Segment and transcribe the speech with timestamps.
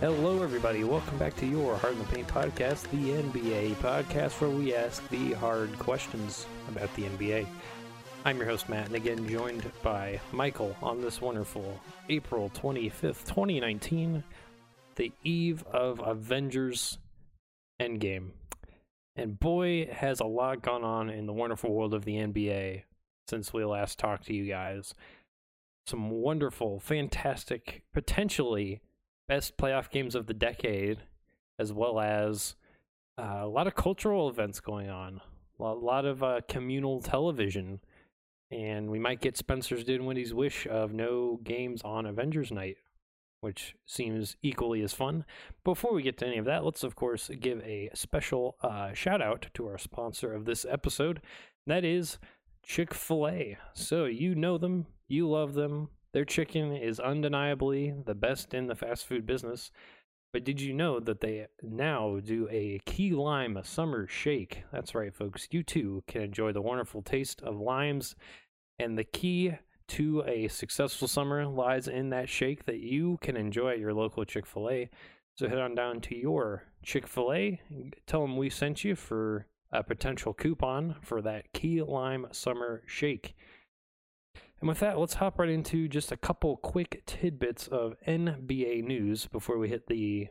[0.00, 0.84] Hello, everybody.
[0.84, 5.08] Welcome back to your Hard in the Paint podcast, the NBA podcast, where we ask
[5.08, 7.46] the hard questions about the NBA.
[8.26, 14.22] I'm your host, Matt, and again, joined by Michael on this wonderful April 25th, 2019,
[14.96, 16.98] the eve of Avengers
[17.80, 18.32] Endgame.
[19.16, 22.82] And boy, has a lot gone on in the wonderful world of the NBA
[23.28, 24.92] since we last talked to you guys.
[25.86, 28.82] Some wonderful, fantastic, potentially
[29.28, 30.98] best playoff games of the decade,
[31.58, 32.56] as well as
[33.18, 35.20] uh, a lot of cultural events going on,
[35.58, 37.80] a lot of uh, communal television,
[38.50, 42.76] and we might get Spencer's Dinwiddie's wish of no games on Avengers Night,
[43.40, 45.24] which seems equally as fun.
[45.64, 49.20] Before we get to any of that, let's of course give a special uh, shout
[49.20, 51.20] out to our sponsor of this episode.
[51.66, 52.18] That is
[52.62, 53.58] Chick fil A.
[53.74, 58.74] So you know them, you love them, their chicken is undeniably the best in the
[58.74, 59.70] fast food business.
[60.32, 64.62] But did you know that they now do a key lime summer shake?
[64.72, 65.46] That's right, folks.
[65.50, 68.16] You too can enjoy the wonderful taste of limes.
[68.78, 69.56] And the key
[69.88, 74.24] to a successful summer lies in that shake that you can enjoy at your local
[74.24, 74.88] Chick fil A.
[75.34, 77.60] So head on down to your Chick fil A,
[78.06, 83.34] tell them we sent you for a potential coupon for that key lime summer shake.
[84.60, 89.26] And with that, let's hop right into just a couple quick tidbits of NBA news
[89.26, 90.28] before we hit the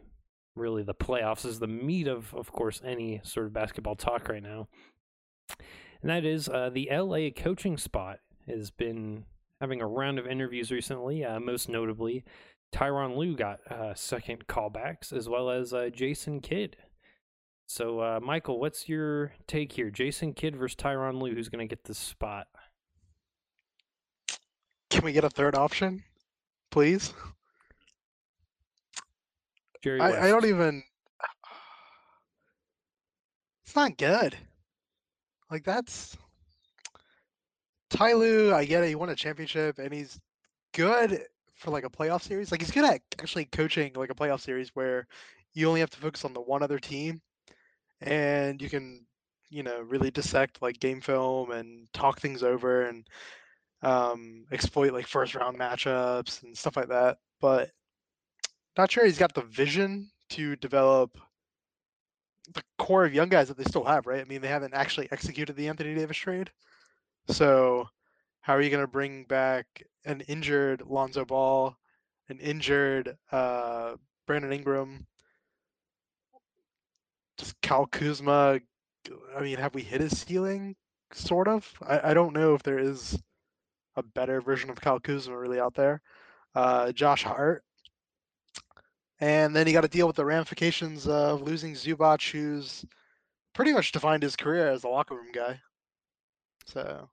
[0.55, 4.41] really the playoffs is the meat of of course any sort of basketball talk right
[4.43, 4.67] now.
[6.01, 9.25] And that is uh, the LA coaching spot has been
[9.61, 12.23] having a round of interviews recently, uh, most notably
[12.75, 16.75] Tyronn Lue got uh, second callbacks as well as uh, Jason Kidd.
[17.67, 19.89] So, uh, Michael, what's your take here?
[19.89, 22.47] Jason Kidd versus Tyronn Lue, who's going to get this spot?
[24.95, 26.01] Can we get a third option,
[26.71, 27.13] please?
[29.83, 30.81] Jerry I, I don't even.
[33.65, 34.37] It's not good.
[35.52, 36.15] Like that's
[37.89, 38.87] Ty Lue, I get it.
[38.87, 40.17] He won a championship, and he's
[40.73, 41.25] good
[41.55, 42.49] for like a playoff series.
[42.49, 45.08] Like he's good at actually coaching like a playoff series where
[45.53, 47.21] you only have to focus on the one other team,
[47.99, 49.05] and you can,
[49.49, 53.05] you know, really dissect like game film and talk things over and
[53.85, 57.19] um, exploit like first round matchups and stuff like that.
[57.39, 57.69] But
[58.77, 61.17] not sure he's got the vision to develop
[62.53, 64.21] the core of young guys that they still have, right?
[64.21, 66.49] I mean, they haven't actually executed the Anthony Davis trade.
[67.27, 67.87] So,
[68.41, 69.65] how are you going to bring back
[70.05, 71.75] an injured Lonzo Ball,
[72.29, 73.95] an injured uh,
[74.27, 75.05] Brandon Ingram,
[77.37, 78.59] just Kyle Kuzma?
[79.35, 80.75] I mean, have we hit his ceiling?
[81.13, 81.71] Sort of.
[81.87, 83.17] I, I don't know if there is
[83.95, 86.02] a better version of Kyle Kuzma really out there.
[86.54, 87.64] Uh, Josh Hart.
[89.20, 92.86] And then he got to deal with the ramifications of losing Zubac, who's
[93.54, 95.61] pretty much defined his career as a locker room guy.
[96.66, 97.10] So.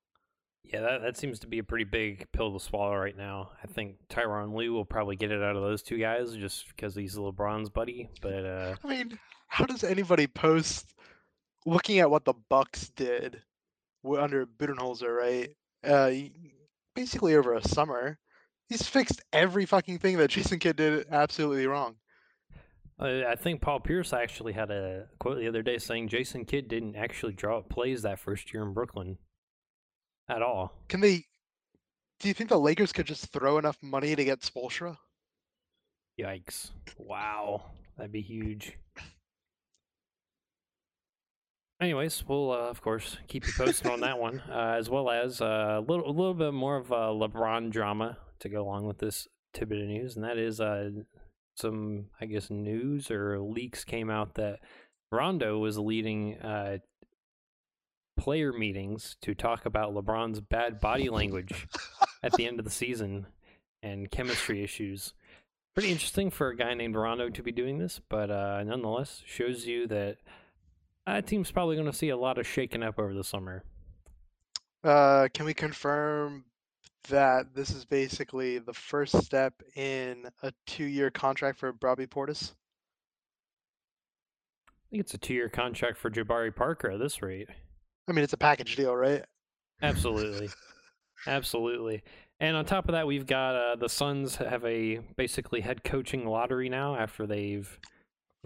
[0.65, 3.51] Yeah, that, that seems to be a pretty big pill to swallow right now.
[3.63, 6.95] I think Tyronn Lue will probably get it out of those two guys just because
[6.95, 8.09] he's LeBron's buddy.
[8.21, 8.75] But uh...
[8.83, 9.19] I mean,
[9.49, 10.95] how does anybody post
[11.67, 13.43] looking at what the Bucks did
[14.05, 15.51] under Budenholzer, right?
[15.85, 16.13] Uh,
[16.95, 18.19] basically over a summer.
[18.69, 21.97] He's fixed every fucking thing that Jason Kidd did absolutely wrong.
[22.99, 26.69] Uh, I think Paul Pierce actually had a quote the other day saying Jason Kidd
[26.69, 29.19] didn't actually draw up plays that first year in Brooklyn
[30.29, 30.73] at all.
[30.89, 31.25] Can they?
[32.21, 34.97] Do you think the Lakers could just throw enough money to get Spoelstra?
[36.21, 36.71] Yikes!
[36.97, 37.65] Wow,
[37.97, 38.79] that'd be huge.
[41.83, 45.41] Anyways, we'll uh, of course keep you posted on that one, uh, as well as
[45.41, 48.99] uh, a little a little bit more of a LeBron drama to go along with
[48.99, 50.91] this tidbit of news, and that is uh,
[51.57, 54.61] some I guess news or leaks came out that
[55.11, 56.79] Rondo was leading uh,
[58.17, 61.67] player meetings to talk about LeBron's bad body language
[62.23, 63.27] at the end of the season
[63.83, 65.15] and chemistry issues.
[65.75, 69.67] Pretty interesting for a guy named Rondo to be doing this, but uh, nonetheless shows
[69.67, 70.19] you that
[71.07, 73.65] that team's probably going to see a lot of shaking up over the summer.
[74.85, 76.45] Uh, can we confirm
[77.09, 82.53] that this is basically the first step in a two-year contract for Bobby Portis?
[84.69, 87.49] I think it's a two-year contract for Jabari Parker at this rate.
[88.09, 89.25] I mean, it's a package deal, right?
[89.81, 90.49] Absolutely,
[91.27, 92.03] absolutely.
[92.41, 96.27] And on top of that, we've got uh, the Suns have a basically head coaching
[96.27, 97.79] lottery now after they've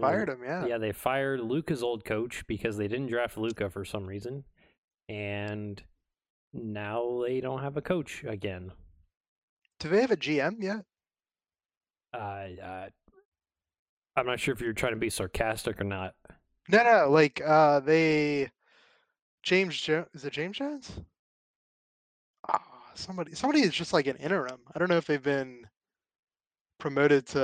[0.00, 0.66] Fired him, yeah.
[0.66, 4.44] Yeah, they fired Luka's old coach because they didn't draft Luka for some reason.
[5.08, 5.82] And
[6.52, 8.72] now they don't have a coach again.
[9.81, 10.84] Do they have a GM yet?
[12.12, 12.88] Uh, uh
[14.16, 16.14] I'm not sure if you're trying to be sarcastic or not.
[16.69, 18.50] No, no, like uh, they
[19.43, 20.90] James Jones is it James Jones?
[22.48, 22.62] Ah,
[22.94, 24.60] somebody, somebody is just like an interim.
[24.75, 25.66] I don't know if they've been
[26.78, 27.38] promoted to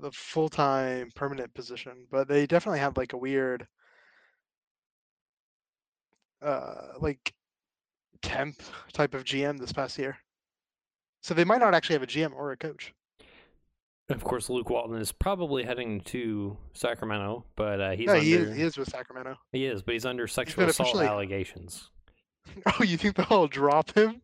[0.00, 3.66] the full time permanent position, but they definitely had like a weird,
[6.42, 7.34] uh, like
[8.22, 8.62] temp
[8.92, 10.16] type of GM this past year.
[11.20, 12.94] So they might not actually have a GM or a coach.
[14.08, 18.32] Of course, Luke Walton is probably heading to Sacramento, but uh, he's no, under, he
[18.32, 19.36] is, he is with Sacramento.
[19.52, 21.90] he is, but he's under sexual assault officially- allegations.
[22.64, 24.22] Oh, you think they'll drop him?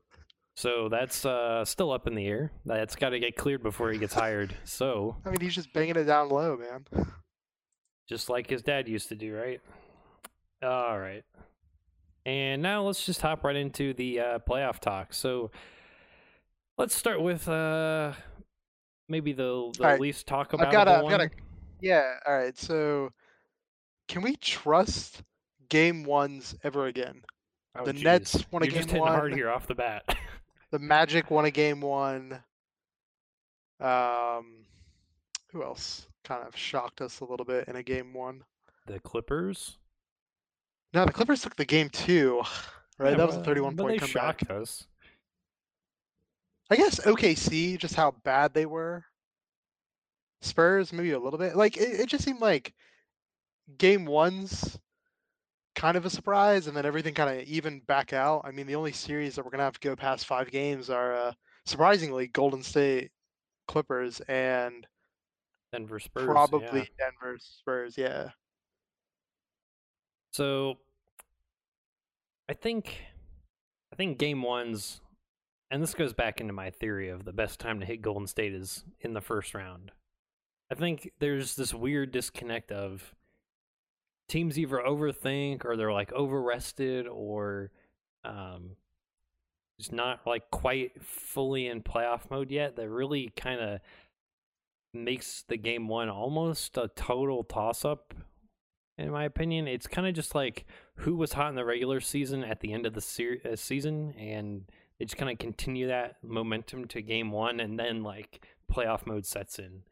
[0.56, 2.52] So that's uh, still up in the air.
[2.64, 4.54] That's got to get cleared before he gets hired.
[4.64, 7.06] So I mean, he's just banging it down low, man.
[8.08, 9.60] just like his dad used to do, right?
[10.62, 11.24] All right.
[12.24, 15.12] And now let's just hop right into the uh, playoff talk.
[15.12, 15.50] So
[16.78, 18.12] let's start with uh,
[19.08, 20.00] maybe the, the right.
[20.00, 20.68] least talk about.
[20.68, 21.30] I've got a-
[21.80, 22.14] Yeah.
[22.26, 22.56] All right.
[22.56, 23.10] So,
[24.08, 25.22] can we trust
[25.68, 27.22] game ones ever again?
[27.84, 30.04] the Nets won a Oh, You're game just hitting hard here off the bat.
[30.70, 32.42] The Magic won a game one.
[33.80, 34.64] Um,
[35.52, 38.42] who else kind of shocked us a little bit in a game one?
[38.86, 39.78] the Clippers,
[40.92, 42.42] No, the Clippers took the game two.
[42.96, 44.38] Right, Yeah, that was a 31 but point they comeback.
[44.38, 44.86] shocked us.
[46.70, 49.04] I guess OKC, just how bad they were.
[50.42, 51.56] Spurs, maybe a little bit.
[51.56, 52.72] Like it, it just seemed like
[53.78, 54.78] game one's
[55.74, 58.42] kind of a surprise, and then everything kind of even back out.
[58.44, 61.14] I mean, the only series that we're gonna have to go past five games are
[61.14, 61.32] uh,
[61.66, 63.10] surprisingly Golden State
[63.66, 64.86] Clippers and
[65.72, 66.84] Denver Spurs, probably yeah.
[66.98, 67.98] Denver Spurs.
[67.98, 68.30] Yeah.
[70.32, 70.78] So
[72.48, 73.04] I think
[73.92, 75.00] I think game one's
[75.70, 78.54] and this goes back into my theory of the best time to hit Golden State
[78.54, 79.92] is in the first round.
[80.70, 83.14] I think there's this weird disconnect of
[84.28, 87.70] teams either overthink or they're like over rested or
[88.24, 88.70] um
[89.78, 93.80] just not like quite fully in playoff mode yet that really kind of
[94.92, 98.14] makes the game one almost a total toss up
[98.96, 99.66] in my opinion.
[99.66, 100.64] It's kind of just like
[100.96, 104.14] who was hot in the regular season at the end of the ser- uh, season,
[104.18, 104.64] and
[104.98, 109.26] they just kind of continue that momentum to game one, and then like playoff mode
[109.26, 109.82] sets in,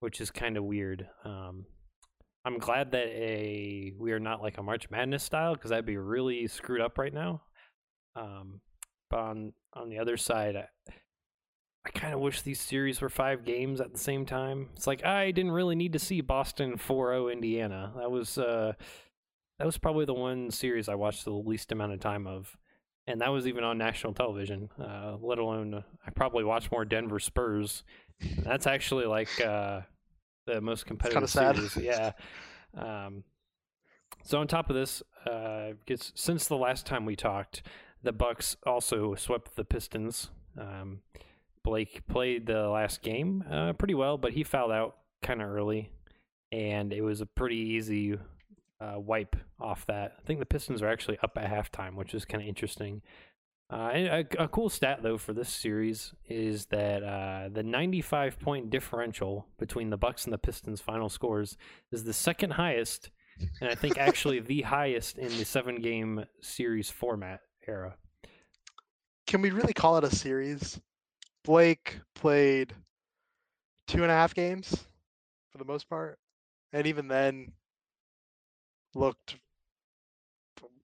[0.00, 1.08] which is kind of weird.
[1.24, 1.66] Um,
[2.44, 5.96] I'm glad that a we are not like a March Madness style because that'd be
[5.96, 7.42] really screwed up right now.
[8.16, 8.60] Um,
[9.10, 10.68] but on on the other side, I,
[11.86, 14.70] I kind of wish these series were five games at the same time.
[14.76, 17.92] It's like I didn't really need to see Boston 4-0 Indiana.
[17.96, 18.74] That was uh
[19.58, 22.56] that was probably the one series I watched the least amount of time of.
[23.06, 24.70] And that was even on national television.
[24.80, 27.84] Uh, let alone uh, I probably watched more Denver Spurs.
[28.38, 29.80] That's actually like uh
[30.46, 31.76] the most competitive series.
[31.76, 32.12] Yeah.
[32.76, 33.24] Um
[34.22, 37.62] so on top of this, uh, gets, since the last time we talked,
[38.02, 40.30] the Bucks also swept the Pistons.
[40.58, 41.00] Um,
[41.62, 45.90] Blake played the last game uh, pretty well, but he fouled out kind of early,
[46.52, 48.18] and it was a pretty easy
[48.80, 50.16] uh, wipe off that.
[50.18, 53.02] I think the Pistons are actually up at halftime, which is kind of interesting.
[53.74, 58.38] Uh, and a, a cool stat though for this series is that uh, the 95
[58.38, 61.56] point differential between the Bucks and the Pistons final scores
[61.90, 63.10] is the second highest,
[63.60, 67.96] and I think actually the highest in the seven game series format era.
[69.26, 70.80] Can we really call it a series?
[71.42, 72.72] Blake played
[73.88, 74.86] two and a half games
[75.50, 76.20] for the most part,
[76.72, 77.50] and even then
[78.94, 79.34] looked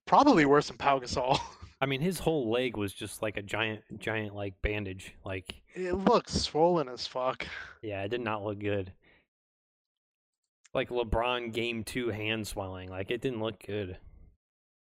[0.06, 1.38] probably worse than Pau Gasol.
[1.80, 5.14] I mean, his whole leg was just like a giant, giant like bandage.
[5.24, 7.46] Like, it looked swollen as fuck.
[7.82, 8.92] yeah, it did not look good.
[10.74, 12.90] Like LeBron game two hand swelling.
[12.90, 13.96] Like, it didn't look good.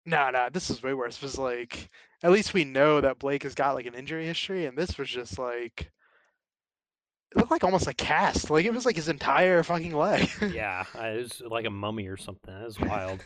[0.04, 1.16] Nah, nah, this is way worse.
[1.16, 1.90] It was like
[2.22, 5.08] at least we know that Blake has got like an injury history, and this was
[5.08, 5.90] just like
[7.30, 8.48] it looked like almost a cast.
[8.50, 10.28] Like it was like his entire fucking leg.
[10.52, 12.52] yeah, it was like a mummy or something.
[12.54, 13.22] That was wild.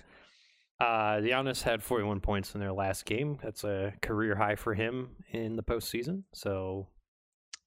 [0.82, 3.38] Uh, Giannis had 41 points in their last game.
[3.40, 6.24] That's a career high for him in the postseason.
[6.32, 6.88] So,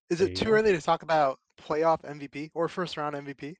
[0.10, 0.52] Is it too go.
[0.52, 3.56] early to talk about playoff MVP or first round MVP?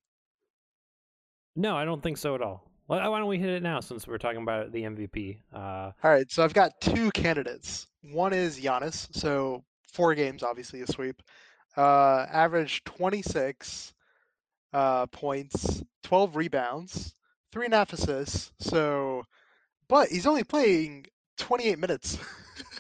[1.56, 2.70] no, I don't think so at all.
[2.88, 5.40] Why why don't we hit it now since we're talking about the MVP?
[5.54, 7.88] Uh, All right, so I've got two candidates.
[8.12, 11.22] One is Giannis, so four games, obviously a sweep.
[11.78, 13.94] Uh, average 26
[14.74, 17.16] uh, points, 12 rebounds,
[17.54, 18.52] three and a half assists.
[18.60, 19.24] So,
[19.88, 21.06] but he's only playing
[21.38, 22.18] 28 minutes,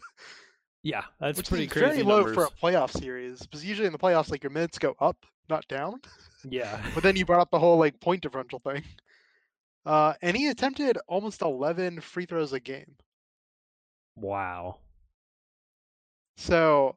[0.83, 2.35] yeah, that's which pretty crazy very low numbers.
[2.35, 3.41] for a playoff series.
[3.41, 5.17] Because usually in the playoffs, like your minutes go up,
[5.49, 6.01] not down.
[6.43, 6.81] Yeah.
[6.93, 8.83] But then you brought up the whole like point differential thing.
[9.85, 12.95] Uh, and he attempted almost 11 free throws a game.
[14.15, 14.77] Wow.
[16.37, 16.95] So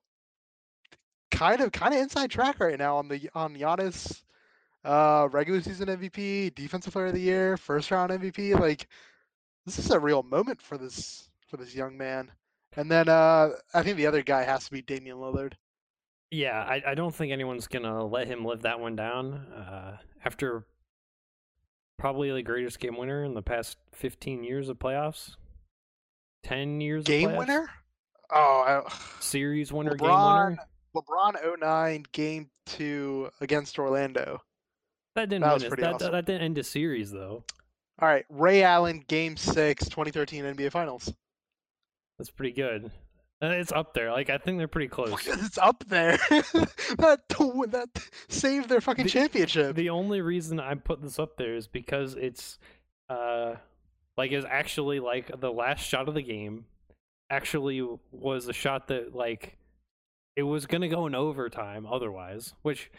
[1.30, 4.22] kind of kind of inside track right now on the on Giannis
[4.84, 8.58] uh regular season MVP, defensive player of the year, first round MVP.
[8.58, 8.88] Like
[9.76, 12.30] this is a real moment for this for this young man.
[12.76, 15.52] And then uh I think the other guy has to be Damian Lillard.
[16.30, 19.34] Yeah, I, I don't think anyone's gonna let him live that one down.
[19.34, 20.66] Uh, after
[21.98, 25.37] probably the greatest game winner in the past 15 years of playoffs,
[26.44, 27.68] 10 years Game winner?
[28.30, 30.58] Oh, I, series winner, game LeBron- winner.
[30.94, 34.42] LeBron 09 game 2 against Orlando.
[35.14, 36.12] That didn't that win pretty That, awesome.
[36.12, 37.44] that didn't end a series though.
[38.00, 41.12] All right, Ray Allen game 6 2013 NBA Finals.
[42.18, 42.90] That's pretty good.
[43.42, 44.10] Uh, It's up there.
[44.12, 45.26] Like I think they're pretty close.
[45.26, 46.16] It's up there.
[46.30, 47.88] that that
[48.28, 49.76] saved their fucking The- championship.
[49.76, 52.58] The only reason I put this up there is because it's
[53.08, 53.54] uh
[54.16, 56.66] like it's actually like the last shot of the game
[57.30, 59.56] actually was a shot that like
[60.36, 62.90] it was gonna go in overtime otherwise, which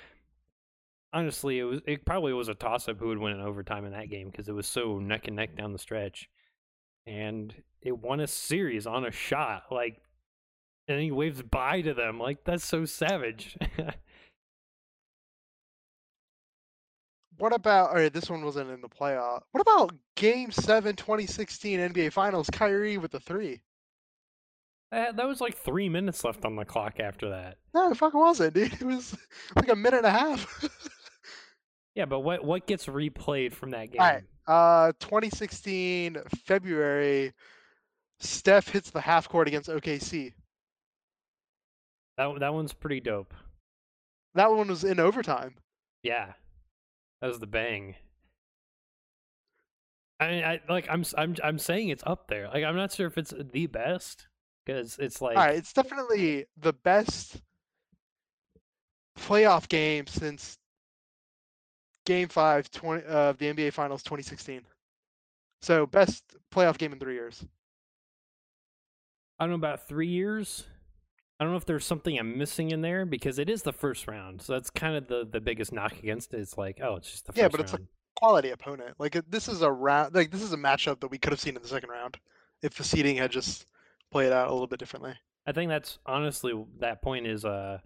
[1.14, 3.92] honestly it was it probably was a toss up who would win in overtime in
[3.94, 6.30] that game because it was so neck and neck down the stretch.
[7.08, 10.02] And it won a series on a shot, like
[10.88, 12.20] and he waves bye to them.
[12.20, 13.58] Like that's so savage.
[17.40, 17.92] What about?
[17.92, 19.44] All right, this one wasn't in the playoff.
[19.52, 22.50] What about Game Seven, 2016 NBA Finals?
[22.52, 23.62] Kyrie with the three.
[24.92, 27.58] That, that was like three minutes left on the clock after that.
[27.74, 28.74] No, it fucking wasn't, dude.
[28.82, 29.16] It was
[29.56, 30.66] like a minute and a half.
[31.96, 34.02] Yeah, but what what gets replayed from that game?
[34.02, 34.24] Alright.
[34.48, 37.34] uh, 2016 February.
[38.20, 40.34] Steph hits the half court against OKC.
[42.18, 43.34] That that one's pretty dope.
[44.36, 45.56] That one was in overtime.
[46.04, 46.34] Yeah,
[47.22, 47.96] that was the bang.
[50.20, 52.50] I mean, I like I'm I'm I'm saying it's up there.
[52.50, 54.28] Like I'm not sure if it's the best
[54.66, 57.42] because it's like All right, it's definitely the best
[59.18, 60.58] playoff game since
[62.10, 64.62] Game Five 20, of the NBA Finals 2016.
[65.62, 67.46] So best playoff game in three years.
[69.38, 70.66] I don't know about three years.
[71.40, 74.08] I don't know if there's something I'm missing in there because it is the first
[74.08, 76.40] round, so that's kind of the the biggest knock against it.
[76.40, 77.80] It's like, oh, it's just the first Yeah, but it's a-
[78.16, 78.96] Quality opponent.
[78.98, 80.16] Like uh, this is a round.
[80.16, 82.18] Like this is a matchup that we could have seen in the second round
[82.64, 83.68] if the seeding had just
[84.12, 85.14] played out a little bit differently.
[85.46, 87.84] I think that's honestly that point is a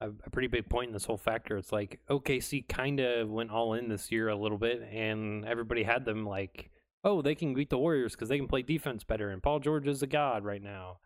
[0.00, 1.56] a, a pretty big point in this whole factor.
[1.56, 5.82] It's like OKC kind of went all in this year a little bit, and everybody
[5.82, 6.70] had them like,
[7.04, 9.88] oh, they can beat the Warriors because they can play defense better, and Paul George
[9.88, 10.98] is a god right now.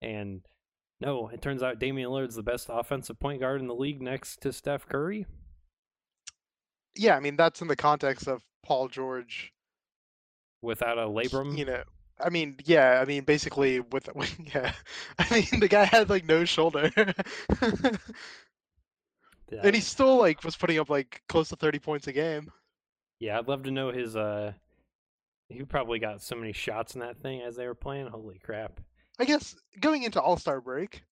[0.00, 0.42] And
[1.00, 4.40] no, it turns out Damian Lillard's the best offensive point guard in the league next
[4.42, 5.26] to Steph Curry.
[6.96, 9.52] Yeah, I mean that's in the context of Paul George.
[10.60, 11.82] Without a labrum, You know,
[12.22, 14.08] I mean, yeah, I mean basically with
[14.54, 14.72] yeah,
[15.18, 16.90] I mean the guy had like no shoulder,
[19.50, 19.60] Yeah.
[19.62, 22.50] and he still like was putting up like close to 30 points a game.
[23.18, 24.16] yeah, I'd love to know his.
[24.16, 24.52] uh
[25.48, 28.08] He probably got so many shots in that thing as they were playing.
[28.08, 28.80] Holy crap!
[29.18, 31.04] I guess going into All Star break,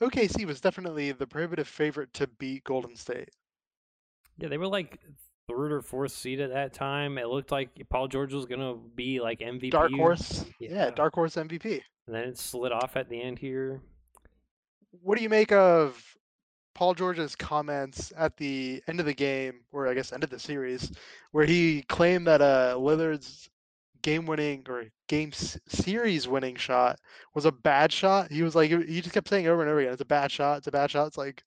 [0.00, 3.30] OKC was definitely the prohibitive favorite to beat Golden State.
[4.38, 4.98] Yeah, they were like
[5.48, 7.18] third or fourth seed at that time.
[7.18, 9.70] It looked like Paul George was gonna be like MVP.
[9.70, 10.90] Dark horse, yeah, Yeah.
[10.90, 11.82] dark horse MVP.
[12.06, 13.80] And then it slid off at the end here.
[15.02, 16.02] What do you make of
[16.74, 20.38] Paul George's comments at the end of the game, or I guess end of the
[20.38, 20.92] series,
[21.32, 23.48] where he claimed that uh, Lillard's
[24.02, 26.98] game-winning or game s- series-winning shot
[27.34, 28.30] was a bad shot?
[28.30, 30.58] He was like, he just kept saying over and over again, "It's a bad shot.
[30.58, 31.42] It's a bad shot." It's like,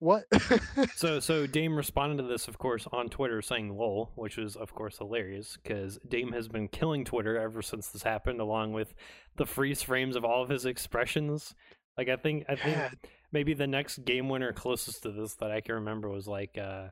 [0.00, 0.24] what?
[0.96, 4.74] So so Dame responded to this, of course, on Twitter saying "lol," which was of
[4.74, 8.94] course hilarious because Dame has been killing Twitter ever since this happened, along with
[9.36, 11.54] the freeze frames of all of his expressions.
[11.96, 12.90] Like I think I think Yeah.
[13.32, 16.88] maybe the next game winner closest to this that I can remember was like uh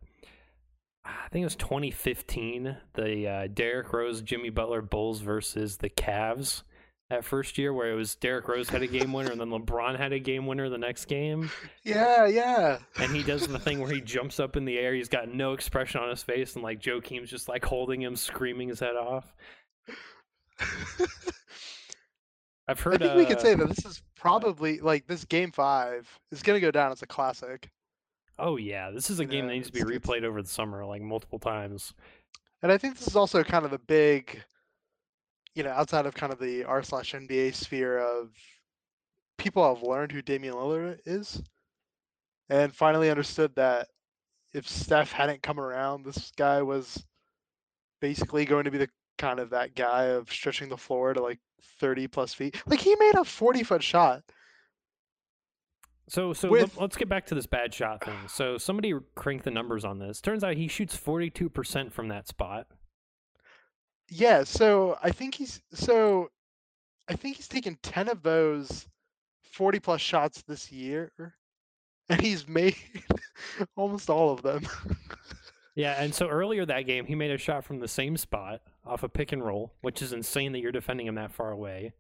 [1.05, 6.63] I think it was 2015, the uh, Derrick Rose Jimmy Butler Bulls versus the Cavs
[7.11, 9.97] that first year where it was Derrick Rose had a game winner and then LeBron
[9.97, 11.51] had a game winner the next game
[11.85, 12.79] yeah, yeah.
[12.99, 15.53] and he does the thing where he jumps up in the air he's got no
[15.53, 19.35] expression on his face and like Joakim's just like holding him screaming his head off.
[22.69, 23.03] I've heard.
[23.03, 26.43] I think we could uh, say that this is probably like this game five is
[26.43, 27.71] gonna go down as a classic.
[28.39, 31.01] Oh yeah, this is a game that needs to be replayed over the summer like
[31.01, 31.95] multiple times.
[32.63, 34.43] And I think this is also kind of the big,
[35.59, 38.31] you know, outside of kind of the R slash NBA sphere of
[39.39, 41.43] people have learned who Damian Lillard is,
[42.49, 43.89] and finally understood that
[44.55, 47.05] if Steph hadn't come around, this guy was
[48.01, 48.89] basically going to be the
[49.19, 51.41] kind of that guy of stretching the floor to like
[51.81, 52.63] 30 plus feet.
[52.69, 54.23] Like he made a 40 foot shot.
[56.09, 58.17] So so With- let, us get back to this bad shot thing.
[58.29, 60.21] So somebody cranked the numbers on this.
[60.21, 62.69] Turns out he shoots 42% from that spot.
[64.11, 66.31] Yeah, so I think he's so
[67.09, 68.87] I think he's taken 10 of those
[69.53, 71.11] 40 plus shots this year
[72.09, 72.77] and he's made
[73.77, 74.67] almost all of them.
[75.75, 79.05] Yeah, and so earlier that game, he made a shot from the same spot off
[79.05, 81.93] a pick and roll, which is insane that you're defending him that far away.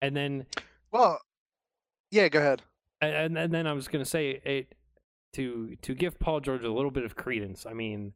[0.00, 0.46] And then,
[0.92, 1.20] well,
[2.12, 2.62] yeah, go ahead.
[3.00, 4.76] and, and then I was gonna say it
[5.32, 7.66] to to give Paul George a little bit of credence.
[7.66, 8.12] I mean,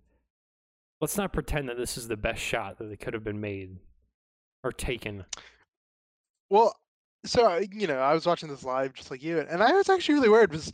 [1.00, 3.76] let's not pretend that this is the best shot that it could have been made
[4.62, 5.24] or taken.
[6.50, 6.74] Well,
[7.24, 10.16] so you know, I was watching this live just like you, and I was actually
[10.16, 10.72] really worried because,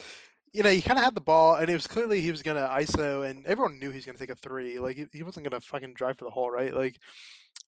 [0.53, 2.69] you know, he kind of had the ball, and it was clearly he was gonna
[2.69, 4.79] ISO, and everyone knew he was gonna take a three.
[4.79, 6.75] Like he, he wasn't gonna fucking drive for the hole, right?
[6.75, 6.99] Like,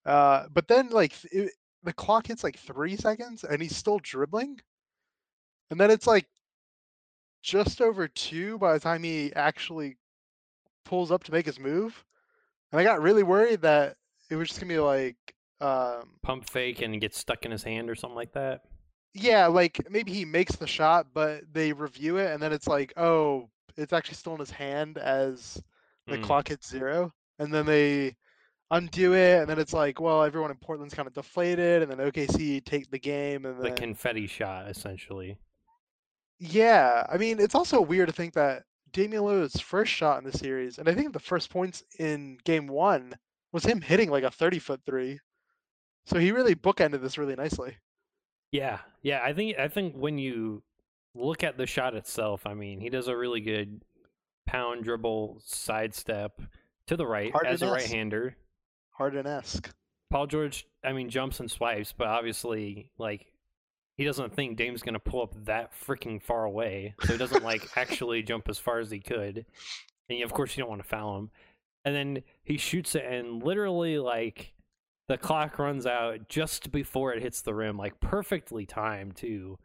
[0.07, 4.59] uh, but then like it, the clock hits like three seconds, and he's still dribbling,
[5.71, 6.27] and then it's like
[7.43, 9.97] just over two by the time he actually
[10.85, 12.05] pulls up to make his move,
[12.73, 13.97] and I got really worried that
[14.31, 15.17] it was just gonna be like.
[15.61, 18.63] Um, Pump fake and get stuck in his hand or something like that.
[19.15, 22.93] Yeah, like maybe he makes the shot, but they review it, and then it's like,
[22.97, 25.61] oh, it's actually still in his hand as
[26.07, 26.23] the Mm.
[26.23, 28.15] clock hits zero, and then they
[28.71, 31.99] undo it, and then it's like, well, everyone in Portland's kind of deflated, and then
[31.99, 35.39] OKC take the game, and The then confetti shot, essentially.
[36.39, 40.37] yeah, I mean, it's also weird to think that Damian Lillard's first shot in the
[40.37, 43.15] series, and I think the first points in Game One
[43.53, 45.21] was him hitting like a thirty foot three,
[46.07, 47.77] so he really bookended this really nicely.
[48.53, 49.21] Yeah, yeah.
[49.23, 50.63] I think I think when you
[51.15, 53.83] look at the shot itself, I mean, he does a really good
[54.47, 56.41] pound dribble sidestep
[56.87, 58.37] to the right as a right-hander.
[58.93, 59.71] Harden esque.
[60.11, 63.27] Paul George, I mean, jumps and swipes, but obviously, like,
[63.99, 67.69] he doesn't think Dame's gonna pull up that freaking far away, so he doesn't like
[67.77, 69.45] actually jump as far as he could.
[70.09, 71.31] And of course, you don't want to foul him.
[71.85, 74.55] And then he shoots it, and literally, like,
[75.09, 79.59] the clock runs out just before it hits the rim, like perfectly timed too.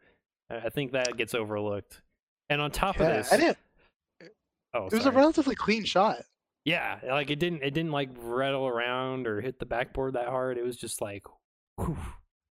[0.50, 2.02] I I think that gets overlooked.
[2.50, 3.58] And on top of this, I didn't.
[4.74, 6.18] oh, It was a relatively clean shot.
[6.64, 10.56] Yeah, like it didn't it didn't like rattle around or hit the backboard that hard.
[10.56, 11.24] It was just like
[11.76, 11.96] whew,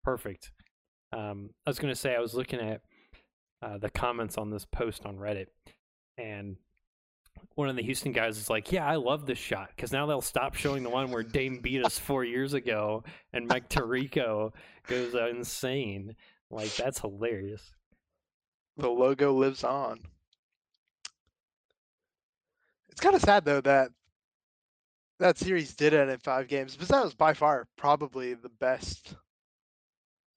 [0.04, 0.52] perfect.
[1.14, 2.82] Um, I was gonna say I was looking at
[3.62, 5.48] uh, the comments on this post on Reddit,
[6.18, 6.58] and
[7.56, 10.22] one of the Houston guys is like, "Yeah, I love this shot because now they'll
[10.22, 14.54] stop showing the one where Dame beat us four years ago and Mike Tirico
[14.88, 16.16] goes insane.
[16.50, 17.74] Like that's hilarious."
[18.78, 20.00] The logo lives on.
[22.90, 23.92] It's kind of sad though that
[25.20, 29.16] that series did end in five games, but that was by far probably the best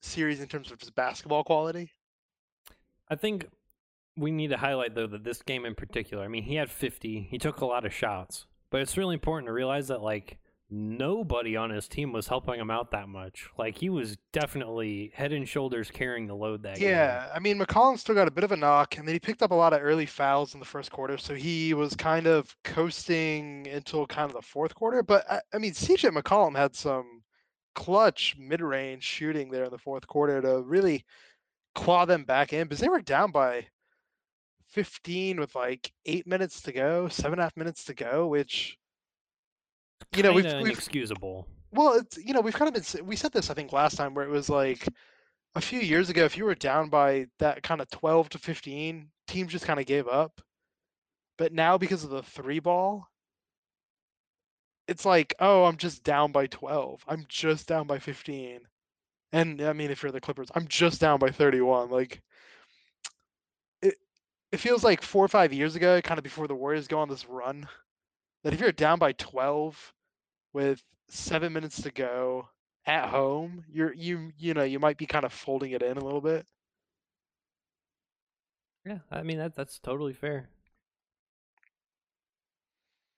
[0.04, 1.90] series in terms of just basketball quality.
[3.08, 3.46] I think
[4.16, 7.28] we need to highlight though that this game in particular, I mean, he had 50,
[7.30, 10.38] he took a lot of shots, but it's really important to realize that like
[10.70, 13.48] nobody on his team was helping him out that much.
[13.58, 16.90] Like he was definitely head and shoulders carrying the load that game.
[16.90, 19.42] Yeah, I mean McCollum still got a bit of a knock, and then he picked
[19.42, 22.54] up a lot of early fouls in the first quarter, so he was kind of
[22.64, 25.02] coasting until kind of the fourth quarter.
[25.02, 27.22] But I, I mean, CJ McCollum had some
[27.74, 31.04] clutch mid-range shooting there in the fourth quarter to really
[31.74, 33.66] claw them back in, because they were down by
[34.68, 38.76] 15 with like eight minutes to go, seven and a half minutes to go, which
[40.16, 41.46] you know we've, we've inexcusable.
[41.72, 44.14] well, it's you know we've kind of been we said this I think last time
[44.14, 44.86] where it was like
[45.54, 49.08] a few years ago if you were down by that kind of 12 to 15,
[49.28, 50.40] teams just kind of gave up.
[51.38, 53.06] But now because of the three ball,
[54.88, 57.04] it's like, oh, I'm just down by 12.
[57.08, 58.60] I'm just down by 15.
[59.32, 61.90] And I mean if you're the Clippers, I'm just down by 31.
[61.90, 62.22] Like
[63.82, 63.96] it
[64.52, 67.08] it feels like 4 or 5 years ago, kind of before the Warriors go on
[67.08, 67.68] this run,
[68.44, 69.92] that if you're down by 12
[70.52, 72.48] with seven minutes to go
[72.86, 76.04] at home, you're you you know you might be kind of folding it in a
[76.04, 76.46] little bit.
[78.86, 80.48] Yeah, I mean that that's totally fair.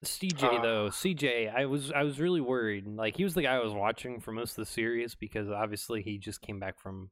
[0.04, 2.86] CJ Uh, though, CJ, I was I was really worried.
[2.86, 6.02] Like he was the guy I was watching for most of the series because obviously
[6.02, 7.10] he just came back from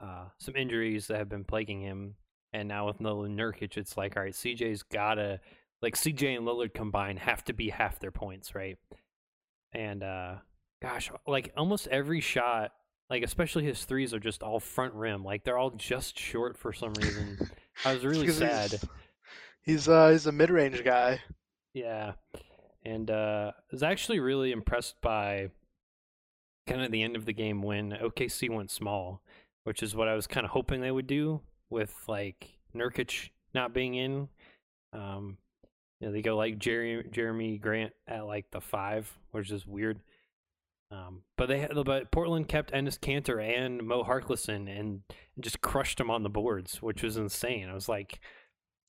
[0.00, 2.14] uh, some injuries that have been plaguing him,
[2.52, 5.40] and now with Nolan Nurkic, it's like all right, CJ's gotta
[5.82, 8.76] like CJ and Lillard combined have to be half their points, right?
[9.72, 10.36] And uh,
[10.80, 12.72] gosh, like almost every shot,
[13.08, 16.72] like especially his threes are just all front rim, like they're all just short for
[16.72, 17.38] some reason.
[17.84, 18.70] I was really sad.
[18.70, 18.84] He's,
[19.62, 21.20] he's uh he's a mid range guy.
[21.72, 22.12] Yeah,
[22.84, 25.50] and uh, I was actually really impressed by
[26.66, 29.22] kind of the end of the game when OKC went small,
[29.64, 33.72] which is what I was kind of hoping they would do with like Nurkic not
[33.72, 34.28] being in.
[34.92, 35.38] Um,
[36.00, 40.00] you know, they go like Jerry, Jerami Grant at like the five, which is weird.
[40.92, 45.02] Um, but they had, but Portland kept Enes Kanter and Mo Harkless and
[45.38, 47.68] just crushed them on the boards, which was insane.
[47.68, 48.18] I was like,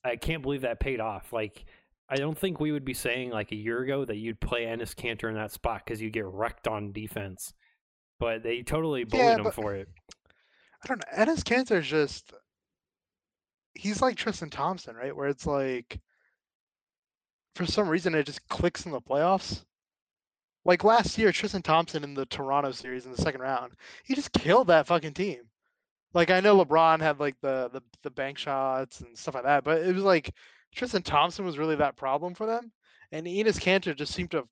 [0.04, 1.32] I can't believe that paid off.
[1.32, 1.64] Like,
[2.12, 4.94] I don't think we would be saying like a year ago that you'd play Enes
[4.94, 7.54] Kanter in that spot because you get wrecked on defense.
[8.20, 9.88] But they totally bullied Yeah, him for it.
[10.84, 11.24] I don't know.
[11.24, 12.34] Enes Kanter is just
[13.72, 15.16] he's like Tristan Thompson, right?
[15.16, 15.98] Where it's like
[17.54, 19.64] for some reason it just clicks in the playoffs.
[20.66, 23.72] Like last year, Tristan Thompson in the Toronto series in the second round,
[24.04, 25.40] he just killed that fucking team.
[26.12, 29.64] Like I know LeBron had like the the, the bank shots and stuff like that,
[29.64, 30.30] but it was like
[30.74, 32.72] Tristan Thompson was really that problem for them.
[33.12, 34.48] And Enes Kanter just seemed to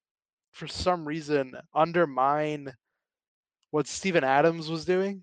[0.52, 2.72] for some reason undermine
[3.70, 5.22] what Steven Adams was doing.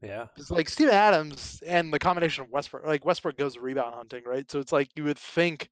[0.00, 0.26] Yeah.
[0.36, 4.50] It's like Steven Adams and the combination of Westbrook, like Westbrook goes rebound hunting, right?
[4.50, 5.68] So it's like you would think,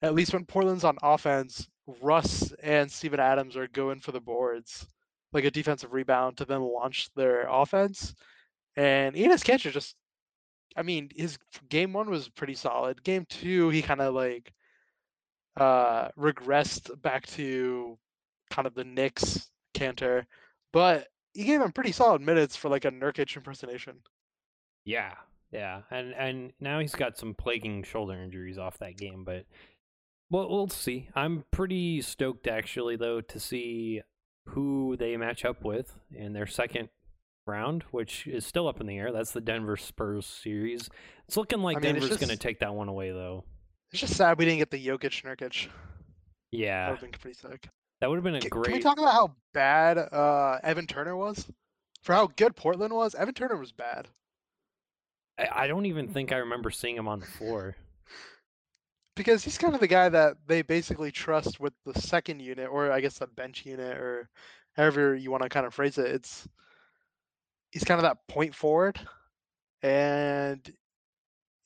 [0.00, 1.68] at least when Portland's on offense,
[2.00, 4.88] Russ and Steven Adams are going for the boards,
[5.32, 8.14] like a defensive rebound to then launch their offense.
[8.76, 9.94] And Enes Kanter just,
[10.76, 13.02] I mean, his game one was pretty solid.
[13.04, 14.52] Game two, he kind of like
[15.58, 17.98] uh regressed back to
[18.50, 20.24] kind of the Knicks Kanter,
[20.72, 23.96] but he gave him pretty solid minutes for like a Nurkic impersonation.
[24.84, 25.14] Yeah,
[25.52, 29.44] yeah, and and now he's got some plaguing shoulder injuries off that game, but
[30.30, 31.08] well, we'll see.
[31.14, 34.00] I'm pretty stoked actually, though, to see
[34.46, 36.88] who they match up with in their second
[37.46, 39.12] round, which is still up in the air.
[39.12, 40.88] That's the Denver Spurs series.
[41.26, 43.44] It's looking like I mean, Denver's going to take that one away, though.
[43.92, 45.68] It's just sad we didn't get the Jokic Nurkic.
[46.50, 46.84] Yeah.
[46.86, 47.68] That would have been pretty sick.
[48.00, 48.64] that would have been a Ca- great.
[48.66, 51.46] Can we talk about how bad uh, Evan Turner was?
[52.02, 54.08] For how good Portland was, Evan Turner was bad.
[55.38, 57.76] I, I don't even think I remember seeing him on the floor.
[59.14, 62.90] Because he's kind of the guy that they basically trust with the second unit, or
[62.90, 64.30] I guess the bench unit, or
[64.74, 66.06] however you want to kind of phrase it.
[66.06, 66.48] It's
[67.72, 69.00] he's kind of that point forward,
[69.82, 70.72] and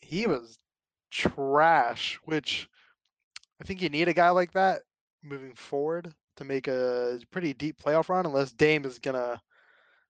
[0.01, 0.59] he was
[1.11, 2.19] trash.
[2.25, 2.69] Which
[3.61, 4.83] I think you need a guy like that
[5.23, 9.41] moving forward to make a pretty deep playoff run, unless Dame is gonna,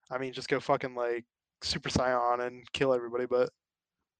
[0.09, 1.25] I mean, just go fucking like
[1.61, 3.25] Super Saiyan and kill everybody.
[3.25, 3.49] But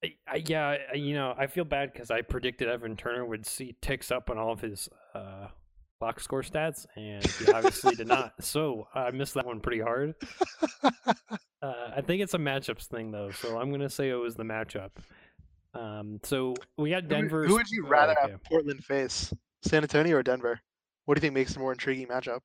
[0.04, 3.76] I, I, yeah, you know, I feel bad because I predicted Evan Turner would see
[3.80, 5.48] ticks up on all of his uh,
[6.00, 8.32] box score stats, and he obviously did not.
[8.40, 10.14] So I missed that one pretty hard.
[11.60, 14.44] Uh, I think it's a matchups thing though, so I'm gonna say it was the
[14.44, 14.90] matchup.
[15.74, 17.46] Um, so we got Who would- Denver.
[17.46, 18.30] Who would you oh, rather okay.
[18.30, 19.34] have Portland face?
[19.62, 20.60] San Antonio or Denver?
[21.04, 22.42] What do you think makes a more intriguing matchup?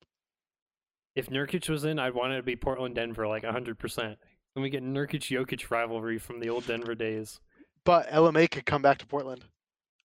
[1.15, 3.77] If Nurkic was in, I'd want it to be Portland Denver like 100.
[3.77, 4.17] percent
[4.55, 7.39] And we get Nurkic Jokic rivalry from the old Denver days.
[7.85, 9.45] But LMA could come back to Portland.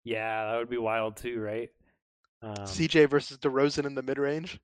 [0.04, 1.70] Yeah, that would be wild too, right?
[2.42, 4.60] Um, CJ versus DeRozan in the mid range.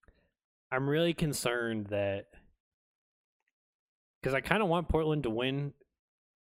[0.72, 2.28] I'm really concerned that
[4.22, 5.74] because I kind of want Portland to win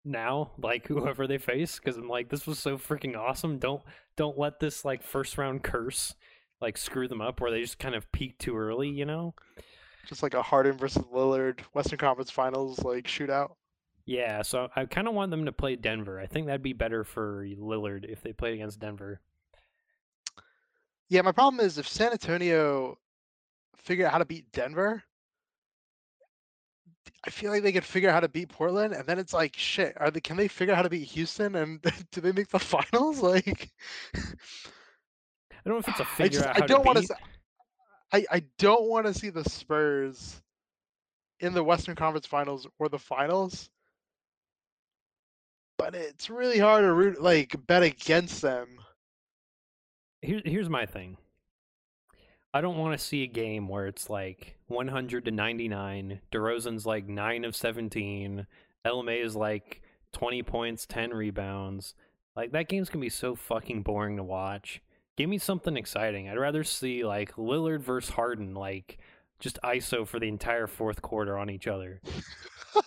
[0.05, 3.59] now, like whoever they face, because I'm like, this was so freaking awesome.
[3.59, 3.83] Don't
[4.17, 6.15] don't let this like first round curse
[6.61, 9.35] like screw them up where they just kind of peak too early, you know?
[10.07, 13.53] Just like a Harden versus Lillard Western Conference Finals like shootout.
[14.07, 16.19] Yeah, so I kind of want them to play Denver.
[16.19, 19.21] I think that'd be better for Lillard if they played against Denver.
[21.11, 22.97] Yeah, my problem is if San Antonio
[23.77, 25.03] figure out how to beat Denver,
[27.27, 29.57] I feel like they could figure out how to beat Portland, and then it's like
[29.57, 30.01] shit.
[30.01, 30.21] Are they?
[30.21, 31.57] Can they figure out how to beat Houston?
[31.57, 33.21] And do they make the finals?
[33.21, 33.71] Like,
[34.15, 34.21] I
[35.65, 37.17] don't know if it's a I figure just out I don't want to.
[38.13, 40.41] I I don't want to see the Spurs
[41.41, 43.69] in the Western Conference Finals or the finals.
[45.77, 48.79] But it's really hard to root like bet against them.
[50.23, 51.17] Here, here's my thing.
[52.53, 56.21] I don't want to see a game where it's like 100 to 99.
[56.33, 58.47] DeRozan's like 9 of 17.
[58.85, 61.95] LMA is like 20 points, 10 rebounds.
[62.35, 64.83] Like, that game's going to be so fucking boring to watch.
[65.17, 66.29] Give me something exciting.
[66.29, 68.99] I'd rather see like Lillard versus Harden, like
[69.39, 72.01] just ISO for the entire fourth quarter on each other.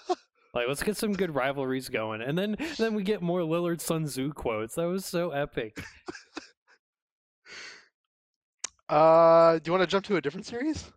[0.54, 2.22] like, let's get some good rivalries going.
[2.22, 4.76] And then, then we get more Lillard Sun Tzu quotes.
[4.76, 5.84] That was so epic.
[8.94, 10.92] Uh, do you want to jump to a different series?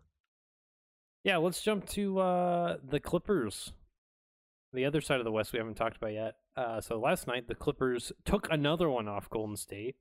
[1.23, 3.73] Yeah, let's jump to uh, the Clippers.
[4.71, 6.35] The other side of the West we haven't talked about yet.
[6.55, 9.95] Uh, so last night the Clippers took another one off Golden State.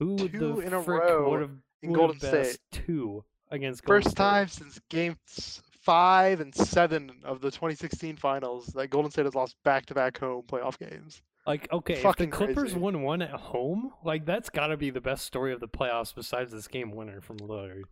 [0.00, 1.50] Who two the in a row would have
[1.82, 2.58] in Golden State.
[2.72, 4.24] two against Golden First State?
[4.24, 9.54] time since games five and seven of the 2016 finals that Golden State has lost
[9.64, 11.22] back-to-back home playoff games.
[11.46, 12.78] Like, okay, if the Clippers crazy.
[12.78, 16.14] won one at home, like that's got to be the best story of the playoffs
[16.14, 17.82] besides this game winner from Lillard.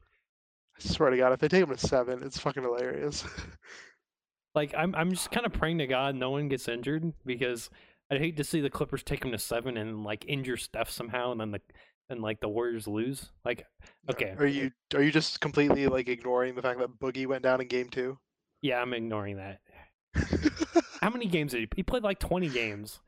[0.77, 3.25] I swear to God, if they take him to seven, it's fucking hilarious.
[4.55, 7.71] Like, I'm I'm just kind of praying to God no one gets injured because
[8.11, 11.31] I'd hate to see the Clippers take him to seven and like injure Steph somehow,
[11.31, 11.61] and then the
[12.09, 13.31] and like the Warriors lose.
[13.45, 13.67] Like,
[14.11, 17.61] okay, Are you are you just completely like ignoring the fact that Boogie went down
[17.61, 18.19] in game two?
[18.63, 19.61] yeah, I'm ignoring that.
[21.01, 21.69] How many games did he?
[21.77, 23.01] He played like 20 games,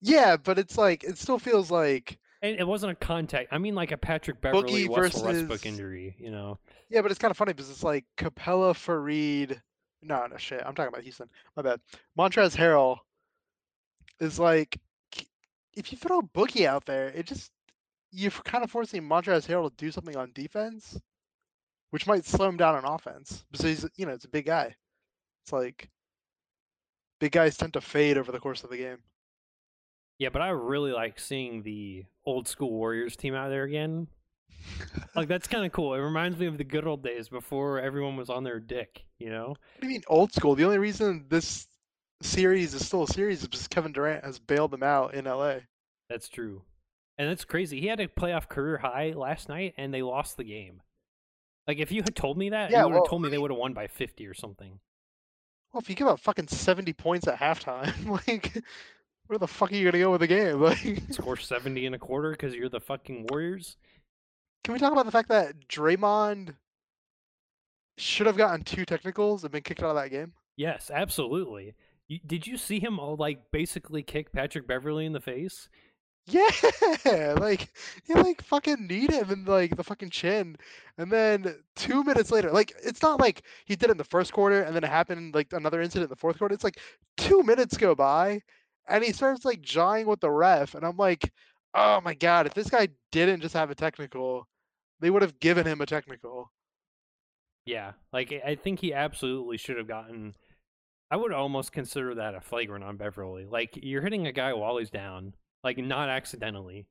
[0.00, 3.48] yeah, but it's like it still feels like and it wasn't a contact.
[3.52, 6.16] I mean, like a Patrick Beverley, Boogie Russell Westbrook injury.
[6.18, 6.58] You know,
[6.88, 9.60] yeah, but it's kind of funny because it's like Capela, Faried.
[10.02, 10.62] No, no shit.
[10.64, 11.28] I'm talking about Houston.
[11.56, 11.80] My bad.
[12.18, 12.98] Montrezl Harrell
[14.20, 14.78] is like
[15.74, 17.50] if you throw a Boogie out there, it just
[18.10, 20.98] you're kind of forcing Montrezl Harrell to do something on defense,
[21.90, 23.44] which might slow him down on offense.
[23.50, 24.74] Because he's you know it's a big guy.
[25.44, 25.90] It's like
[27.18, 28.98] big guys tend to fade over the course of the game.
[30.20, 34.06] Yeah, but I really like seeing the old school Warriors team out there again.
[35.16, 35.94] Like that's kind of cool.
[35.94, 39.06] It reminds me of the good old days before everyone was on their dick.
[39.18, 39.48] You know.
[39.48, 40.54] What do you mean old school?
[40.54, 41.66] The only reason this
[42.20, 45.60] series is still a series is because Kevin Durant has bailed them out in LA.
[46.10, 46.62] That's true.
[47.16, 47.80] And that's crazy.
[47.80, 50.82] He had a playoff career high last night and they lost the game.
[51.66, 53.38] Like if you had told me that, Yeah, you would have well, told me they
[53.38, 54.80] would have won by 50 or something.
[55.72, 58.62] Well, if you give up fucking seventy points at halftime, like
[59.30, 60.60] where the fuck are you gonna go with the game?
[60.60, 63.76] Like, Score 70 and a quarter cuz you're the fucking Warriors?
[64.64, 66.54] can we talk about the fact that Draymond
[67.96, 70.32] should have gotten two technicals and been kicked out of that game?
[70.56, 71.74] Yes, absolutely.
[72.08, 75.68] You, did you see him all, like basically kick Patrick Beverley in the face?
[76.26, 76.50] Yeah,
[77.40, 77.72] like
[78.04, 80.56] he like fucking kneed him in like the fucking chin,
[80.98, 84.32] and then two minutes later, like it's not like he did it in the first
[84.32, 86.54] quarter and then it happened like another incident in the fourth quarter.
[86.54, 86.78] It's like
[87.16, 88.42] two minutes go by,
[88.90, 91.32] and he starts like jawing with the ref, and I'm like,
[91.74, 94.46] oh my god, if this guy didn't just have a technical,
[95.00, 96.50] they would have given him a technical.
[97.66, 100.34] Yeah, like I- think he absolutely should have gotten.
[101.10, 103.46] I would almost consider that a flagrant on Beverley.
[103.46, 106.86] Like you're hitting a guy while he's down, like not accidentally.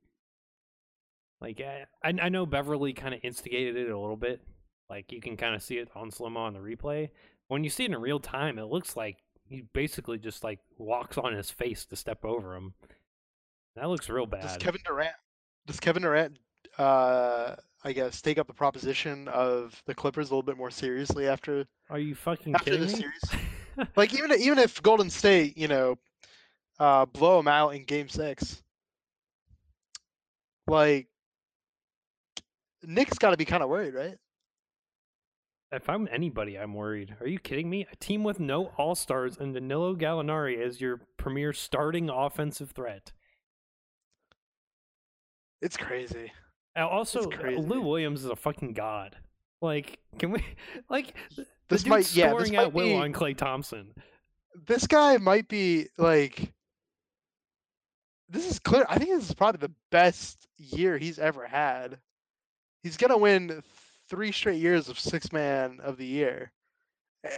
[1.42, 4.42] Like I, I I know Beverley kind of instigated it a little bit.
[4.90, 7.10] Like you can kind of see it on slow mo on the replay.
[7.48, 9.18] When you see it in real time, it looks like
[9.50, 12.74] he basically just like walks on his face to step over him.
[13.76, 14.44] That looks real bad.
[14.44, 14.58] Does.
[14.58, 15.16] Kevin Durant?
[15.66, 16.38] Does Kevin Durant?
[16.78, 21.28] Uh, I guess take up the proposition of the Clippers a little bit more seriously
[21.28, 22.94] after Are you fucking after kidding me?
[22.94, 23.88] series.
[23.96, 25.98] like even even if Golden State, you know,
[26.80, 28.62] uh, blow them out in Game Six,
[30.68, 31.08] like
[32.84, 34.18] Nick's got to be kind of worried, right?
[35.72, 37.16] If I'm anybody, I'm worried.
[37.22, 37.86] Are you kidding me?
[37.92, 43.12] A team with no all stars and Danilo Gallinari as your premier starting offensive threat.
[45.62, 46.32] It's crazy.
[46.76, 47.62] Also, uh, crazy.
[47.62, 49.16] Lou Williams is a fucking god.
[49.62, 50.44] Like, can we
[50.90, 53.94] like the This dude's might- yeah, this scoring might at will be- on Klay Thompson?
[54.68, 56.52] This guy might be like.
[58.32, 58.86] This is clear.
[58.88, 61.98] I think this is probably the best year he's ever had.
[62.84, 63.64] He's gonna win
[64.10, 66.52] three straight years of six man of the year.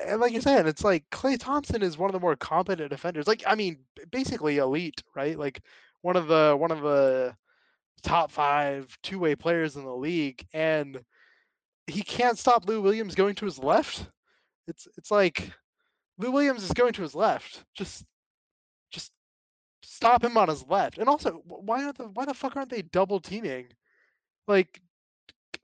[0.05, 3.27] And like you're saying, it's like Klay Thompson is one of the more competent defenders.
[3.27, 3.79] Like I mean,
[4.11, 5.37] basically elite, right?
[5.37, 5.61] Like
[6.01, 7.35] one of the one of the
[8.03, 10.99] top five two way players in the league, and
[11.87, 14.05] he can't stop Lou Williams going to his left.
[14.67, 15.51] It's it's like
[16.17, 17.63] Lou Williams is going to his left.
[17.73, 18.05] Just
[18.91, 19.11] just
[19.83, 20.99] stop him on his left.
[20.99, 23.67] And also, why are the why the fuck aren't they double teaming?
[24.47, 24.81] Like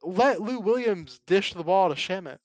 [0.04, 2.38] let Lou Williams dish the ball to Shamet.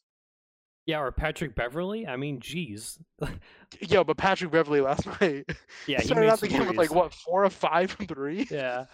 [0.86, 2.06] Yeah, or Patrick Beverley.
[2.06, 2.98] I mean, geez.
[3.80, 5.48] Yo, but Patrick Beverley last night
[5.86, 8.46] Yeah, he started out the game with like what four or five from three.
[8.50, 8.86] Yeah.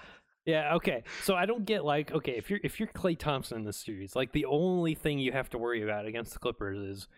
[0.45, 1.05] Yeah, okay.
[1.25, 4.17] So I don't get like okay, if you're if you're Klay Thompson in this series,
[4.17, 7.09] like the only thing you have to worry about against the Clippers is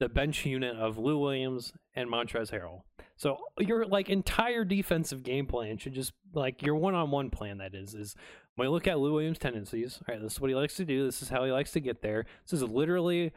[0.00, 2.82] the bench unit of Lou Williams and Montrezl Harrell.
[3.16, 7.94] So your like entire defensive game plan should just like your one-on-one plan that is
[7.94, 8.16] is
[8.56, 10.84] when you look at Lou Williams' tendencies, all right, this is what he likes to
[10.84, 12.24] do, this is how he likes to get there.
[12.44, 13.32] This is literally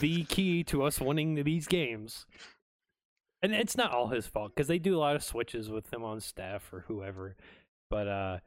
[0.00, 2.26] the key to us winning these games.
[3.42, 6.04] And it's not all his fault because they do a lot of switches with him
[6.04, 7.36] on staff or whoever.
[7.88, 8.38] But uh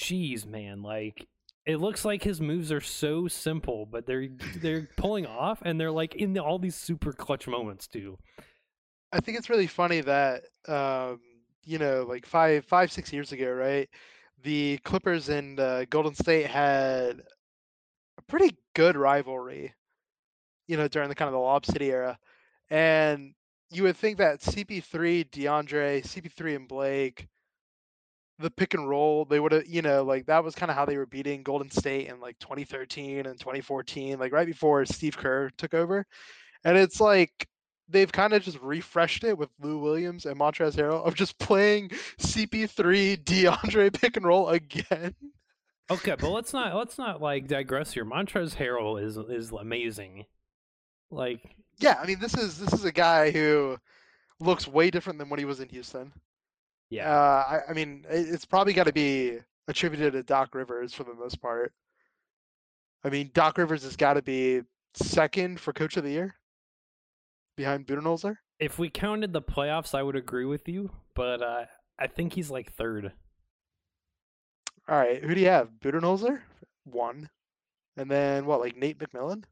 [0.00, 1.26] jeez, man, like
[1.64, 5.90] it looks like his moves are so simple, but they're they're pulling off and they're
[5.90, 8.18] like in all these super clutch moments too.
[9.12, 11.20] I think it's really funny that um,
[11.64, 13.88] you know, like five, five, six years ago, right?
[14.42, 17.22] The Clippers and uh, Golden State had
[18.18, 19.74] a pretty good rivalry,
[20.66, 22.18] you know, during the kind of the Lob City era.
[22.70, 23.34] And
[23.70, 27.28] you would think that CP3, DeAndre, CP3 and Blake,
[28.38, 30.84] the pick and roll, they would have, you know, like that was kind of how
[30.84, 35.50] they were beating Golden State in like 2013 and 2014, like right before Steve Kerr
[35.56, 36.04] took over.
[36.64, 37.48] And it's like
[37.88, 41.90] they've kind of just refreshed it with Lou Williams and Montrezl Harrell of just playing
[42.18, 45.14] CP3 DeAndre pick and roll again.
[45.90, 48.04] Okay, but let's not let's not like digress here.
[48.04, 50.26] Montrezl Harrell is is amazing.
[51.10, 51.40] Like
[51.78, 53.76] yeah, I mean this is this is a guy who
[54.40, 56.12] looks way different than when he was in Houston.
[56.90, 61.04] Yeah, uh, I, I mean it's probably got to be attributed to Doc Rivers for
[61.04, 61.72] the most part.
[63.04, 64.62] I mean Doc Rivers has got to be
[64.94, 66.34] second for Coach of the Year
[67.56, 68.36] behind Budenholzer.
[68.58, 71.64] If we counted the playoffs, I would agree with you, but uh,
[71.98, 73.12] I think he's like third.
[74.88, 75.70] All right, who do you have?
[75.80, 76.40] Budenholzer,
[76.84, 77.28] one,
[77.96, 78.60] and then what?
[78.60, 79.44] Like Nate McMillan,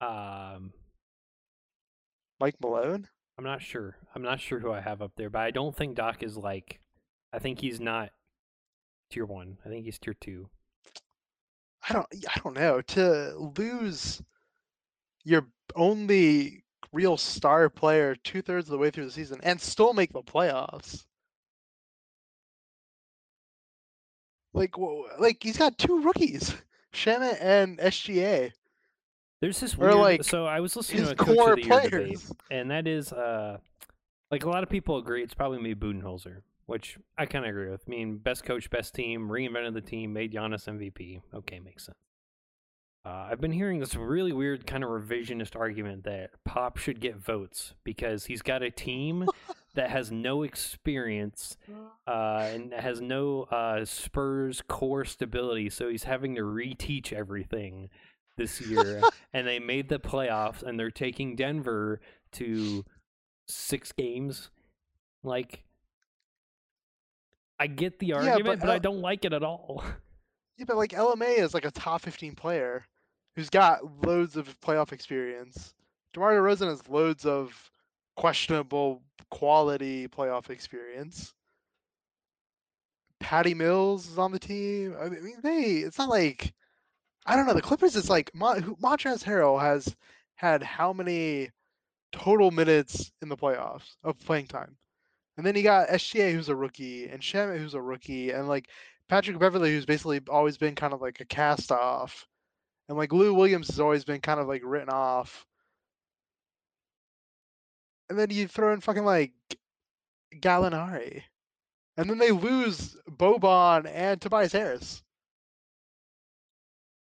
[0.00, 0.72] um,
[2.40, 3.08] Mike Malone.
[3.36, 3.96] I'm not sure.
[4.14, 6.80] I'm not sure who I have up there, but I don't think Doc is like.
[7.32, 8.10] I think he's not
[9.10, 9.58] tier one.
[9.64, 10.48] I think he's tier two.
[11.88, 12.06] I don't.
[12.12, 12.80] I don't know.
[12.80, 14.22] To lose
[15.24, 19.92] your only real star player two thirds of the way through the season and still
[19.92, 21.04] make the playoffs.
[24.54, 24.74] Like,
[25.18, 26.54] like he's got two rookies,
[26.92, 28.52] Shamet and SGA.
[29.40, 29.94] There's this weird.
[29.94, 33.12] Like, so I was listening to a coach of the year debate, and that is,
[33.12, 33.58] uh,
[34.32, 37.70] like a lot of people agree it's probably me Budenholzer, which I kind of agree
[37.70, 37.84] with.
[37.86, 41.20] I mean, best coach, best team, reinvented the team, made Giannis MVP.
[41.32, 42.07] Okay, makes sense.
[43.08, 47.16] Uh, I've been hearing this really weird kind of revisionist argument that Pop should get
[47.16, 49.26] votes because he's got a team
[49.74, 51.56] that has no experience
[52.06, 57.88] uh, and has no uh, Spurs core stability, so he's having to reteach everything
[58.36, 59.00] this year.
[59.32, 62.84] and they made the playoffs, and they're taking Denver to
[63.46, 64.50] six games.
[65.22, 65.64] Like,
[67.58, 69.82] I get the argument, yeah, but, but I don't like it at all.
[70.58, 72.84] Yeah, but like LMA is like a top 15 player
[73.38, 75.72] who's got loads of playoff experience.
[76.12, 77.70] DeMar DeRozan has loads of
[78.16, 81.32] questionable quality playoff experience.
[83.20, 84.96] Patty Mills is on the team.
[85.00, 85.76] I mean, they.
[85.76, 86.52] It's not like
[87.26, 87.54] I don't know.
[87.54, 87.94] The Clippers.
[87.94, 89.94] It's like Montrezl Harrell has
[90.34, 91.50] had how many
[92.10, 94.76] total minutes in the playoffs of playing time,
[95.36, 98.68] and then you got SGA who's a rookie and Shamet who's a rookie, and like
[99.08, 102.26] Patrick Beverley who's basically always been kind of like a cast off
[102.88, 105.46] and like Lou Williams has always been kind of like written off.
[108.08, 109.32] And then you throw in fucking like
[110.34, 111.22] Gallinari.
[111.96, 115.02] And then they lose Boban and Tobias Harris.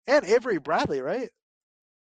[0.05, 1.29] And Avery Bradley, right?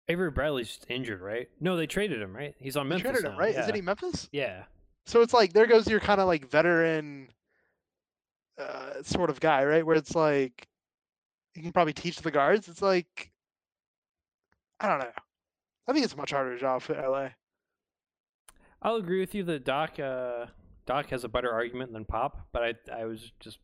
[0.09, 1.49] Avery Bradley's injured, right?
[1.61, 2.55] No, they traded him, right?
[2.59, 3.05] He's on Memphis.
[3.05, 3.31] They traded now.
[3.33, 3.55] him, right?
[3.55, 3.63] Yeah.
[3.63, 4.29] Isn't he Memphis?
[4.33, 4.65] Yeah.
[5.07, 7.29] So it's like there goes your kind of like veteran
[8.59, 9.85] uh, sort of guy, right?
[9.85, 10.67] Where it's like
[11.55, 12.69] you can probably teach the guards.
[12.69, 13.32] It's like
[14.83, 15.13] I don't know.
[15.89, 17.29] I think it's a much harder job for LA.
[18.83, 20.47] I'll agree with you that Doc uh,
[20.87, 23.59] Doc has a better argument than Pop, but I I was just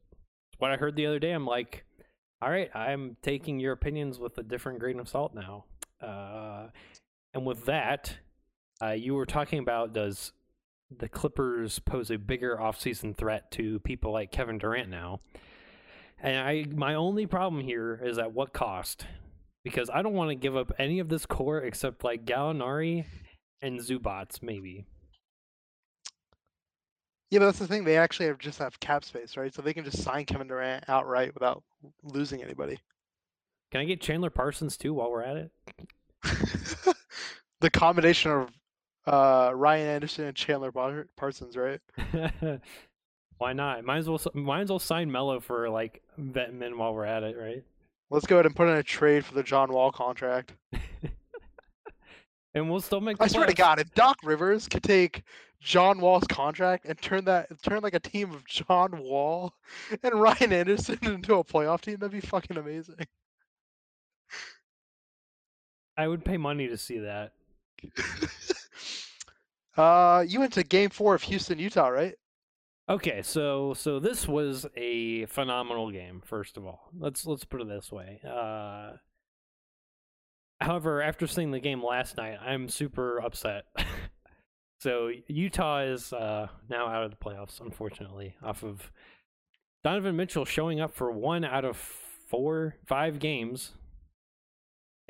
[0.58, 1.32] what I heard the other day.
[1.32, 1.84] I'm like,
[2.40, 5.64] all right, I'm taking your opinions with a different grain of salt now.
[6.00, 6.68] Uh,
[7.34, 8.16] and with that,
[8.80, 10.32] uh, you were talking about does
[10.96, 15.20] the Clippers pose a bigger offseason threat to people like Kevin Durant now?
[16.20, 19.04] And I my only problem here is at what cost?
[19.68, 23.04] Because I don't want to give up any of this core except like Gallinari
[23.60, 24.86] and Zubac, maybe.
[27.30, 27.84] Yeah, but that's the thing.
[27.84, 29.52] They actually have just have cap space, right?
[29.52, 31.62] So they can just sign Kevin Durant outright without
[32.02, 32.78] losing anybody.
[33.70, 35.50] Can I get Chandler Parsons too while we're at it?
[37.60, 38.48] the combination of
[39.06, 40.72] uh, Ryan Anderson and Chandler
[41.16, 41.80] Parsons, right?
[43.38, 43.84] Why not?
[43.84, 47.22] Might as well might as well sign Melo for like vet men while we're at
[47.22, 47.62] it, right?
[48.10, 50.54] Let's go ahead and put in a trade for the John Wall contract.
[52.54, 53.16] and we'll still make.
[53.20, 55.22] I swear to God, if Doc Rivers could take
[55.60, 59.52] John Wall's contract and turn that turn like a team of John Wall
[60.02, 62.96] and Ryan Anderson into a playoff team, that'd be fucking amazing.
[65.96, 67.32] I would pay money to see that.
[69.76, 72.14] uh, you went to Game Four of Houston, Utah, right?
[72.90, 76.22] Okay, so so this was a phenomenal game.
[76.24, 78.20] First of all, let's let's put it this way.
[78.26, 78.92] Uh,
[80.60, 83.64] however, after seeing the game last night, I'm super upset.
[84.80, 88.90] so Utah is uh, now out of the playoffs, unfortunately, off of
[89.84, 93.72] Donovan Mitchell showing up for one out of four, five games,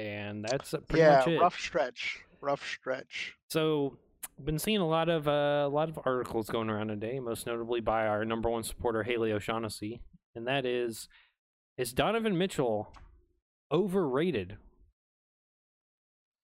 [0.01, 1.41] and that's pretty yeah, much it.
[1.41, 2.25] rough stretch.
[2.41, 3.35] Rough stretch.
[3.51, 3.99] So,
[4.45, 7.81] been seeing a lot of uh, a lot of articles going around today, most notably
[7.81, 10.01] by our number one supporter Haley O'Shaughnessy,
[10.35, 11.09] and that is:
[11.77, 12.93] Is Donovan Mitchell
[13.73, 14.57] overrated?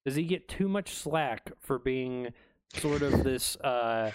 [0.04, 2.32] Does he get too much slack for being
[2.74, 4.10] sort of this uh,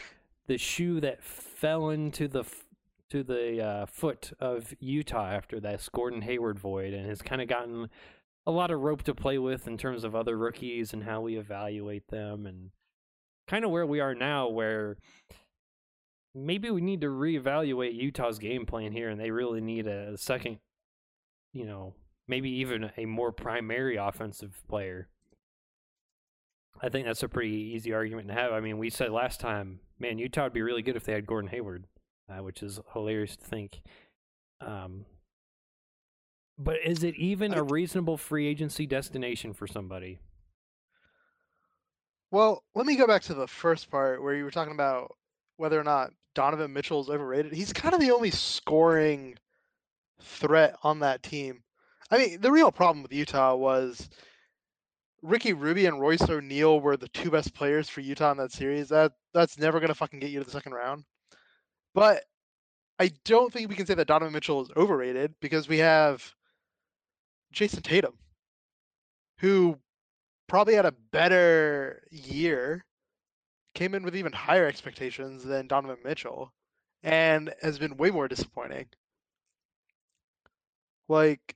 [0.47, 2.68] the shoe that fell into the f-
[3.10, 7.47] to the uh, foot of Utah after that Gordon Hayward void, and has kind of
[7.47, 7.89] gotten
[8.45, 11.38] a lot of rope to play with in terms of other rookies and how we
[11.38, 12.72] evaluate them, and
[13.50, 14.97] kind of where we are now, where
[16.36, 20.60] maybe we need to reevaluate Utah's game plan here, and they really need a second,
[21.52, 21.95] you know,
[22.28, 25.10] maybe even a more primary offensive player.
[26.82, 28.54] I think that's a pretty easy argument to have.
[28.54, 31.26] I mean, we said last time, man, Utah would be really good if they had
[31.26, 31.86] Gordon Hayward,
[32.30, 33.82] uh, which is hilarious to think.
[34.62, 35.06] Um,
[36.58, 40.20] but is it even a reasonable free agency destination for somebody?
[42.32, 45.15] Well, let me go back to the first part where you were talking about
[45.57, 47.53] whether or not Donovan Mitchell is overrated.
[47.53, 49.36] He's kind of the only scoring
[50.21, 51.63] threat on that team.
[52.11, 54.09] I mean, the real problem with Utah was
[55.21, 58.89] Ricky Rubio and Royce O'Neale were the two best players for Utah in that series.
[58.89, 61.03] That that's never gonna fucking get you to the second round.
[61.93, 62.23] But
[62.99, 66.34] I don't think we can say that Donovan Mitchell is overrated because we have
[67.53, 68.17] Jayson Tatum,
[69.39, 69.77] who
[70.50, 72.84] probably had a better year,
[73.76, 76.52] came in with even higher expectations than Donovan Mitchell,
[77.04, 78.88] and has been way more disappointing.
[81.08, 81.56] Like,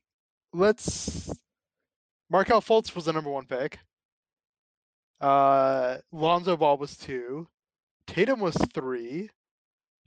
[0.52, 1.30] let's
[2.30, 3.78] Markelle Fultz was the number one pick.
[5.20, 7.46] Uh, Lonzo Ball was two.
[8.06, 9.30] Tatum was three.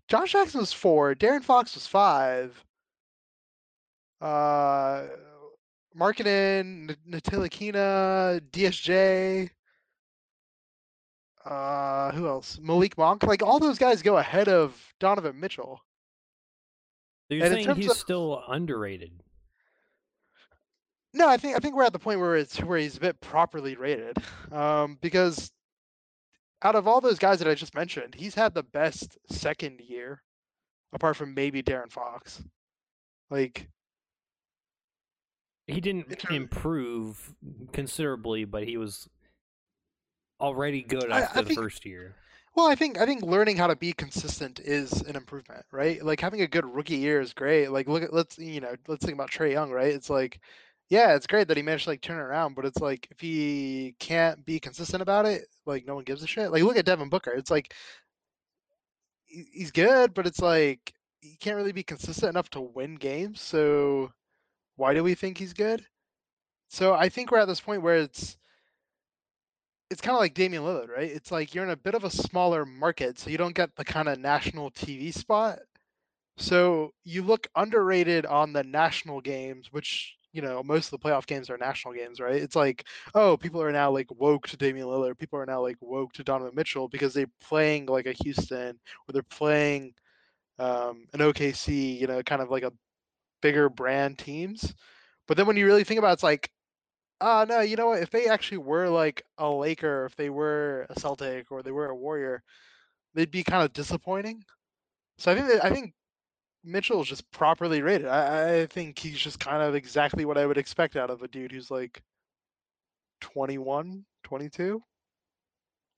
[0.07, 1.15] Josh Jackson was four.
[1.15, 2.63] De'Aaron Fox was five.
[4.21, 5.03] Uh,
[5.97, 9.49] Markkanen, Ntilikina, DSJ.
[11.45, 12.59] Uh, who else?
[12.61, 13.23] Malik Monk.
[13.23, 15.79] Like all those guys go ahead of Donovan Mitchell.
[17.29, 19.11] So you're And in saying he's of- still underrated?
[21.13, 23.19] No, I think I think we're at the point where it's where he's a bit
[23.21, 24.17] properly rated,
[24.51, 25.51] um, because
[26.61, 30.21] out of all those guys that I just mentioned, he's had the best second year,
[30.93, 32.43] apart from maybe De'Aaron Fox.
[33.31, 33.67] Like,
[35.67, 37.33] He didn't improve
[37.73, 39.09] considerably, but he was
[40.39, 42.15] already good I- I after the think- first year.
[42.55, 46.03] well, I think I think learning how to be consistent is an improvement, right?
[46.03, 47.67] Like having a good rookie year is great.
[47.69, 49.93] Like, look at let's you know let's think about Trae Young, right?
[49.93, 50.39] It's like,
[50.89, 53.19] yeah, it's great that he managed to like turn it around, but it's like if
[53.19, 56.51] he can't be consistent about it, like no one gives a shit.
[56.51, 57.31] Like, look at Devin Booker.
[57.31, 57.73] It's like
[59.25, 63.41] he- he's good, but it's like he can't really be consistent enough to win games.
[63.41, 64.13] So
[64.77, 65.85] why do we think he's good?
[66.69, 68.37] So I think we're at this point where it's
[69.89, 71.09] it's kind of like Damian Lillard, right?
[71.09, 73.85] It's like you're in a bit of a smaller market, so you don't get the
[73.85, 75.59] kind of national TV spot.
[76.37, 81.25] So you look underrated on the national games, which you know most of the playoff
[81.25, 82.41] games are national games, right?
[82.41, 85.17] It's like, oh, people are now like woke to Damian Lillard.
[85.17, 89.13] People are now like woke to Donovan Mitchell because they're playing like a Houston or
[89.13, 89.93] they're playing
[90.59, 92.73] um, an OKC, you know, kind of like a
[93.41, 94.73] bigger brand teams.
[95.27, 96.49] But then when you really think about it, it's like,
[97.19, 98.01] uh no, you know what?
[98.01, 101.89] If they actually were like a Laker, if they were a Celtic or they were
[101.89, 102.43] a Warrior,
[103.15, 104.43] they'd be kind of disappointing.
[105.17, 105.93] So I think that, I think
[106.63, 108.07] Mitchell is just properly rated.
[108.07, 111.27] I, I think he's just kind of exactly what I would expect out of a
[111.27, 112.03] dude who's like
[113.21, 114.81] 21, 22.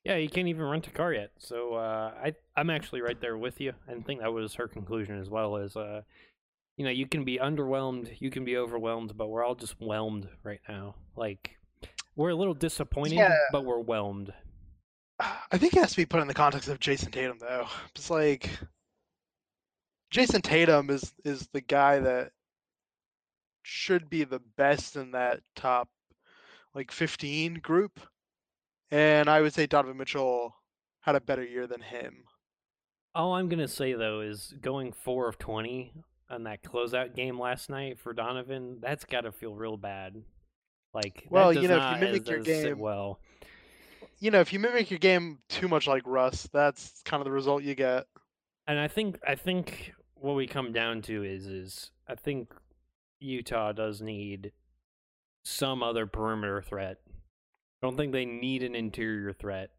[0.05, 1.31] Yeah, he can't even rent a car yet.
[1.37, 3.73] So uh, I I'm actually right there with you.
[3.87, 5.57] I think that was her conclusion as well.
[5.57, 6.03] As uh,
[6.79, 10.29] you know, you can be underwhelmed, you can be overwhelmed, but we're all just whelmed
[10.43, 10.95] right now.
[11.17, 11.57] Like
[12.15, 13.35] we're a little disappointed, Yeah.
[13.51, 14.33] but we're whelmed.
[15.19, 17.67] I think it has to be put in the context of Jayson Tatum, though.
[17.93, 18.49] It's like
[20.09, 22.31] Jayson Tatum is is the guy that
[23.61, 25.89] should be the best in that top
[26.73, 27.99] like 15 group,
[28.89, 30.55] and I would say Donovan Mitchell
[31.01, 32.23] had a better year than him.
[33.13, 35.93] All I'm gonna say though is going four of twenty
[36.29, 38.77] on that closeout game last night for Donovan.
[38.81, 40.21] That's got to feel real bad.
[40.93, 43.19] Like Well, you know, if you mimic as- your as game- well.
[44.21, 47.31] You know, if you mimic your game too much like Russ, that's kind of the
[47.31, 48.05] result you get.
[48.67, 52.53] And I think I think what we come down to is is I think
[53.19, 54.51] Utah does need
[55.45, 56.97] some other perimeter threat.
[57.07, 59.69] I don't think they need an interior threat.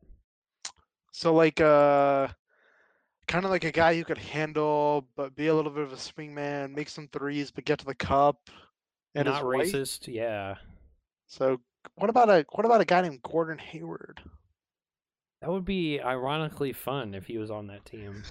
[1.13, 2.29] So like uh
[3.31, 5.97] kind of like a guy who could handle, but be a little bit of a
[5.97, 8.51] swingman, make some threes, but get to the cup.
[9.14, 9.66] And Not is white.
[9.66, 10.57] racist, yeah.
[11.28, 11.61] So
[11.95, 14.20] what about a what about a guy named Gordon Hayward?
[15.41, 18.24] That would be ironically fun if he was on that team.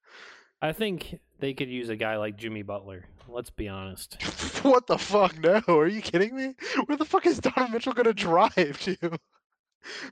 [0.62, 3.06] I think they could use a guy like Jimmy Butler.
[3.28, 4.20] Let's be honest.
[4.62, 5.38] what the fuck?
[5.38, 6.54] No, are you kidding me?
[6.86, 9.18] Where the fuck is Donovan Mitchell gonna drive to?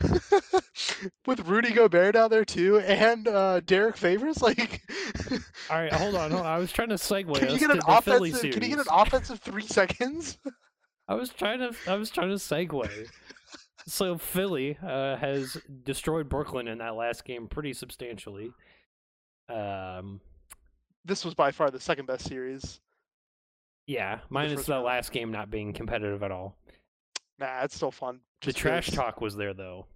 [1.27, 4.83] With Rudy Gobert down there too, and uh, Derrick Favors, like.
[5.71, 6.31] All right, hold on.
[6.31, 6.53] Hold on.
[6.53, 8.53] I was trying to segue Can you get an the offensive?
[8.53, 10.39] Can you get an offensive three seconds?
[11.09, 11.75] I was trying to.
[11.87, 13.09] I was trying to segue.
[13.87, 18.51] so Philly uh, has destroyed Brooklyn in that last game pretty substantially.
[19.49, 20.21] Um,
[21.05, 22.81] This was by far the second best series.
[23.87, 24.85] yeah, minus the round.
[24.85, 26.57] last game not being competitive at all.
[27.41, 28.21] Nah, it's still fun.
[28.43, 29.87] The trash talk was there though.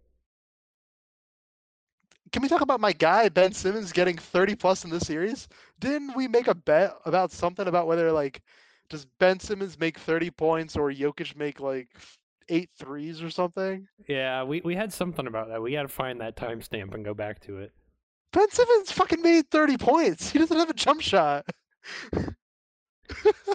[2.33, 5.47] Can we talk about my guy Ben Simmons getting 30 plus in this series?
[5.79, 8.43] Didn't we make a bet about something about whether like
[8.89, 11.89] does Ben Simmons make 30 points or Jokic make like
[12.49, 13.87] eight threes or something?
[14.09, 15.63] Yeah, we, we had something about that.
[15.63, 17.73] We got to find that timestamp and go back to it.
[18.33, 20.31] Ben Simmons fucking made 30 points.
[20.31, 21.47] He doesn't have a jump shot.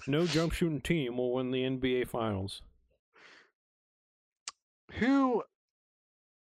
[0.08, 2.62] No jump shooting team will win the NBA Finals.
[4.94, 5.44] Who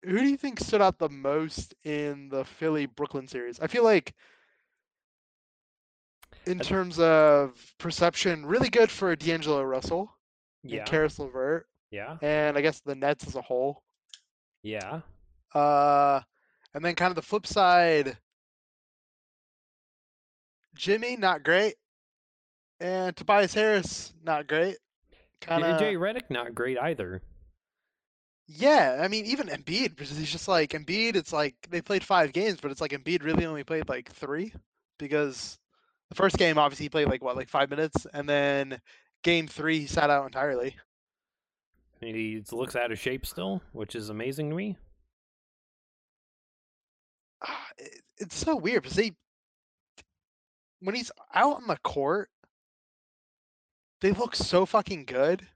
[0.04, 3.60] who do you think stood out the most in the Philly Brooklyn series?
[3.60, 4.14] I feel like
[6.46, 10.10] in terms of perception, really good for D'Angelo Russell
[10.64, 13.84] Yeah, and Caris LeVert, yeah, and I guess the Nets as a whole.
[14.64, 15.02] yeah.
[15.54, 16.22] Uh,
[16.74, 18.18] and then kind of the flip side,
[20.76, 21.76] Jimmy not great,
[22.80, 24.78] and Tobias Harris not great.
[25.42, 25.80] Kind of.
[25.80, 27.22] Jay Redick, not great either.
[28.48, 31.16] Yeah, I mean, even Embiid, because he's just like Embiid.
[31.16, 34.54] It's like they played five games, but it's like Embiid really only played like three,
[34.98, 35.58] because
[36.10, 38.80] the first game obviously he played like what, like five minutes, and then
[39.24, 40.76] game three he sat out entirely.
[42.02, 44.78] And he looks out of shape still, which is amazing to me.
[47.42, 47.68] Ah,
[48.18, 49.12] It's so weird because they,
[50.80, 52.30] when he's out on the court,
[54.02, 55.48] they look so fucking good,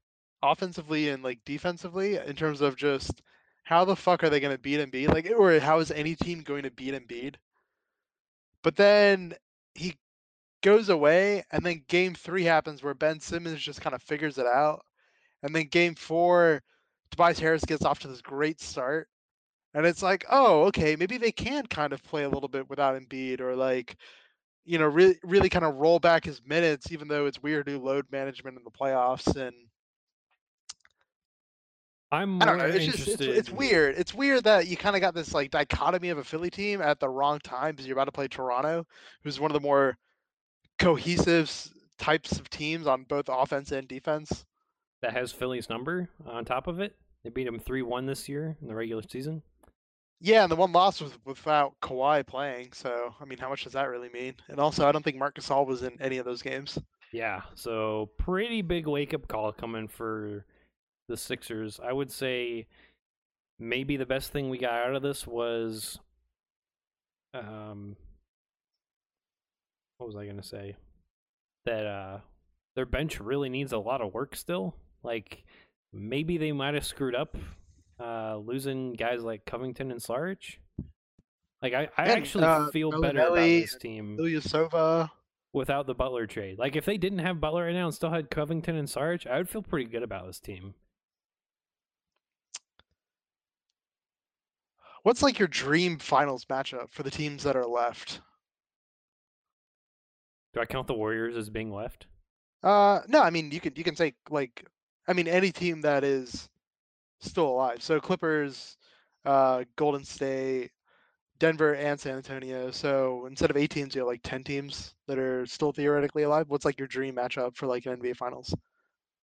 [0.43, 3.21] offensively and like defensively, in terms of just
[3.63, 5.09] how the fuck are they going to beat Embiid?
[5.09, 7.35] Like, or how is any team going to beat Embiid?
[8.63, 9.33] But then
[9.73, 9.95] he
[10.61, 14.45] goes away, and then game three happens where Ben Simmons just kind of figures it
[14.45, 14.85] out.
[15.43, 16.61] And then game four,
[17.09, 19.07] Tobias Harris gets off to this great start.
[19.73, 22.99] And it's like, oh, okay, maybe they can kind of play a little bit without
[23.01, 23.95] Embiid or like,
[24.65, 27.79] you know, really, really kind of roll back his minutes, even though it's weird to
[27.79, 29.35] load management in the playoffs.
[29.35, 29.55] And
[32.11, 33.29] I'm I more don't know, it's just, interested.
[33.29, 33.95] it's, it's weird.
[33.97, 36.99] It's weird that you kind of got this like dichotomy of a Philly team at
[36.99, 38.85] the wrong time because you're about to play Toronto,
[39.23, 39.97] who's one of the more
[40.79, 41.49] cohesive
[41.97, 44.45] types of teams on both offense and defense.
[45.01, 46.95] that has Philly's number on top of it.
[47.23, 49.41] They beat them three one this year in the regular season.
[50.19, 52.73] Yeah, and the one loss was without Kawhi playing.
[52.73, 54.35] So, I mean, how much does that really mean?
[54.49, 56.77] And also, I don't think Marc Gasol was in any of those games.
[57.11, 60.45] Yeah, so pretty big wake up call coming for
[61.11, 61.79] the Sixers.
[61.83, 62.67] I would say
[63.59, 65.99] maybe the best thing we got out of this was
[67.33, 67.95] um
[69.97, 70.75] what was I gonna say?
[71.65, 72.19] That uh
[72.75, 74.75] their bench really needs a lot of work still.
[75.03, 75.43] Like
[75.93, 77.37] maybe they might have screwed up
[77.99, 80.55] uh losing guys like Covington and Saric.
[81.61, 85.11] Like I, I And, actually uh, feel better about this team Ilyasova.
[85.53, 86.57] without the Butler trade.
[86.57, 89.37] Like if they didn't have Butler right now and still had Covington and Sarge, I
[89.37, 90.73] would feel pretty good about this team.
[95.03, 98.21] What's like your dream finals matchup for the teams that are left?
[100.53, 102.07] Do I count the Warriors as being left?
[102.61, 104.65] Uh, no, I mean you can you can say like,
[105.07, 106.49] I mean any team that is
[107.19, 107.81] still alive.
[107.81, 108.77] So Clippers,
[109.25, 110.71] uh, Golden State,
[111.39, 112.69] Denver, and San Antonio.
[112.69, 116.45] So instead of eight teams, you have like ten teams that are still theoretically alive.
[116.49, 118.53] What's like your dream matchup for like an NBA Finals?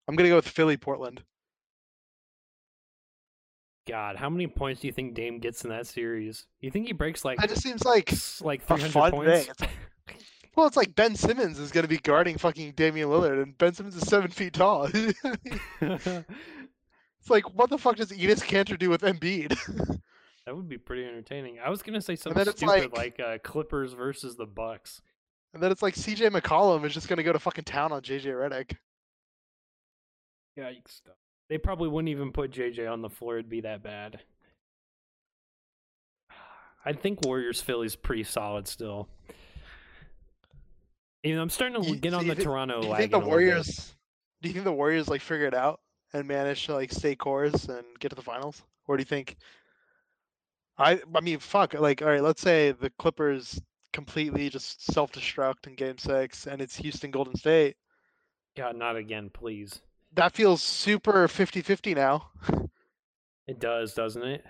[0.09, 1.23] I'm gonna go with Philly, Portland.
[3.87, 6.47] God, how many points do you think Dame gets in that series?
[6.61, 8.11] You think he breaks like That just seems like
[8.41, 9.47] like 300 points?
[9.47, 9.55] thing.
[9.59, 9.73] It's
[10.57, 13.95] well, it's like Ben Simmons is gonna be guarding fucking Damian Lillard, and Ben Simmons
[13.95, 14.89] is seven feet tall.
[15.81, 16.25] it's
[17.29, 19.51] like what the fuck does Enes Kanter do with Embiid?
[20.47, 21.59] that would be pretty entertaining.
[21.65, 25.01] I was gonna say something stupid like- like, uh, Clippers versus the Bucks.
[25.55, 26.31] and then it's like C.J.
[26.31, 28.31] McCollum is just gonna go to fucking town on J.J.
[28.31, 28.77] Redick.
[30.57, 31.03] Yeah, Yikes!
[31.49, 33.35] They probably wouldn't even put JJ on the floor.
[33.39, 34.21] It'd be that bad.
[36.85, 39.09] I think Warriors Philly's pretty solid still.
[41.23, 43.17] You know, I'm starting to You- get on the thi- Toronto Do you think the
[43.17, 43.47] a little bit.
[43.47, 43.95] Warriors?
[44.43, 45.81] Do you think the Warriors like figure it out
[46.13, 49.37] and manage to like stay course and get to the finals, or do you think?
[50.79, 51.75] I I mean, fuck.
[51.75, 53.61] Like, all right, let's say the Clippers
[53.93, 57.77] completely just self-destruct in Game Six, and it's Houston Golden State.
[58.57, 59.81] God, not again, please.
[60.17, 62.31] That feels super 50-50 now.
[63.47, 64.45] It does, doesn't it?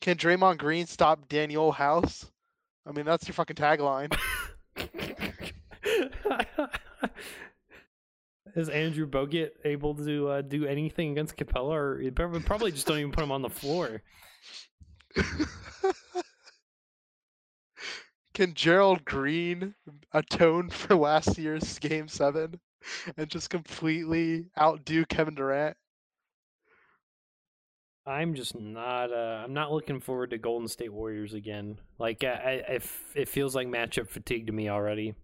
[0.00, 2.30] Can Draymond Green stop Danuel House?
[2.86, 4.16] I mean, that's your fucking tagline.
[8.54, 12.98] Is Andrew Bogut able to uh, do anything against Capela, or probably probably just don't
[12.98, 14.02] even put him on the floor?
[18.34, 19.74] Can Gerald Green
[20.12, 22.60] atone for last year's Game Seven
[23.16, 25.76] and just completely outdo Kevin Durant?
[28.08, 29.12] I'm just not.
[29.12, 31.78] Uh, I'm not looking forward to Golden State Warriors again.
[31.98, 32.80] Like I, I,
[33.14, 35.14] it feels like matchup fatigue to me already.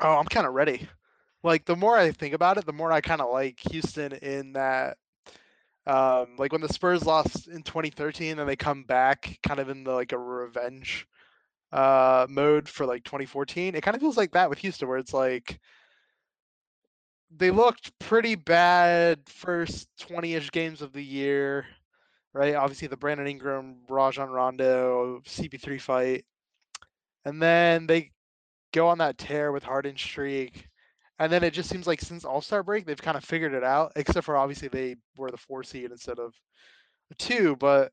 [0.00, 0.88] Oh, I'm kind of ready.
[1.42, 4.52] Like the more I think about it, the more I kind of like Houston in
[4.52, 4.98] that.
[5.86, 9.82] Um, like when the Spurs lost in 2013 and they come back kind of in
[9.82, 11.06] the like a revenge
[11.72, 13.74] uh mode for like 2014.
[13.74, 15.58] It kind of feels like that with Houston where it's like
[17.36, 21.66] they looked pretty bad first 20ish games of the year,
[22.32, 22.54] right?
[22.54, 26.24] Obviously the Brandon Ingram, Rajon Rondo, CP3 fight.
[27.24, 28.10] And then they
[28.72, 30.66] go on that tear with Harden streak.
[31.18, 33.62] And then it just seems like since All Star break, they've kind of figured it
[33.62, 36.34] out, except for obviously they were the four seed instead of
[37.18, 37.56] two.
[37.56, 37.92] But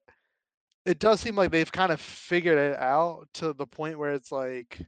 [0.86, 4.32] it does seem like they've kind of figured it out to the point where it's
[4.32, 4.80] like,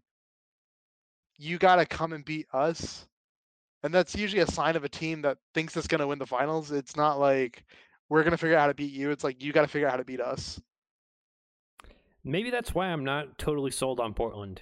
[1.38, 3.06] you got to come and beat us.
[3.84, 6.26] And that's usually a sign of a team that thinks it's going to win the
[6.26, 6.72] finals.
[6.72, 7.64] It's not like
[8.10, 9.12] we're going to figure out how to beat you.
[9.12, 10.60] It's like you got to figure out how to beat us.
[12.24, 14.62] Maybe that's why I'm not totally sold on Portland.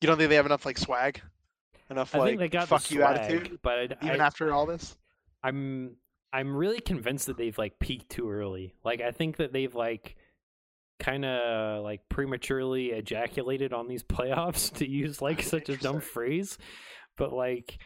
[0.00, 1.20] You don't think they have enough like swag?
[1.90, 3.58] Enough I like think they got fuck you attitude?
[3.62, 4.96] but I, Even I- after all this?
[5.42, 5.96] I'm
[6.32, 8.74] I'm really convinced that they've like peaked too early.
[8.84, 10.16] Like I think that they've like
[11.00, 16.58] kind of like prematurely ejaculated on these playoffs to use like such a dumb phrase,
[17.18, 17.78] but like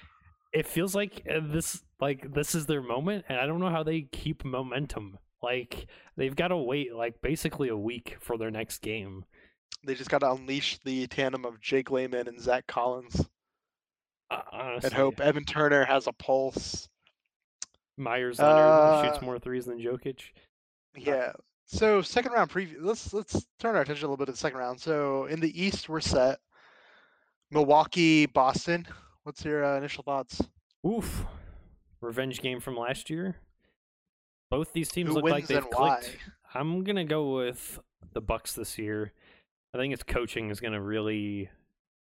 [0.53, 3.83] it feels like uh, this like this is their moment and I don't know how
[3.83, 5.19] they keep momentum.
[5.43, 9.25] Like they've got to wait like basically a week for their next game.
[9.85, 13.27] They just got to unleash the tandem of Jake Layman and Zach Collins
[14.31, 16.89] Uh, honestly, and hope Evan Turner has a pulse.
[17.97, 20.21] Meyers Leonard shoots Uh, more threes than Jokic.
[20.97, 21.33] Yeah.
[21.67, 22.77] So second round preview.
[22.81, 24.81] Let's let's turn our attention a little bit to the second round.
[24.81, 26.39] So in the East, we're set.
[27.51, 28.87] Milwaukee, Boston.
[29.25, 30.43] What's your uh, initial thoughts?
[30.87, 31.25] Oof.
[32.01, 33.37] Revenge game from last year.
[34.51, 35.99] Both these teams Who look like they've and why?
[36.01, 36.17] clicked.
[36.55, 37.79] I'm gonna go with
[38.13, 39.13] the Bucks this year.
[39.75, 41.49] I think its coaching is gonna really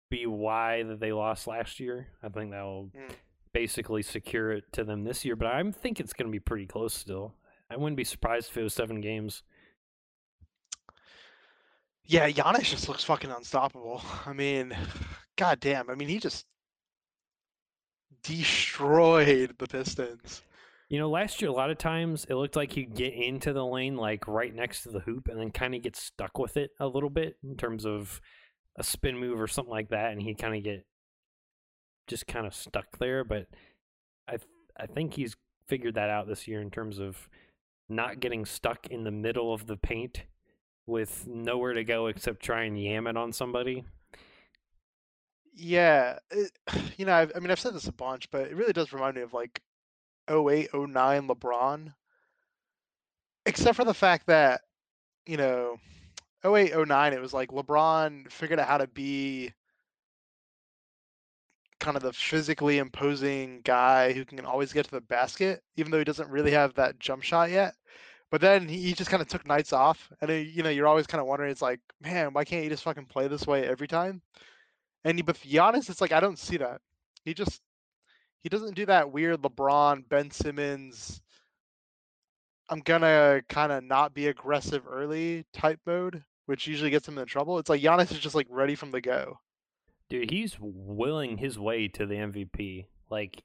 [0.10, 2.08] be why that they lost last year.
[2.24, 3.12] I think that will Mm.
[3.52, 5.36] basically secure it to them this year.
[5.36, 7.34] But I think it's gonna be pretty close still.
[7.70, 9.44] I wouldn't be surprised if it was seven games.
[12.06, 14.02] Yeah, Giannis just looks fucking unstoppable.
[14.26, 14.74] I mean,
[15.36, 15.90] goddamn.
[15.90, 16.46] I mean, he just
[18.24, 20.42] destroyed the Pistons.
[20.90, 23.66] You know, last year a lot of times it looked like he'd get into the
[23.66, 26.72] lane like right next to the hoop and then kind of get stuck with it
[26.80, 28.22] a little bit in terms of
[28.78, 30.86] a spin move or something like that, and he'd kind of get
[32.08, 33.24] just kind of stuck there.
[33.24, 33.48] But
[34.28, 34.38] I
[34.78, 35.36] I think he's
[35.68, 37.30] figured that out this year in terms of
[37.90, 40.24] not getting stuck in the middle of the paint
[40.86, 43.84] with nowhere to go except try and yam it on somebody.
[45.58, 46.52] Yeah, it,
[46.98, 49.16] you know, I've, I mean, I've said this a bunch, but it really does remind
[49.16, 49.62] me of like
[50.28, 51.94] 08, 09 LeBron.
[53.46, 54.62] Except for the fact that,
[55.26, 55.78] you know,
[56.44, 59.54] 08, 09, it was like LeBron figured out how to be
[61.80, 66.00] kind of the physically imposing guy who can always get to the basket, even though
[66.00, 67.76] he doesn't really have that jump shot yet.
[68.32, 70.88] But then he, he just kind of took nights off, and then, you know, you're
[70.88, 73.66] always kind of wondering, it's like, man, why can't you just fucking play this way
[73.68, 74.22] every time?
[75.04, 76.82] And but Giannis, it's like I don't see that.
[77.24, 77.62] He just
[78.42, 81.22] he doesn't do that weird LeBron, Ben Simmons.
[82.70, 87.26] I'm gonna kind of not be aggressive early type mode, which usually gets him in
[87.26, 87.60] trouble.
[87.60, 89.40] It's like Giannis is just like ready from the go.
[90.10, 92.88] Dude, he's willing his way to the MVP.
[93.10, 93.42] Like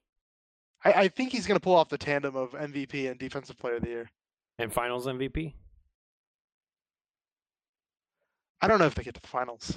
[0.85, 3.83] I, I think he's gonna pull off the tandem of MVP and Defensive Player of
[3.83, 4.11] the Year.
[4.59, 5.55] and Finals MVP.
[8.61, 9.77] I don't know if they get to the finals.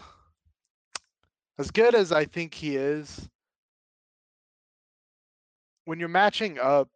[1.58, 3.28] As good as I think he is,
[5.86, 6.89] when you're matching up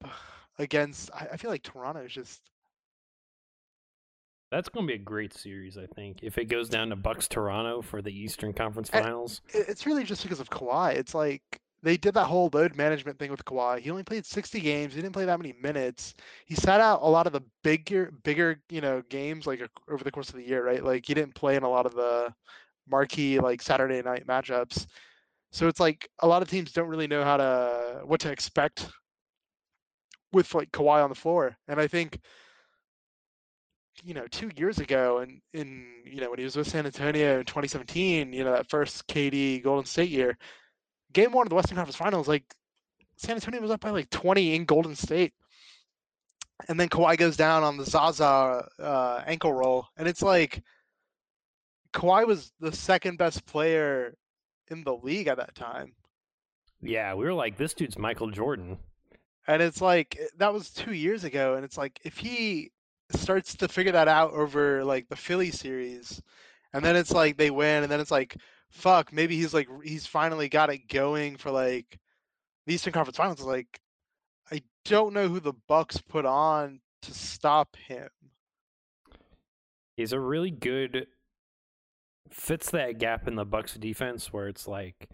[0.57, 2.41] against, I, I feel like Toronto is just
[4.51, 6.23] That's going to be a great series, I think.
[6.23, 9.41] If it goes down to Bucks Toronto for the Eastern Conference Finals.
[9.53, 10.95] It's really just because of Kawhi.
[10.95, 11.43] It's like
[11.83, 13.79] they did that whole load management thing with Kawhi.
[13.79, 14.95] He only played 60 games.
[14.95, 16.15] He didn't play that many minutes.
[16.45, 20.11] He sat out a lot of the bigger, bigger, you know, games like over the
[20.11, 20.83] course of the year, right?
[20.83, 22.33] Like he didn't play in a lot of the
[22.89, 24.85] marquee like Saturday night matchups.
[25.51, 28.87] So it's like a lot of teams don't really know how to what to expect
[30.31, 31.57] with like Kawhi on the floor.
[31.67, 32.19] And I think
[34.03, 37.39] you know, two years ago and in, you know, when he was with San Antonio
[37.39, 40.37] in 2017, you know, that first KD Golden State year,
[41.13, 42.43] game one of the Western Conference Finals, like
[43.17, 45.33] San Antonio was up by like 20 in Golden State.
[46.67, 49.87] And then Kawhi goes down on the Zaza uh, ankle roll.
[49.97, 50.61] And it's like
[51.93, 54.15] Kawhi was the second best player
[54.69, 55.93] in the league at that time.
[56.81, 58.77] Yeah, we were like, this dude's Michael Jordan.
[59.47, 61.55] And it's like eh, that was two years ago.
[61.55, 62.71] And it's like if he
[63.11, 66.21] starts to figure that out over like the Philly series,
[66.73, 68.37] and then it's like they win, and then it's like,
[68.69, 71.99] fuck, maybe he's like he's finally got it going for like
[72.67, 73.39] the Eastern Conference Finals.
[73.39, 73.79] It's like
[74.51, 78.09] I don't know who the Bucks put on to stop him.
[79.95, 81.07] He's a really good
[82.31, 85.09] fits that gap in the Bucks defense where it's like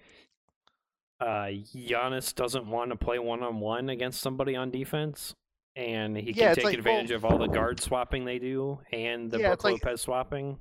[1.22, 5.34] uh Giannis doesn't want to play one on one against somebody on defense
[5.76, 8.80] and he Yeah, can take like, advantage well- of all the guard swapping they do
[8.92, 10.60] and the Yeah, Brook it's like- Lopez swapping.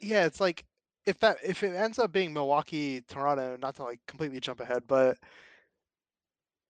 [0.00, 0.64] Yeah, it's like
[1.06, 4.84] if that if it ends up being Milwaukee Toronto, not to like completely jump ahead,
[4.86, 5.16] but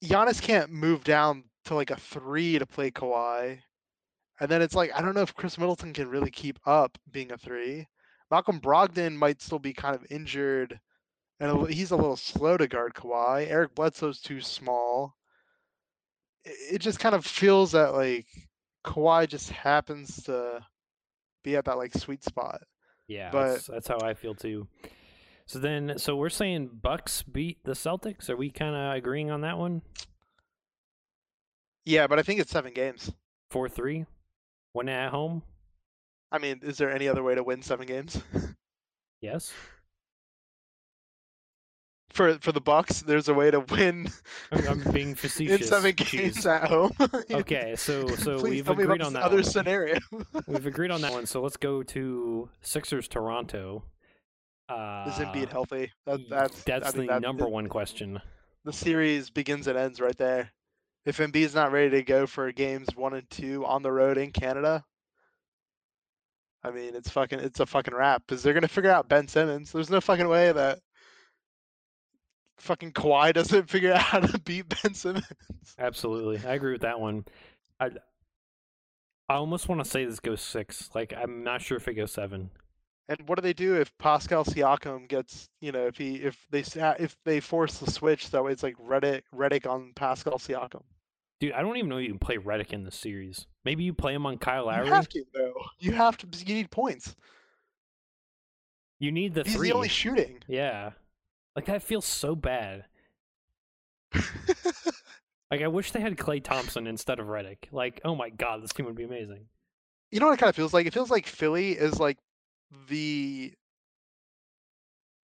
[0.02, 3.58] Giannis can't move down to like a three to play Kawhi.
[4.40, 7.32] And then it's like I don't know if Khris Middleton can really keep up being
[7.32, 7.86] a three.
[8.30, 10.78] Malcolm Brogdon might still be kind of injured,
[11.40, 13.48] and he's a little slow to guard Kawhi.
[13.48, 15.14] Eric Bledsoe's too small.
[16.44, 18.26] It, just kind of feels that like
[18.84, 20.60] Kawhi just happens to
[21.44, 22.60] be at that like sweet spot.
[23.06, 24.68] Yeah, But- that's, that's how I feel too.
[25.46, 28.28] So then, so we're saying Bucks beat the Celtics.
[28.28, 29.80] Are we kind of agreeing on that one?
[31.86, 33.10] Yeah, but I think it's seven games.
[33.50, 34.04] Four three,
[34.72, 35.42] one at home.
[36.30, 38.20] I mean, is there any other way to win seven games?
[39.20, 39.52] Yes.
[42.12, 44.08] for for the Bucks, there's a way to win
[44.52, 45.68] I'm, I'm being in facetious.
[45.68, 46.10] seven Jeez.
[46.10, 46.92] games at home.
[47.30, 49.22] Okay, so so Please we've tell me about agreed on that.
[49.22, 49.44] other one.
[49.44, 49.98] scenario.
[50.46, 51.26] We've agreed on that one.
[51.26, 53.82] So let's go to Sixers Toronto.
[54.68, 55.90] Uh, Is Embiid healthy?
[56.06, 58.20] That, that's that's I the that- number the- one question.
[58.64, 60.50] The series begins and ends right there.
[61.06, 64.30] If Embiid's not ready to go for games one and two on the road in
[64.32, 64.84] Canada,
[66.64, 69.72] I mean, it's fucking it's a fucking wrap because they're gonna figure out Ben Simmons.
[69.72, 70.80] There's no fucking way that
[72.58, 75.26] fucking Kawhi doesn't figure out how to beat Ben Simmons.
[75.78, 77.24] Absolutely, I agree with that one.
[77.78, 77.90] I
[79.28, 80.90] I almost want to say this goes six.
[80.94, 82.50] Like I'm not sure if it goes seven.
[83.10, 86.64] And what do they do if Pascal Siakam gets, you know, if he if they
[86.98, 90.82] if they force the switch that way it's like Redick Redick on Pascal Siakam.
[91.40, 93.46] Dude, I don't even know you can play Redick in this series.
[93.64, 94.86] Maybe you play him on Kyle Lowry.
[94.86, 95.52] You have to though.
[95.78, 96.26] You have to.
[96.44, 97.14] You need points.
[98.98, 99.68] You need the He's three.
[99.68, 100.38] the only shooting.
[100.48, 100.90] Yeah,
[101.54, 102.84] like that feels so bad.
[105.50, 107.72] Like I wish they had Klay Thompson instead of Redick.
[107.72, 109.46] Like, oh my god, this team would be amazing.
[110.10, 110.86] you know what it kind of feels like?
[110.86, 112.18] It feels like Philly is like
[112.88, 113.54] the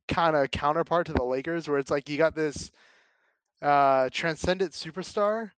[0.07, 2.71] kind of counterpart to the Lakers, where it's like you got this
[3.61, 5.51] uh transcendent superstar,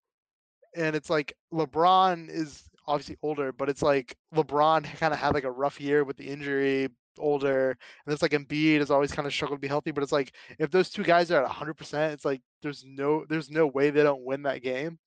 [0.75, 5.43] and it's like LeBron is obviously older, but it's like LeBron kind of had like
[5.43, 7.71] a rough year with the injury, older,
[8.05, 9.91] and it's like Embiid has always kind of struggled to be healthy.
[9.91, 13.49] But it's like if those two guys are at 100%, it's like there's no there's
[13.49, 14.99] no way they don't win that game.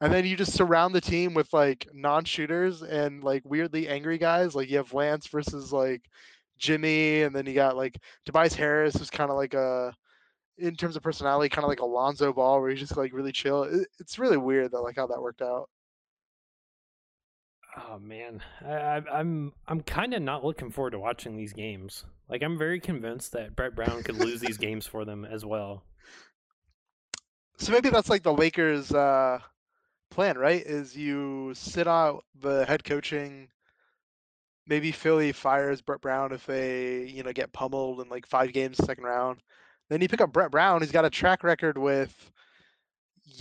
[0.00, 4.54] And then you just surround the team with like non-shooters and like weirdly angry guys.
[4.54, 6.02] Like you have Lance versus like
[6.58, 9.94] Jimmy, and then you got like Tobias Harris, who's kind of like a,
[10.58, 13.64] in terms of personality, kind of like Alonzo Ball, where he's just like really chill.
[13.64, 15.68] It, it's really weird that like how that worked out.
[17.78, 22.04] Oh man, I, I, I'm I'm kind of not looking forward to watching these games.
[22.28, 25.84] Like I'm very convinced that Brett Brown could lose these games for them as well.
[27.58, 29.38] So maybe that's like the Lakers' uh,
[30.10, 30.62] plan, right?
[30.64, 33.48] Is you sit out the head coaching.
[34.66, 38.78] Maybe Philly fires Brett Brown if they, you know, get pummeled in like five games
[38.78, 39.38] second round.
[39.88, 40.80] Then you pick up Brett Brown.
[40.80, 42.32] He's got a track record with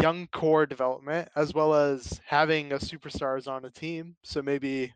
[0.02, 4.16] young core development as well as having a superstars on a team.
[4.24, 4.94] So maybe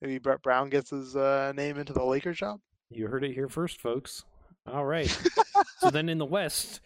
[0.00, 2.60] maybe Brett Brown gets his uh, name into the Lakers job.
[2.90, 4.24] You heard it here first, folks.
[4.66, 5.08] All right.
[5.78, 6.80] so then in the West,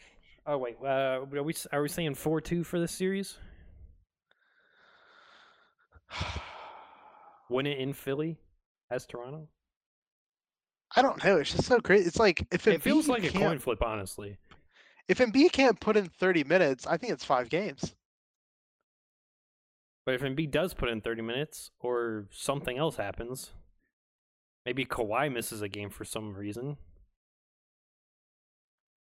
[0.47, 3.37] oh wait, uh, are we are we saying four two for this series?
[7.51, 8.39] Win it in Philly
[8.91, 9.49] as Toronto.
[10.97, 11.37] I don't know.
[11.37, 12.07] It's just so crazy.
[12.07, 14.39] It's like if It feels like a coin flip, honestly.
[15.09, 17.95] If Embiid can't put in 30 minutes, I think it's five games.
[20.05, 23.53] But if Embiid does put in 30 minutes or something else happens,
[24.65, 26.77] maybe Kawhi misses a game for some reason.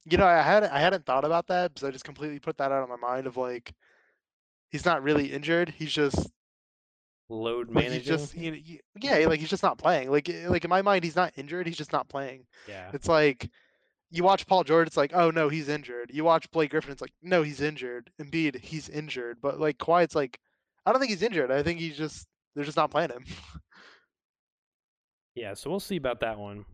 [0.04, 2.70] You know, I had I hadn't thought about that because I just completely put that
[2.70, 3.72] out of my mind of like
[4.70, 5.70] he's not really injured.
[5.70, 6.30] He's just
[7.28, 8.04] Load like managing.
[8.04, 8.58] just you know,
[9.00, 10.10] yeah, like he's just not playing.
[10.10, 11.66] Like eh, like in my mind, he's not injured.
[11.66, 12.46] He's just not playing.
[12.68, 12.90] yeah.
[12.92, 13.50] It's like
[14.10, 16.10] you watch Paul George, it's like, oh no, he's injured.
[16.12, 18.10] You watch Blake Griffin, it's like, no, he's injured.
[18.22, 19.38] Embiid, he's injured.
[19.42, 20.38] But like Kawhi, it's like,
[20.84, 21.50] I don't think he's injured.
[21.50, 23.24] I think he's just they're just not playing him.
[25.36, 26.64] Yeah, so we'll see about that one.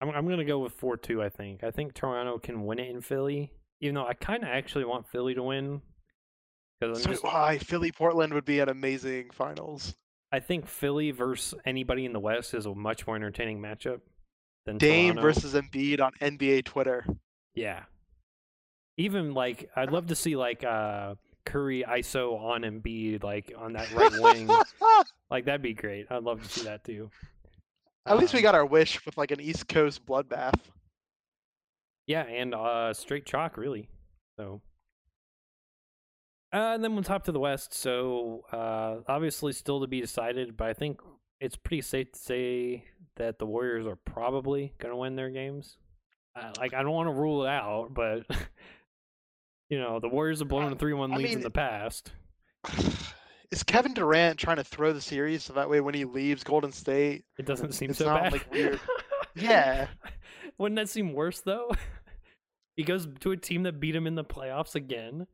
[0.00, 1.20] I'm I'm gonna go with four two.
[1.20, 1.64] I think.
[1.64, 3.50] I think Toronto can win it in Philly,
[3.80, 5.82] even though I kind of actually want Philly to win.
[6.82, 9.94] Because So just, why Philly Portland would be an amazing finals.
[10.32, 14.00] I think Philly versus anybody in the West is a much more entertaining matchup
[14.66, 15.22] than Dame Toronto.
[15.22, 17.06] versus Embiid on NBA Twitter.
[17.54, 17.84] Yeah.
[18.96, 21.14] Even like I'd love to see like uh
[21.44, 24.48] Curry ISO on Embiid like on that right wing.
[25.30, 26.06] like that'd be great.
[26.10, 27.10] I'd love to see that too.
[28.06, 30.58] At least we Um, got our wish with like an East Coast bloodbath.
[32.06, 33.88] Yeah, and uh straight chalk really.
[34.38, 34.60] So
[36.52, 37.74] uh, and then we'll top to the West.
[37.74, 41.00] So uh obviously still to be decided, but I think
[41.40, 42.84] it's pretty safe to say
[43.16, 45.76] that the Warriors are probably gonna win their games.
[46.34, 48.24] Uh, like I don't want to rule it out, but
[49.68, 52.12] you know the Warriors have blown Uh, three one I leads in the past.
[53.50, 56.72] Is Kevin Durant trying to throw the series so that way when he leaves Golden
[56.72, 58.32] State, It doesn't seem it's so not, bad.
[58.32, 58.80] like, weird.
[59.34, 59.88] Yeah.
[60.58, 61.70] Wouldn't that seem worse though?
[62.76, 65.26] he goes to a team that beat him in the playoffs again.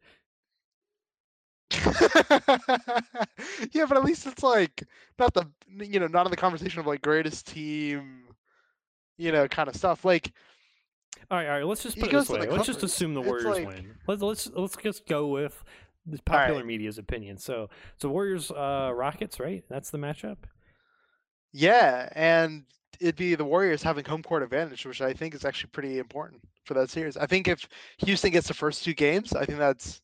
[3.73, 4.85] yeah, but at least it's like
[5.19, 5.47] not the
[5.85, 8.25] you know not in the conversation of like greatest team,
[9.16, 10.05] you know, kind of stuff.
[10.05, 10.33] Like
[11.31, 11.66] All right, all right.
[11.66, 12.47] Let's just put it this way.
[12.49, 13.95] Let's just assume the Warriors like- win.
[14.07, 15.62] Let's let's let's just go with
[16.07, 16.47] the All right.
[16.47, 17.37] popular media's opinion.
[17.39, 19.62] So so Warriors uh Rockets, right?
[19.69, 20.39] That's the matchup.
[21.53, 22.64] yeah, and
[23.01, 26.41] it'd be the Warriors having home court advantage, which I think is actually pretty important
[26.64, 27.16] for that series.
[27.16, 30.01] I think if Houston gets the first two games, I think that's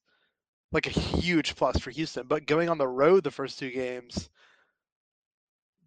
[0.72, 2.26] like a huge plus for Houston.
[2.26, 4.28] But going on the road the first two games,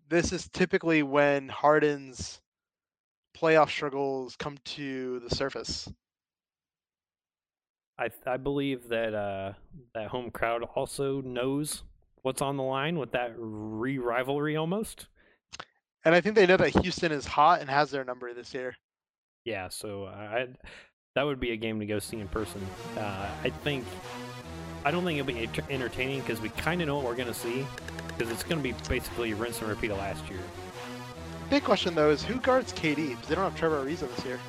[0.10, 2.42] this is typically when Harden's
[3.36, 5.90] playoff struggles come to the surface.
[8.00, 9.54] I I believe that uh
[9.94, 11.84] that home crowd also knows
[12.22, 15.08] what's on the line with that re rivalry almost.
[16.06, 18.76] And I think they know that Houston is hot and has their number this year.
[19.44, 20.48] Yeah, so I
[21.16, 22.62] that would be a game to go see in person.
[22.98, 23.84] Uh, I think
[24.88, 27.68] I don't think it'll be entertaining because we kind of know what we're gonna see
[28.08, 30.40] because it's gonna be basically rinse and repeat of last year.
[31.50, 33.10] Big question though is who guards KD?
[33.10, 34.40] Because they don't have Trevor Ariza this year.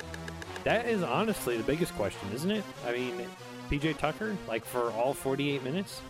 [0.63, 2.63] That is honestly the biggest question, isn't it?
[2.87, 3.27] I mean,
[3.69, 6.03] PJ Tucker, like for all 48 minutes.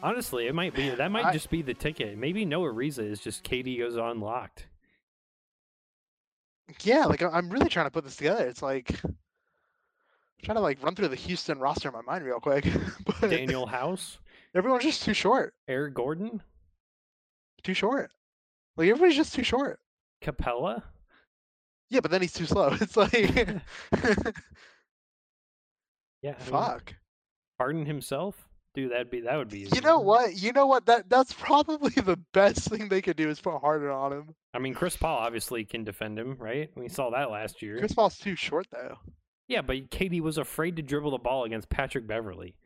[0.00, 2.16] Honestly, it might be that might I- just be the ticket.
[2.16, 4.68] Maybe no Ariza is just KD goes unlocked.
[6.82, 8.46] Yeah, like I'm really trying to put this together.
[8.46, 9.00] It's like
[10.42, 12.64] trying to like run through the Houston roster in my mind real quick.
[13.04, 14.18] but Danuel House,
[14.54, 15.54] everyone's just too short.
[15.68, 16.42] Eric Gordon,
[17.62, 18.10] Too short.
[18.76, 19.80] Like everybody's just too short.
[20.22, 20.82] Capela.
[21.90, 22.68] Yeah, but then he's too slow.
[22.80, 23.12] It's like
[26.22, 26.94] Yeah, I mean, fuck.
[27.58, 28.90] Harden himself, dude.
[28.92, 29.68] That'd be that would be.
[29.72, 30.34] You know what?
[30.34, 30.86] You know what?
[30.86, 34.34] That that's probably the best thing they could do is put Harden on him.
[34.52, 36.70] I mean, Chris Paul obviously can defend him, right?
[36.74, 37.78] We saw that last year.
[37.78, 38.96] Chris Paul's too short though.
[39.48, 42.56] Yeah, but KD was afraid to dribble the ball against Patrick Beverley.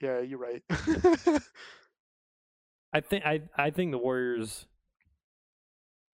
[0.00, 0.62] Yeah, you're right.
[2.92, 4.66] I think I I think the Warriors.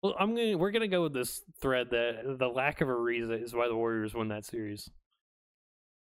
[0.01, 3.53] Well, I'm gonna we're gonna go with this thread that the lack of Ariza is
[3.53, 4.89] why the Warriors win that series.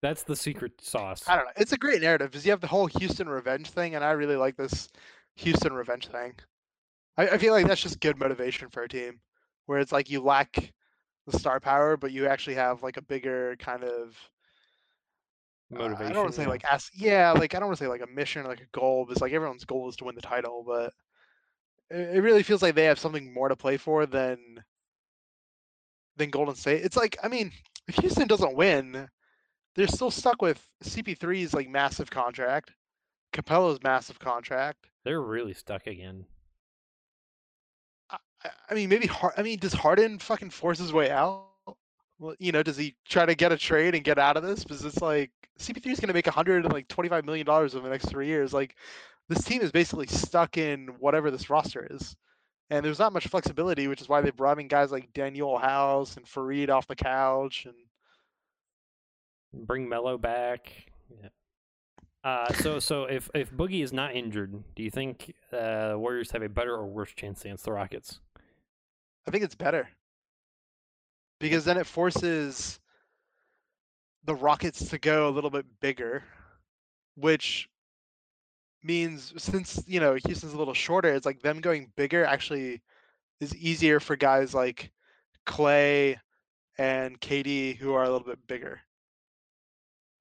[0.02, 1.22] That's the secret sauce.
[1.26, 1.52] I don't know.
[1.56, 4.36] It's a great narrative because you have the whole Houston revenge thing, and I really
[4.36, 4.88] like this
[5.36, 6.34] Houston revenge thing.
[7.16, 9.20] I, I feel like that's just good motivation for a team,
[9.66, 10.72] where it's like you lack
[11.26, 14.16] the star power, but you actually have like a bigger kind of
[15.74, 16.06] uh, Motivation.
[16.06, 18.02] I don't want to say like as yeah, like I don't want to say like
[18.02, 20.62] a mission or like a goal, because like everyone's goal is to win the title,
[20.66, 20.92] but
[21.90, 24.38] it, it really feels like they have something more to play for than
[26.16, 26.84] than Golden State.
[26.84, 27.50] It's like I mean,
[27.88, 29.08] if Houston doesn't win,
[29.74, 32.70] they're still stuck with CP3's like massive contract,
[33.32, 34.86] Capela's massive contract.
[35.04, 36.26] they're really stuck again.
[38.70, 41.44] I, mean, maybe Har- I mean, does Harden fucking force his way out?
[42.18, 44.62] Well, you know, does he try to get a trade and get out of this?
[44.62, 48.26] Because it's like CP3 is going to make 125 million dollars over the next three
[48.26, 48.52] years.
[48.52, 48.76] Like,
[49.28, 52.16] this team is basically stuck in whatever this roster is,
[52.70, 56.16] and there's not much flexibility, which is why they brought in guys like Danuel House
[56.16, 57.74] and Faried off the couch and
[59.66, 60.72] Bring Melo back.
[61.10, 61.28] Yeah.
[62.24, 66.42] Uh, so so if if Boogie is not injured, do you think uh, Warriors have
[66.42, 68.20] a better or worse chance against the Rockets?
[69.26, 69.88] I think it's better
[71.40, 72.78] because then it forces
[74.24, 76.24] the Rockets to go a little bit bigger,
[77.16, 77.68] which
[78.82, 82.82] means since you know Houston's a little shorter, it's like them going bigger actually
[83.40, 84.90] is easier for guys like
[85.46, 86.16] Klay
[86.78, 88.80] and KD who are a little bit bigger.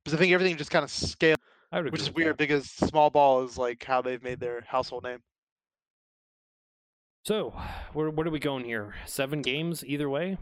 [0.03, 1.37] Because I think everything just kind of scales,
[1.71, 2.37] which is weird that.
[2.37, 5.19] because small ball is like how they've made their household name.
[7.25, 7.55] So
[7.93, 8.93] where what are we going here?
[9.07, 10.37] Seven games either way.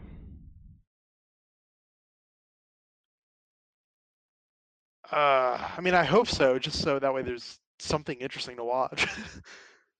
[5.10, 9.06] Uh, I mean, I hope so, just so that way there's something interesting to watch.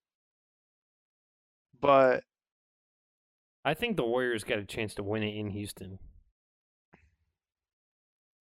[1.81, 2.23] but
[3.63, 5.97] I think the Warriors got a chance to win it in Houston.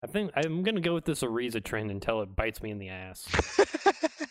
[0.03, 2.91] I think I'm gonna go with this Ariza trend until it bites me in the
[2.91, 3.27] ass.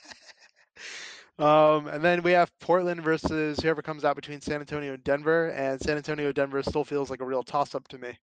[1.40, 5.50] um, and then we have Portland versus whoever comes out between San Antonio and Denver,
[5.50, 8.18] and San Antonio Denver still feels like a real toss up to me.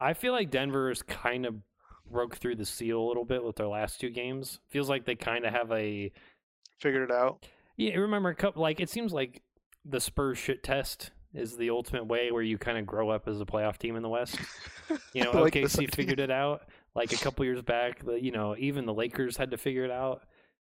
[0.00, 1.56] I feel like Denver's kind of
[2.10, 4.60] broke through the seal a little bit with their last two games.
[4.68, 6.12] Feels like they kind of have a
[6.78, 7.46] Figured it out.
[7.76, 7.94] yeah.
[7.94, 9.42] Remember a couple like it seems like
[9.84, 13.40] the Spurs shit test is the ultimate way where you kind of grow up as
[13.40, 14.38] a playoff team in the West.
[15.14, 16.62] You know, Like OKC figured it out
[16.94, 18.04] like a couple years back.
[18.04, 20.22] The, you know, even the Lakers had to figure it out.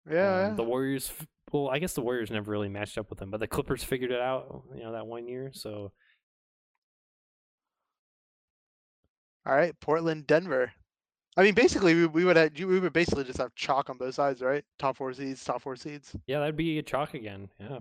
[0.09, 0.47] Yeah.
[0.49, 1.11] Um, the Warriors.
[1.51, 4.11] Well, I guess the Warriors never really matched up with them, but the Clippers figured
[4.11, 4.63] it out.
[4.75, 5.51] You know, that one year.
[5.53, 5.91] So
[9.45, 10.71] All right, Portland, Denver.
[11.37, 14.15] I mean, basically, we, we would have, we would basically just have chalk on both
[14.15, 14.63] sides, right?
[14.79, 16.15] Top four seeds, top four seeds.
[16.27, 17.49] yeah, that'd be a chalk again.
[17.59, 17.79] Yeah.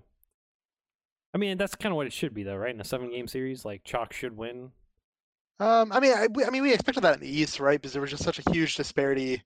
[1.33, 2.75] I mean, that's kind of what it should be, though, right?
[2.75, 4.70] In a seven-game series, like chalk should win.
[5.61, 7.81] Um, I mean, I, we- I mean, we expected that in the East, right?
[7.81, 9.43] Because there was just such a huge disparity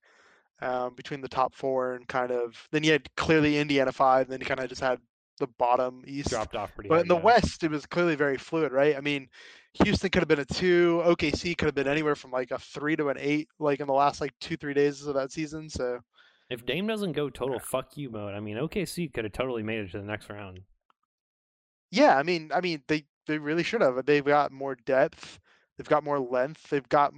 [0.61, 2.69] um, between the top four and kind of.
[2.71, 4.99] Then you had clearly Indiana five, and then you kind of just had
[5.39, 6.31] the bottom East.
[6.31, 6.89] Dropped off pretty.
[6.89, 7.23] But hard, in the yeah.
[7.23, 8.97] West, it was clearly very fluid, right?
[8.97, 9.29] I mean,
[9.85, 11.03] Houston could have been a two.
[11.05, 13.93] OKC could have been anywhere from like a three to an eight, like in the
[13.93, 15.69] last like two three days of that season.
[15.69, 16.01] So
[16.51, 19.81] if Dame doesn't go total fuck you mode, I mean, OKC could have totally made
[19.81, 20.61] it to the next round.
[21.91, 24.05] yeah, I mean, I mean, they they really should have.
[24.07, 25.39] They've got more depth.
[25.77, 26.71] They've got more length.
[26.71, 27.13] They've got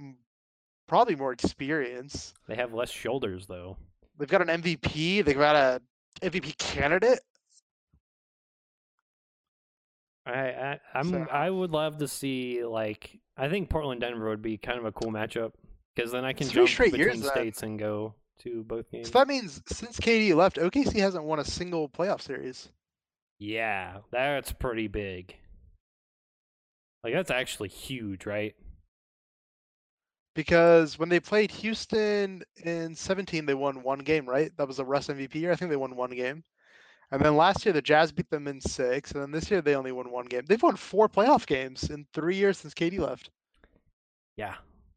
[0.91, 2.33] probably more experience.
[2.49, 3.77] They have less shoulders, though.
[4.19, 5.23] They've got an MVP.
[5.23, 5.81] They've got a
[6.21, 7.19] MVP candidate.
[10.25, 14.41] I, I I'm So- I would love to see like I think Portland Denver would
[14.41, 15.53] be kind of a cool matchup
[15.95, 17.31] because then I can three jump between years then.
[17.31, 19.07] states and go to both games.
[19.07, 22.69] So that means since KD left, OKC hasn't won a single playoff series.
[23.39, 25.35] Yeah, that's pretty big.
[27.03, 28.55] Like that's actually huge, right?
[30.33, 34.51] Because when they played Houston in 17, they won one game, right?
[34.57, 35.51] That was the Russ MVP year.
[35.51, 36.43] I think they won one game.
[37.11, 39.11] And then last year, the Jazz beat them in six.
[39.11, 40.43] And then this year, they only won one game.
[40.47, 43.29] They've won four playoff games in three years since KD left.
[44.37, 44.55] Yeah,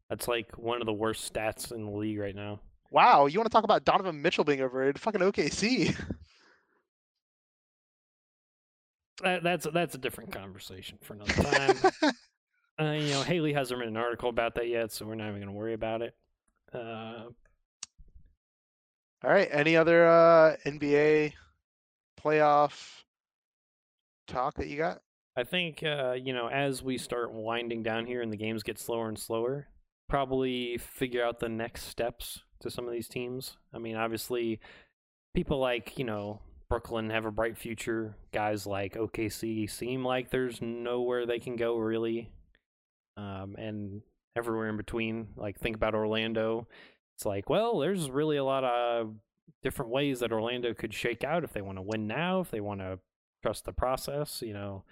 [0.09, 2.61] that's like one of the worst stats in the league right now.
[2.89, 3.25] Wow.
[3.25, 4.99] You want to talk about Donovan Mitchell being overrated?
[4.99, 5.95] Fucking OKC.
[9.23, 11.77] That, that's that's a different conversation for another time.
[12.79, 15.41] uh, you know, Haley hasn't written an article about that yet, so we're not even
[15.41, 16.15] going to worry about it.
[16.73, 17.25] Uh,
[19.23, 19.47] All right.
[19.51, 21.33] Any other uh, NBA
[22.21, 23.03] playoff
[24.27, 25.01] talk that you got?
[25.37, 28.79] I think uh, you know as we start winding down here and the games get
[28.79, 29.67] slower and slower,
[30.07, 33.57] probably figure out the next steps to some of these teams.
[33.73, 34.59] I mean, obviously,
[35.33, 38.15] people like you know Brooklyn have a bright future.
[38.33, 42.31] Guys like OKC seem like there's nowhere they can go really,
[43.17, 44.01] um, and
[44.35, 45.27] everywhere in between.
[45.35, 46.67] Like think about Orlando.
[47.15, 49.13] It's like well, there's really a lot of
[49.63, 52.61] different ways that Orlando could shake out if they want to win now, if they
[52.61, 52.99] want to
[53.43, 54.41] trust the process.
[54.41, 54.83] You know,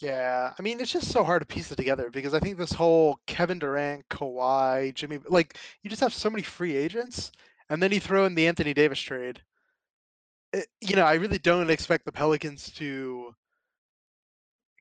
[0.00, 2.72] Yeah, I mean, it's just so hard to piece it together because I think this
[2.72, 7.32] whole Kevin Durant, Kawhi, Jimmy, like you just have so many free agents,
[7.70, 9.40] and then you throw in the Anthony Davis trade.
[10.52, 13.34] It, you know, I really don't expect the Pelicans to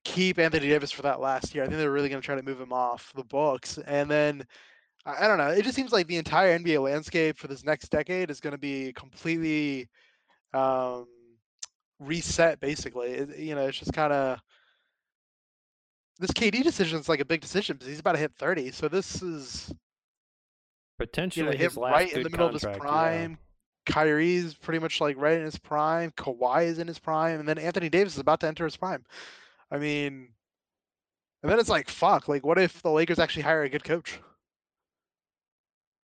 [0.03, 1.63] keep Anthony Davis for that last year.
[1.63, 4.45] I think they're really going to try to move him off the books, and then
[5.05, 5.49] I don't know.
[5.49, 8.59] It just seems like the entire NBA landscape for this next decade is going to
[8.59, 9.89] be completely
[10.53, 11.07] um,
[11.99, 12.59] reset.
[12.59, 14.39] Basically, It- you know, it's just kind of
[16.19, 18.71] this KD decision is like a big decision because he's about to hit 30.
[18.71, 19.75] So this is you
[20.99, 22.89] Potentially know his him last right in the middle of his contract, yeah.
[22.91, 23.37] prime.
[23.87, 26.11] Kyrie's pretty much like right in his prime.
[26.11, 29.03] Kawhi is in his prime, and then Anthony Davis is about to enter his prime.
[29.71, 30.29] I mean,
[31.41, 32.27] and then it's like, fuck.
[32.27, 34.19] Like, what if the Lakers actually hire a good coach?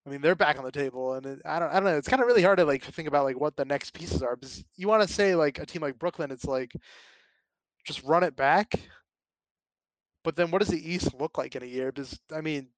[0.05, 1.97] I mean, they're back on the table, and it, I don't, I don't know.
[1.97, 4.37] It's kind of really hard to like think about like what the next pieces are
[4.37, 6.71] because you want to say like a team like Brooklyn, it's like
[7.85, 8.73] just run it back.
[10.23, 11.91] But then, what does the East look like in a year?
[11.91, 12.69] Because I mean,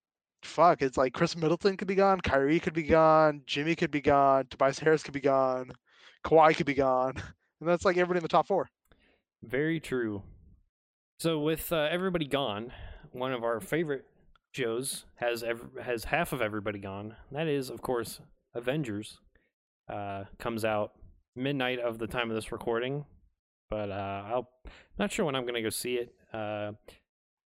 [0.44, 4.02] fuck, it's like Khris Middleton could be gone, Kyrie could be gone, Jimmy could be
[4.02, 5.72] gone, Tobias Harris could be gone,
[6.26, 7.14] Kawhi could be gone,
[7.60, 8.68] and that's like everybody in the top four.
[9.44, 10.24] Very true.
[11.20, 12.72] So with uh, everybody gone,
[13.12, 14.06] one of our favorite
[14.54, 17.16] shows has ev- has half of everybody gone.
[17.32, 18.22] That is, of course,
[18.56, 19.20] Avengers.
[19.90, 20.92] Uh, comes out
[21.36, 23.06] midnight of the time of this recording,
[23.72, 24.50] but uh, I'll
[25.00, 26.14] not sure when I'm gonna go see it.
[26.32, 26.74] Uh,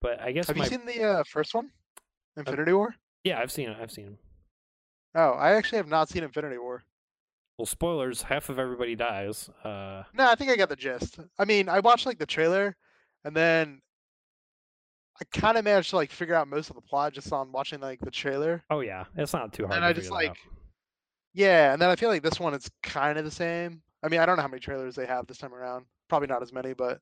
[0.01, 1.71] but I guess Have my you seen the uh, first one,
[2.35, 2.93] Infinity War?
[3.23, 3.77] yeah, I've seen it.
[3.81, 4.17] I've seen him.
[5.15, 6.83] Oh, I actually have not seen Infinity War.
[7.57, 8.23] Well, spoilers.
[8.23, 9.49] Half of everybody dies.
[9.63, 11.19] Uh, No, I think I got the gist.
[11.39, 12.75] I mean, I watched like the trailer,
[13.23, 13.81] and then
[15.21, 17.79] I kind of managed to like figure out most of the plot just on watching
[17.79, 18.63] like the trailer.
[18.69, 19.75] oh yeah, it's not too hard.
[19.75, 20.37] And to I just like, out.
[21.33, 23.81] yeah, and then I feel like this one is kind of the same.
[24.03, 25.85] I mean, I don't know how many trailers they have this time around.
[26.09, 26.99] Probably not as many, but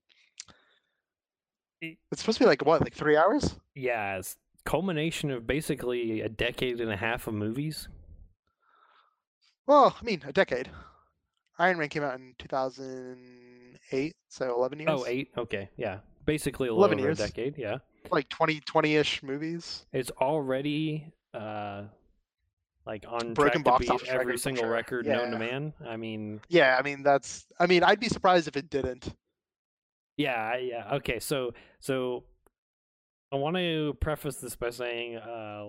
[1.81, 3.55] it's supposed to be like what, like three hours?
[3.75, 7.87] yeah, it's culmination of basically a decade and a half of movies.
[9.65, 10.69] Well, I mean, a decade.
[11.57, 14.89] Iron Man came out in 2008, so 11 years.
[14.91, 15.29] Oh, eight.
[15.37, 17.19] Okay, yeah, basically a little 11 over years.
[17.19, 17.57] a decade.
[17.57, 17.77] Yeah,
[18.11, 19.85] Like 20, 20-ish movies.
[19.93, 21.83] it's already uh,
[22.85, 24.71] like on Broken box office every single sure.
[24.71, 25.73] record known to man.
[25.87, 27.45] I mean, Yeah, I mean that's.
[27.59, 29.13] I mean, I'd be surprised if it didn't.
[30.17, 30.95] yeah, yeah.
[30.95, 32.23] Okay, so so
[33.31, 35.67] I want to preface this by saying uh,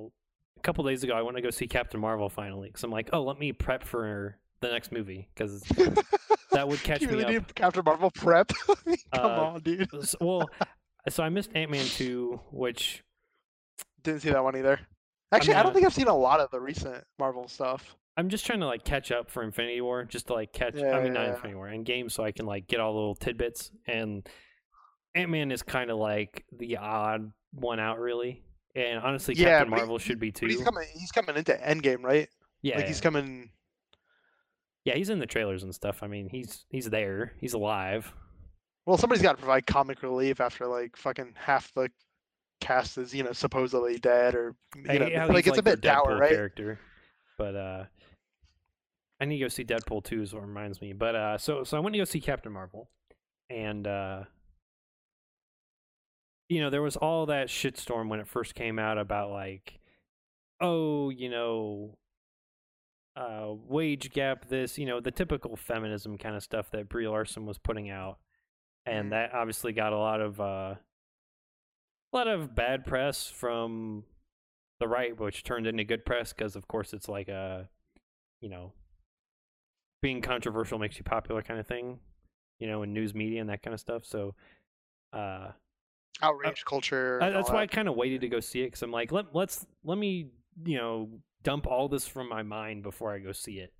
[0.56, 3.10] a couple days ago I went to go see Captain Marvel finally because I'm like,
[3.12, 5.62] oh, let me prep for the next movie because
[6.52, 7.30] that would catch you me really up.
[7.46, 8.48] need Captain Marvel prep.
[8.66, 9.88] Come Uh, on, dude.
[9.94, 10.48] S- well,
[11.08, 13.02] so I missed Ant Man two, which
[14.02, 14.80] Didn't see that one either.
[15.32, 17.96] Actually, I, mean, don't uh, think I've seen a lot of the recent Marvel stuff.
[18.16, 20.76] I'm just trying to like catch up for Infinity War, just to like catch.
[20.76, 21.34] I mean, not Yeah.
[21.34, 23.70] Infinity War, and game, so I can like get all the little tidbits.
[23.86, 24.28] And
[25.14, 28.42] Ant Man is kind of like the odd one out, really.
[28.74, 30.46] And honestly, Yeah, Captain but he- Marvel should be too.
[30.46, 30.86] He's coming.
[30.92, 32.28] He's coming into Endgame, right?
[32.60, 32.88] yeah, like yeah.
[32.88, 33.50] he's coming.
[34.84, 36.02] Yeah, he's in the trailers and stuff.
[36.02, 37.32] I mean, he's he's there.
[37.40, 38.12] He's alive.
[38.86, 41.88] Well, somebody's got to provide comic relief after like fucking half the
[42.60, 46.16] cast is you know supposedly dead or you I know, like it's a bit dour,
[46.16, 46.30] right?
[46.30, 46.78] Character,
[47.38, 47.84] but uh,
[49.20, 50.22] I need to go see Deadpool too.
[50.22, 50.92] Is what reminds me.
[50.92, 52.90] But uh, so so I went to go see Captain Marvel,
[53.48, 54.24] and uh,
[56.48, 59.78] you know there was all that shitstorm when it first came out about like,
[60.60, 61.96] oh, you know,
[63.16, 64.48] uh, wage gap.
[64.48, 68.18] This, you know, the typical feminism kind of stuff that Brie Larson was putting out,
[68.86, 69.10] and Mhm.
[69.10, 70.74] that obviously got a lot of uh,
[72.12, 74.04] a lot of bad press from
[74.80, 77.68] the right, which turned into good press because, of course, it's like a,
[78.40, 78.72] you know,
[80.02, 82.00] being controversial makes you popular kind of thing,
[82.58, 84.04] you know, in news media and that kind of stuff.
[84.04, 84.34] So,
[85.12, 85.52] uh,
[86.20, 87.20] Outrage culture.
[87.22, 89.34] I- that's why I kind of waited to go see it because I'm like, let
[89.34, 90.30] let's let me
[90.64, 91.08] you know
[91.42, 93.72] dump all this from my mind before I go see it.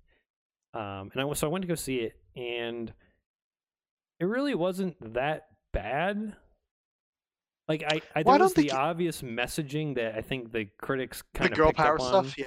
[0.73, 2.91] Um, and I so I went to go see it, and
[4.19, 6.35] it really wasn't that bad.
[7.67, 10.51] Like I, I Well, I there was don't the it- obvious messaging that I think
[10.51, 12.37] the critics the kind of girl power stuff.
[12.37, 12.45] Yeah.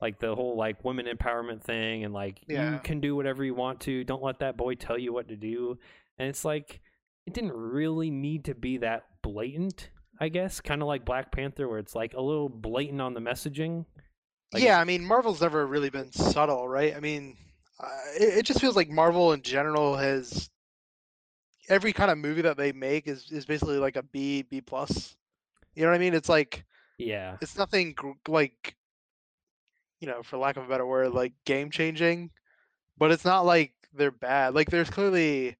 [0.00, 3.80] like the whole like women empowerment thing, and like you can do whatever you want
[3.82, 4.04] to.
[4.04, 5.78] Don't let that boy tell you what to do.
[6.18, 6.80] And it's like
[7.26, 9.90] it didn't really need to be that blatant.
[10.22, 13.20] I guess kind of like Black Panther, where it's like a little blatant on the
[13.20, 13.86] messaging.
[14.52, 16.94] Like- yeah, I mean, Marvel's never really been subtle, right?
[16.94, 17.36] I mean,
[17.78, 20.50] uh, it, it just feels like Marvel in general has
[21.68, 25.16] every kind of movie that they make is is basically like a B B plus.
[25.74, 26.14] You know what I mean?
[26.14, 26.64] It's like
[26.98, 28.76] Yeah, it's nothing gr- like
[30.00, 32.30] you know, for lack of a better word, like game changing,
[32.98, 34.54] but it's not like they're bad.
[34.54, 35.56] Like there's clearly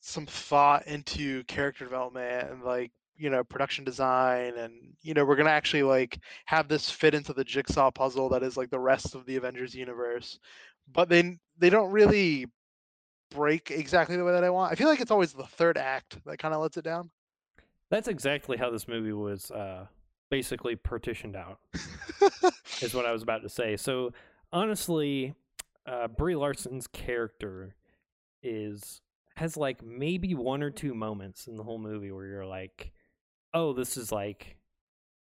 [0.00, 4.72] some thought into character development and like you know production design and
[5.02, 8.56] you know we're gonna actually like have this fit into the jigsaw puzzle that is
[8.56, 10.38] like the rest of the avengers universe
[10.92, 12.46] but then they don't really
[13.30, 16.18] break exactly the way that i want i feel like it's always the third act
[16.24, 17.10] that kind of lets it down
[17.90, 19.86] that's exactly how this movie was uh,
[20.30, 21.58] basically partitioned out.
[22.82, 23.76] is what I was about to say.
[23.76, 24.12] So
[24.52, 25.34] honestly,
[25.86, 27.74] uh, Brie Larson's character
[28.42, 29.00] is
[29.36, 32.92] has like maybe one or two moments in the whole movie where you're like,
[33.56, 34.56] oh, this is like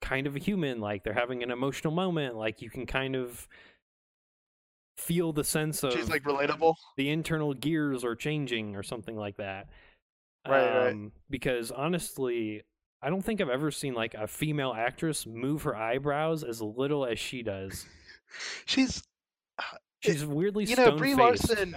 [0.03, 3.49] kind of a human, like they're having an emotional moment, like you can kind of
[4.97, 6.75] feel the sense of She's like relatable.
[6.97, 9.69] the internal gears are changing or something like that.
[10.47, 10.93] Right, right.
[10.93, 12.63] Um, Because honestly,
[13.03, 17.07] I don't think I've ever seen like a female actress move her eyebrows as little
[17.07, 17.87] as she does.
[18.67, 19.03] She's
[20.01, 21.15] She's weirdly you know Brie.
[21.15, 21.75] Larson.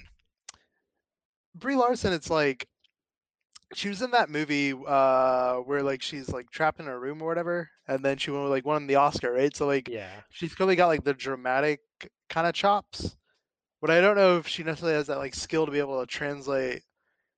[1.56, 2.68] Brie Larson, it's like
[3.74, 7.28] she was in that movie uh where like she's like trapped in a room or
[7.28, 9.56] whatever, and then she won like won the Oscar, right?
[9.56, 11.82] So like Yeah, she's clearly got like the dramatic
[12.30, 13.16] kind of chops,
[13.82, 16.08] but I don't know if she necessarily has that like skill to be able to
[16.08, 16.84] translate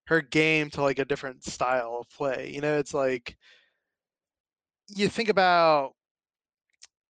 [0.07, 2.51] her game to like a different style of play.
[2.53, 3.37] You know, it's like
[4.87, 5.93] you think about.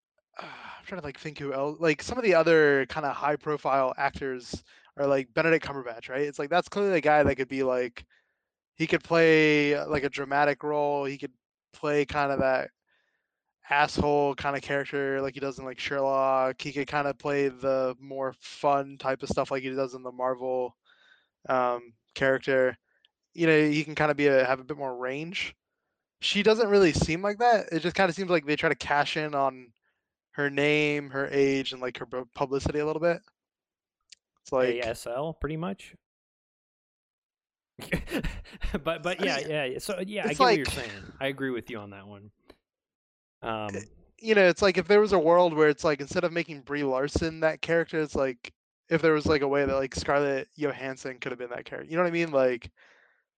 [0.38, 1.78] I'm trying to like think who else.
[1.80, 4.62] Like some of the other kind of high profile actors
[4.96, 6.22] are like Benedict Cumberbatch, right?
[6.22, 8.04] It's like that's clearly a guy that could be like
[8.80, 11.04] he could play uh, like a dramatic role.
[11.04, 11.34] He could
[11.74, 12.70] play kind of that
[13.68, 16.58] asshole kind of character like he does in like Sherlock.
[16.58, 20.02] He could kind of play the more fun type of stuff like he does in
[20.02, 20.74] the Marvel
[21.46, 22.74] um, character.
[23.34, 25.54] You know, he can kind of be a, have a bit more range.
[26.22, 27.66] She doesn't really seem like that.
[27.72, 29.74] It just kind of seems like they try to cash in on
[30.30, 33.20] her name, her age, and like her publicity a little bit.
[34.40, 35.94] It's like ASL pretty much.
[38.84, 40.90] but but yeah mean, yeah so yeah I get what you're saying.
[41.20, 42.30] I agree with you on that one.
[43.42, 43.70] Um,
[44.18, 46.60] you know, it's like if there was a world where it's like instead of making
[46.60, 48.52] Brie Larson that character, it's like
[48.88, 51.90] if there was like a way that like Scarlett Johansson could have been that character.
[51.90, 52.30] You know what I mean?
[52.30, 52.70] Like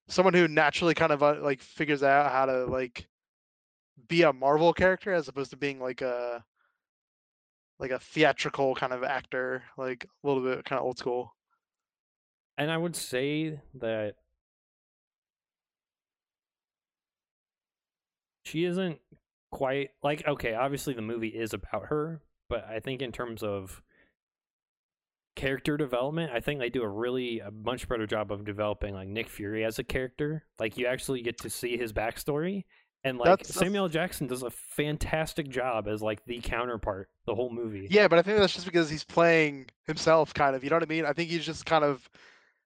[0.08, 3.06] someone who naturally kind of uh, like figures out how to like
[4.08, 6.44] be a Marvel character as opposed to being like a
[7.78, 11.34] like a theatrical kind of actor, like a little bit kind of old school.
[12.58, 14.14] and I would say that
[18.42, 18.98] she isn't
[19.50, 23.82] quite like okay obviously the movie is about her but i think in terms of
[25.34, 29.08] character development i think they do a really a much better job of developing like
[29.08, 32.64] nick fury as a character like you actually get to see his backstory
[33.04, 33.88] and like That's- that's- samuel L.
[33.88, 38.22] jackson does a fantastic job as like the counterpart the whole movie Yeah, but I
[38.22, 40.64] think that's just because he's playing himself, kind of.
[40.64, 41.06] You know what I mean?
[41.06, 42.08] I think he's just kind of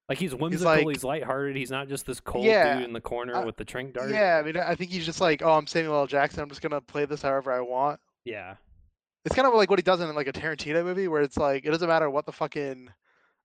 [0.08, 3.00] like he's whimsical he's, like- lighthearted he's not just this cold Yeah, dude in the
[3.00, 4.38] corner I- with the trank dart yeah.
[4.40, 6.06] I mean, I think he's just like, oh, I'm Samuel L.
[6.06, 6.40] Jackson.
[6.42, 8.00] I'm just gonna play this however I want.
[8.24, 8.54] yeah
[9.24, 11.64] It's kind of like what he does in like a Tarantino movie, where it's like
[11.64, 12.88] it doesn't matter what the fucking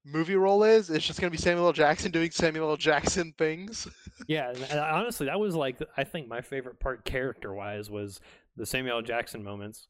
[0.06, 0.90] movie role is.
[0.90, 1.74] It's just gonna be Samuel L.
[1.74, 2.78] Jackson doing Samuel L.
[2.78, 3.88] Jackson things.
[4.28, 8.22] Yeah, and- and honestly, that was like I think my favorite part character wise was
[8.56, 9.02] the Samuel L.
[9.02, 9.88] Jackson moments.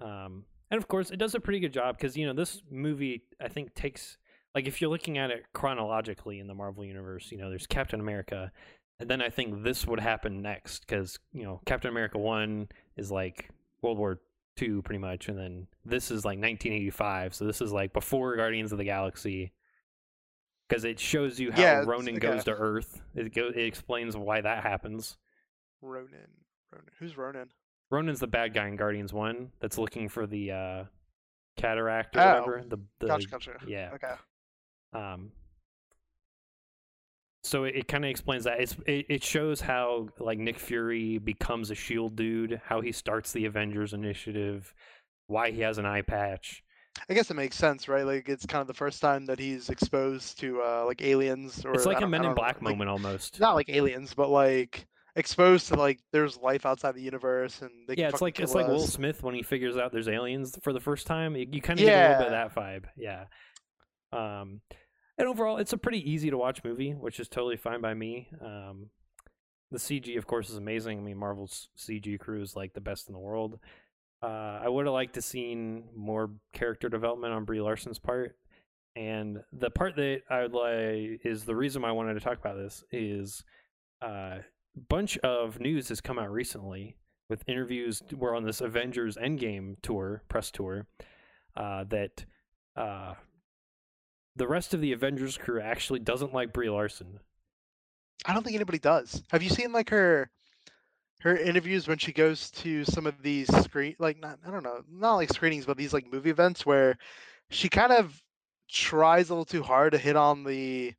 [0.00, 3.22] Um, and of course, it does a pretty good job because you know this movie
[3.40, 4.18] I think takes
[4.56, 8.00] like if you're looking at it chronologically in the Marvel universe, you know, there's Captain
[8.00, 8.50] America,
[8.98, 13.12] and then I think this would happen next because you know Captain America one is
[13.12, 13.50] like
[13.82, 14.18] World War
[14.56, 18.72] Two pretty much, and then this is like 1985, so this is like before Guardians
[18.72, 19.52] of the Galaxy.
[20.68, 23.00] Because it shows you how Yeah, Ronan goes to Earth.
[23.14, 25.18] It go, it explains why that happens.
[25.82, 26.08] Ronan,
[26.72, 27.50] Ronan, who's Ronan?
[27.90, 30.84] Ronan's the bad guy in Guardians One that's looking for the uh,
[31.56, 32.64] cataract or Oh, whatever.
[32.66, 33.52] The, the Gotcha, gotcha.
[33.66, 33.90] yeah.
[33.94, 34.14] Okay.
[34.92, 35.32] Um,
[37.42, 38.60] so it, it kind of explains that.
[38.60, 43.32] It's, it, it shows how like Nick Fury becomes a Shield dude, how he starts
[43.32, 44.74] the Avengers Initiative,
[45.28, 46.62] why he has an eye patch.
[47.10, 48.06] I guess it makes sense, right?
[48.06, 51.74] Like it's kind of the first time that he's exposed to uh like aliens or
[51.74, 53.38] It's like a Men in don't know, Black like, moment almost.
[53.38, 57.96] Not like aliens, but like exposed to like there's life outside the universe and they
[57.96, 58.80] can yeah, it's like it's kill like Will.
[58.80, 61.36] Smith when he figures out there's aliens for the first time.
[61.36, 62.48] You, you kind of get a little bit of Yeah.
[62.48, 62.84] that vibe.
[62.96, 63.24] Yeah.
[64.12, 64.60] Um,
[65.18, 68.28] and overall, it's a pretty easy to watch movie, which is totally fine by me.
[68.40, 68.90] Um,
[69.70, 70.98] the CG, of course, is amazing.
[70.98, 73.58] I mean, Marvel's CG crew is like the best in the world.
[74.22, 78.36] Uh, I would have liked to seen more character development on Brie Larson's part.
[78.94, 82.56] And the part that I would like is the reason I wanted to talk about
[82.56, 83.44] this is
[84.00, 84.38] a
[84.88, 86.96] bunch of news has come out recently
[87.28, 88.02] with interviews.
[88.12, 90.86] We're on this Avengers Endgame tour, press tour,
[91.56, 92.24] uh, that
[92.74, 93.14] uh,
[94.36, 97.18] the rest of the Avengers crew actually doesn't like Brie Larson.
[98.24, 99.22] I don't think anybody does.
[99.30, 100.30] Have you seen like her
[101.20, 104.82] her interviews when she goes to some of these screen like not I don't know,
[104.90, 106.96] not like screenings, but these like movie events where
[107.50, 108.20] she kind of
[108.68, 110.92] tries a little too hard to hit on the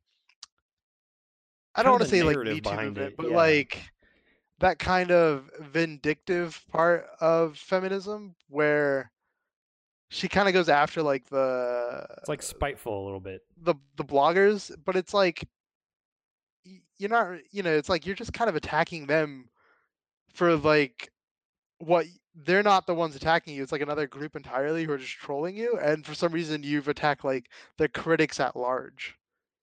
[1.74, 3.36] I don't want to say like Me Too movement, it, but yeah.
[3.36, 3.82] like
[4.58, 9.12] that kind of vindictive part of feminism where
[10.08, 13.42] she kind of goes after like the It's like spiteful a little bit.
[13.62, 15.46] the the bloggers, but it's like
[16.98, 19.48] you're not, you know, it's like you're just kind of attacking them
[20.34, 21.10] for like
[21.78, 23.62] what they're not the ones attacking you.
[23.62, 26.88] It's like another group entirely who are just trolling you, and for some reason you've
[26.88, 29.14] attacked like the critics at large.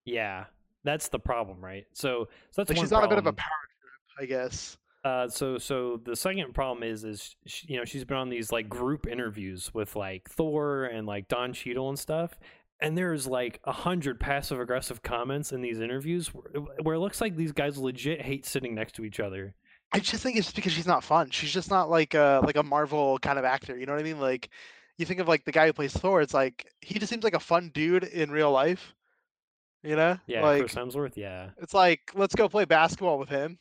[0.05, 0.45] Yeah,
[0.84, 1.85] that's the problem, right?
[1.93, 3.49] So, so that's Like she's not a bit of a power
[3.81, 4.77] trip, I guess.
[5.06, 8.52] Uh, so so the second problem is is she, you know she's been on these
[8.52, 12.40] like group interviews with like Thor and like Don Cheadle and stuff,
[12.80, 17.22] and there's like a hundred passive aggressive comments in these interviews where, where it looks
[17.22, 19.53] like these guys legit hate sitting next to each other.
[19.91, 21.30] I just think it's because she's not fun.
[21.30, 23.77] She's just not like a like a Marvel kind of actor.
[23.77, 24.19] You know what I mean?
[24.19, 24.49] Like
[24.98, 26.22] you think of like the guy who plays Thor.
[26.22, 28.95] It's like he just seems like a fun dude in real life.
[29.84, 30.18] You know?
[30.26, 31.15] Yeah, Like Chris Hemsworth.
[31.15, 33.60] Yeah, it's like let's go play basketball with him.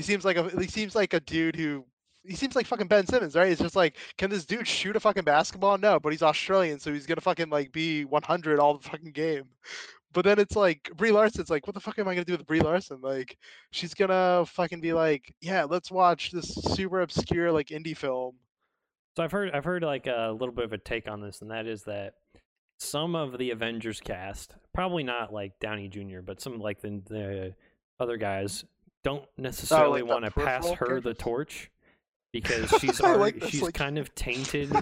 [0.00, 1.84] He seems like a he seems like a dude who
[2.24, 3.52] he seems like fucking Ben Simmons, right?
[3.52, 5.76] It's just like, can this dude shoot a fucking basketball?
[5.76, 9.44] No, but he's Australian, so he's gonna fucking like be 100 all the fucking game.
[10.14, 12.46] But then it's like Brie Larson's like, what the fuck am I gonna do with
[12.46, 13.02] Brie Larson?
[13.02, 13.36] Like,
[13.72, 18.36] she's gonna fucking be like, yeah, let's watch this super obscure like indie film.
[19.18, 21.50] So I've heard I've heard like a little bit of a take on this, and
[21.50, 22.14] that is that
[22.78, 27.54] some of the Avengers cast, probably not like Downey Jr., but some like the, the
[28.00, 28.64] other guys,
[29.04, 31.70] don't necessarily Oh, the want to pass her the torch
[32.32, 34.72] because she's I like this, she's like- kind of tainted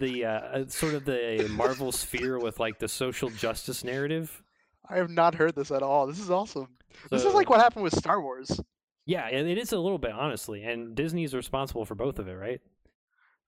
[0.00, 4.42] the uh, uh, sort of the Marvel sphere with like the social justice narrative.
[4.88, 6.06] I have not heard this at all.
[6.06, 6.68] This is awesome.
[7.10, 8.60] this is like what happened with Star Wars,
[9.06, 12.34] yeah, and it is a little bit honestly, and Disney's responsible for both of it,
[12.34, 12.60] right?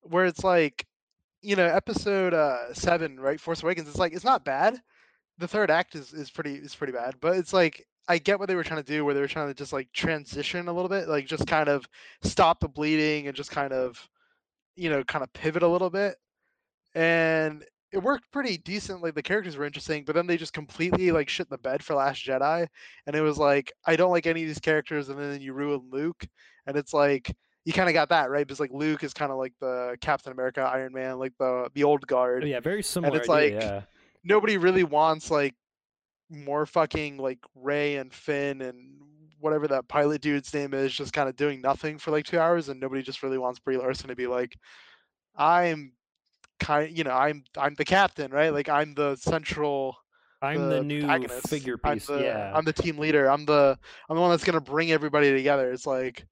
[0.03, 0.87] where it's like,
[1.43, 3.39] you know, episode uh seven, right?
[3.41, 3.87] Force Awakens.
[3.89, 4.81] It's like it's not bad.
[5.39, 8.49] The third act is, is pretty is pretty bad, but it's like I get what
[8.49, 10.89] they were trying to do, where they were trying to just like transition a little
[10.89, 11.89] bit, like just kind of
[12.23, 14.09] stop the bleeding and just kind of,
[14.75, 16.17] you know, kind of pivot a little bit,
[16.95, 19.11] and it worked pretty decently.
[19.11, 21.95] The characters were interesting, but then they just completely like shit in the bed for
[21.95, 22.67] Last Jedi,
[23.07, 25.83] and it was like I don't like any of these characters, and then you ruin
[25.91, 26.27] Luke,
[26.67, 27.35] and it's like
[27.65, 30.33] you kind of got that right because like Luke is kind of like the Captain
[30.33, 32.43] America, Iron Man, like the the old guard.
[32.43, 33.13] Oh, yeah, very similar.
[33.13, 33.83] And it's idea, like- yeah.
[34.23, 35.55] Nobody really wants like
[36.31, 39.01] more fucking like Rey and Finn and
[39.41, 42.69] whatever that pilot dude's name is, just kind of doing nothing for like two hours,
[42.69, 44.57] and nobody just really wants Brie Larson to be like,
[45.37, 45.93] I'm
[46.59, 48.53] kind, you know, I'm I'm the captain, right?
[48.53, 49.97] Like I'm the central
[50.43, 51.49] I'm the, the new protagonist.
[51.49, 52.07] figure I'm piece.
[52.07, 53.31] the, yeah, I'm the team leader.
[53.31, 53.79] I'm the
[54.09, 55.73] I'm the one that's gonna bring everybody together.
[55.73, 56.25] It's like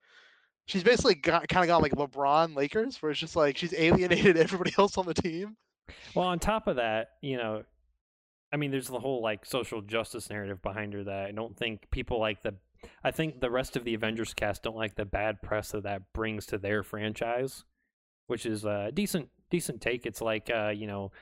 [0.66, 4.37] she's basically got, kind of got like LeBron Lakers, where it's just like she's alienated
[4.37, 5.57] everybody else on the team.
[6.15, 7.65] Well, on top of that, you know,
[8.53, 11.91] I mean, there's the whole like social justice narrative behind her that I don't think
[11.91, 12.55] people like the.
[13.03, 16.12] I think the rest of the Avengers cast don't like the bad press that that
[16.12, 17.65] brings to their franchise,
[18.29, 20.07] which is a decent decent take.
[20.07, 21.12] It's like uh, you know,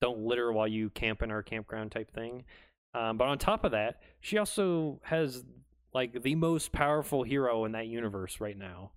[0.00, 2.44] don't litter while you camp in our campground type thing.
[2.94, 5.44] Um, but on top of that, she also has
[5.92, 8.92] like the most powerful hero in that universe right now.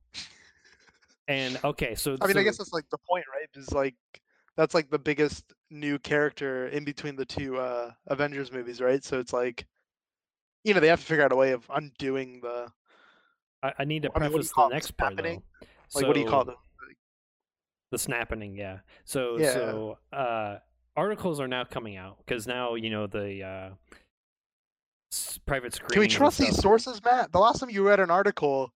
[1.28, 3.48] And okay, so I mean, I guess that's like the point, right?
[3.56, 3.96] Is like
[4.60, 9.02] that's like the biggest new character in between the two uh Avengers movies, right?
[9.04, 9.66] So it's like,
[10.66, 12.68] you know, they have to figure out a way of undoing the
[13.64, 15.24] I, I need to I mean, what do you preface call the next part though.
[15.96, 16.58] like what do you call So- it?
[17.92, 19.54] the snapping yeah so Yeah.
[19.54, 20.58] so uh
[20.98, 23.70] articles are now coming out because now you know the uh
[25.46, 25.90] private screen.
[25.90, 27.32] Can we trust these sources, Matt?
[27.32, 28.72] The last time you read an article,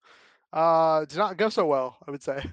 [0.52, 1.98] uh, did not go so well.
[2.08, 2.44] I would say.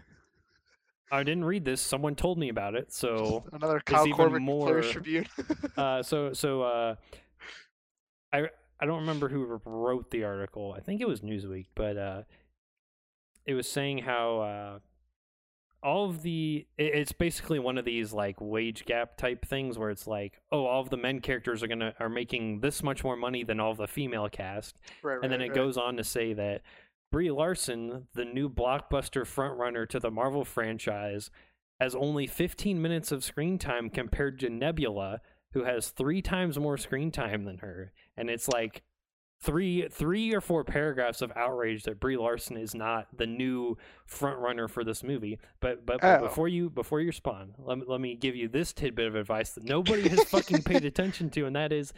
[1.10, 4.66] I didn't read this someone told me about it so Another there's Kyle Corbett more-
[4.68, 5.26] Players Tribune.
[5.76, 6.94] uh so so uh
[8.32, 8.42] i
[8.80, 12.22] i don't remember who wrote the article i think it was newsweek but uh
[13.46, 14.78] it was saying how uh
[15.82, 19.90] all of the it- it's basically one of these like wage gap type things where
[19.90, 23.16] it's like oh all of the men characters are gonna are making this much more
[23.16, 25.54] money than all of the female cast right, and then it right.
[25.54, 26.60] goes on to say that
[27.10, 31.30] Brie Larson, the new blockbuster frontrunner to the Marvel franchise,
[31.80, 35.20] has only 15 minutes of screen time compared to Nebula,
[35.52, 37.92] who has three times more screen time than her.
[38.16, 38.82] And it's like
[39.42, 43.76] three, three or four paragraphs of outrage that Brie Larson is not the new
[44.08, 45.38] frontrunner for this movie.
[45.60, 46.24] But but, but Oh.
[46.28, 49.52] before you before you respond, let me, let me give you this tidbit of advice
[49.54, 51.92] that nobody has fucking paid attention to, and that is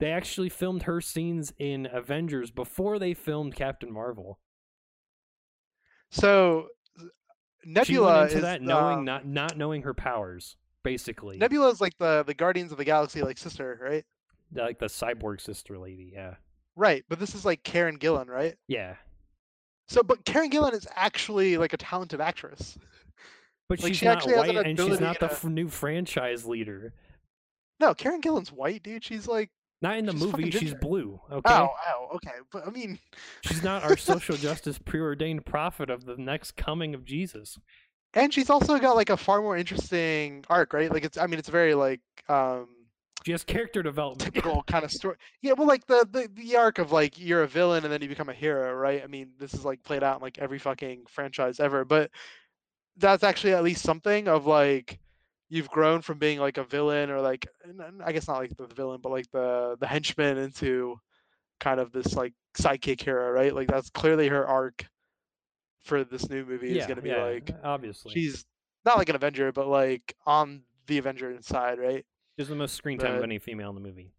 [0.00, 4.38] they actually filmed her scenes in Avengers before they filmed Captain Marvel.
[6.10, 6.68] So
[6.98, 7.06] she
[7.72, 11.36] Nebula is that knowing um, not not knowing her powers, basically.
[11.36, 14.04] Nebula is like the the Guardians of the Galaxy like sister, right?
[14.52, 16.34] like the cyborg sister lady, yeah.
[16.74, 18.56] Right, but this is like Karen Gillan, right?
[18.66, 18.96] Yeah.
[19.86, 22.78] So, but Karen Gillan is actually like a talented actress.
[23.68, 26.92] But Like, she's she not white an and she's not the new franchise leader.
[27.78, 29.04] No, Karen Gillan's white, dude.
[29.04, 29.50] She's like
[29.82, 30.50] Not in the She's movie.
[30.50, 31.20] She's blue.
[31.30, 31.52] Okay.
[31.54, 32.34] Oh, oh, okay.
[32.52, 32.98] But I mean,
[33.42, 37.58] She's not our social justice preordained prophet of the next coming of Jesus.
[38.14, 40.92] and she's also got like a far more interesting arc, right?
[40.92, 42.68] Like it's, I mean, it's very like um
[43.24, 44.20] She has character development.
[44.34, 45.16] typical kind of story.
[45.40, 48.08] Yeah, well, like the, the the arc of like you're a villain and then you
[48.08, 49.02] become a hero, right?
[49.02, 52.10] I mean, this is like played out in like every fucking franchise ever, but
[52.98, 54.98] that's actually at least something of like
[55.50, 57.46] you've grown from being like a villain or like
[58.02, 60.96] I guess not like the villain, but like the the henchman into
[61.58, 63.54] kind of this like sidekick hero, right?
[63.54, 64.86] Like that's clearly her arc
[65.84, 68.12] for this new movie is going to be yeah, like obviously.
[68.12, 68.44] she's
[68.84, 72.06] not like an Avenger, but like on the Avenger side, right?
[72.38, 74.12] She's the most screen time of any female in the movie.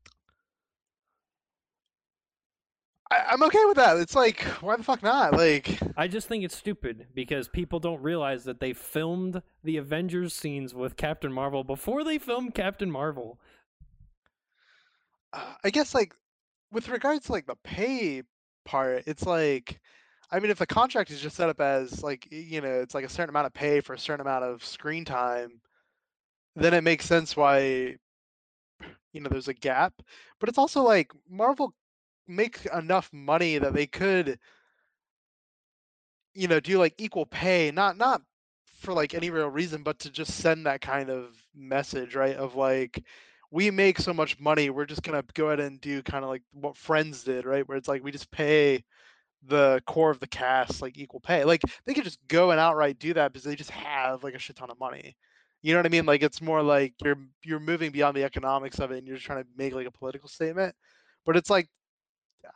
[3.11, 3.97] I, I'm okay with that.
[3.97, 5.33] It's like why the fuck not?
[5.35, 10.33] Like I just think it's stupid because people don't realize that they filmed the Avengers
[10.33, 13.39] scenes with Captain Marvel before they filmed Captain Marvel.
[15.33, 16.13] uh, I guess like
[16.71, 18.23] with regards to like the pay
[18.65, 19.79] part, it's like
[20.31, 23.05] I mean if the contract is just set up as like you know, it's like
[23.05, 25.61] a certain amount of pay for a certain amount of screen time,
[26.55, 27.97] then it makes sense why
[29.13, 29.93] you know there's a gap.
[30.39, 31.73] But it's also like Marvel
[32.32, 34.40] make enough money that they could
[36.34, 38.22] you know do like equal pay, not not
[38.80, 42.36] for like any real reason, but to just send that kind of message, right?
[42.36, 43.03] Of like
[43.52, 46.44] we make so much money, we're just gonna go ahead and do kind of like
[46.53, 47.68] what Friends did, right?
[47.68, 48.84] Where it's like we just pay
[49.48, 51.44] the core of the cast like equal pay.
[51.44, 54.40] Like they could just go and outright do that because they just have like a
[54.40, 55.16] shit ton of money.
[55.62, 56.06] You know what I mean?
[56.06, 59.44] Like it's more like you're you're moving beyond the economics of it and you're trying
[59.44, 60.76] to make like a political statement.
[61.26, 61.68] But it's like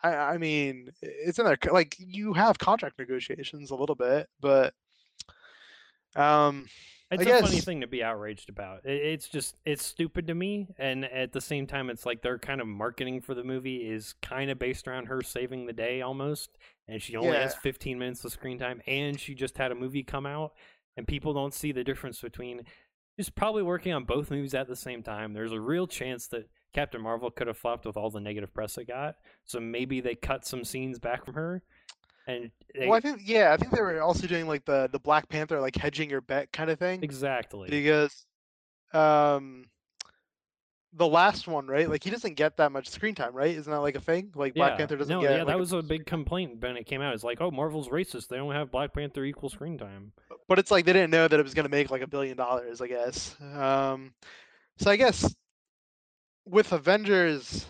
[0.03, 1.57] I, I mean, it's in there.
[1.71, 4.73] Like you have contract negotiations a little bit, but
[6.15, 6.69] um,
[7.11, 8.85] It's I a funny thing to be outraged about.
[8.85, 12.39] It, it's just it's stupid to me, and at the same time, it's like their
[12.39, 16.01] kind of marketing for the movie is kind of based around her saving the day
[16.01, 16.57] almost,
[16.87, 20.03] and she only has 15 minutes of screen time, and she just had a movie
[20.03, 20.53] come out,
[20.97, 22.63] and people don't see the difference between
[23.19, 25.33] just probably working on both movies at the same time.
[25.33, 28.77] There's a real chance that Captain Marvel could have flopped with all the negative press
[28.77, 29.15] it got,
[29.45, 31.63] so maybe they cut some scenes back from her.
[32.27, 34.99] And they, well, I think yeah, I think they were also doing like the the
[34.99, 37.03] Black Panther like hedging your bet kind of thing.
[37.03, 37.69] exactly.
[37.69, 38.25] because
[38.93, 39.65] um
[40.97, 43.81] the last one right like he doesn't get that much screen time right isn't that
[43.81, 44.77] like a thing like black Yeah.
[44.77, 47.13] panther doesn't no, get yeah, like, that was a big complaint when it came out.
[47.13, 48.29] It's like, oh, Marvel's racist.
[48.29, 50.13] They only have Black Panther equal screen time.
[50.47, 52.37] but it's like they didn't know that it was going to make like a billion
[52.37, 54.13] dollars i guess um
[54.77, 55.35] so i guess
[56.45, 57.65] with avengers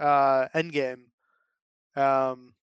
[0.00, 1.02] uh endgame
[1.96, 2.54] um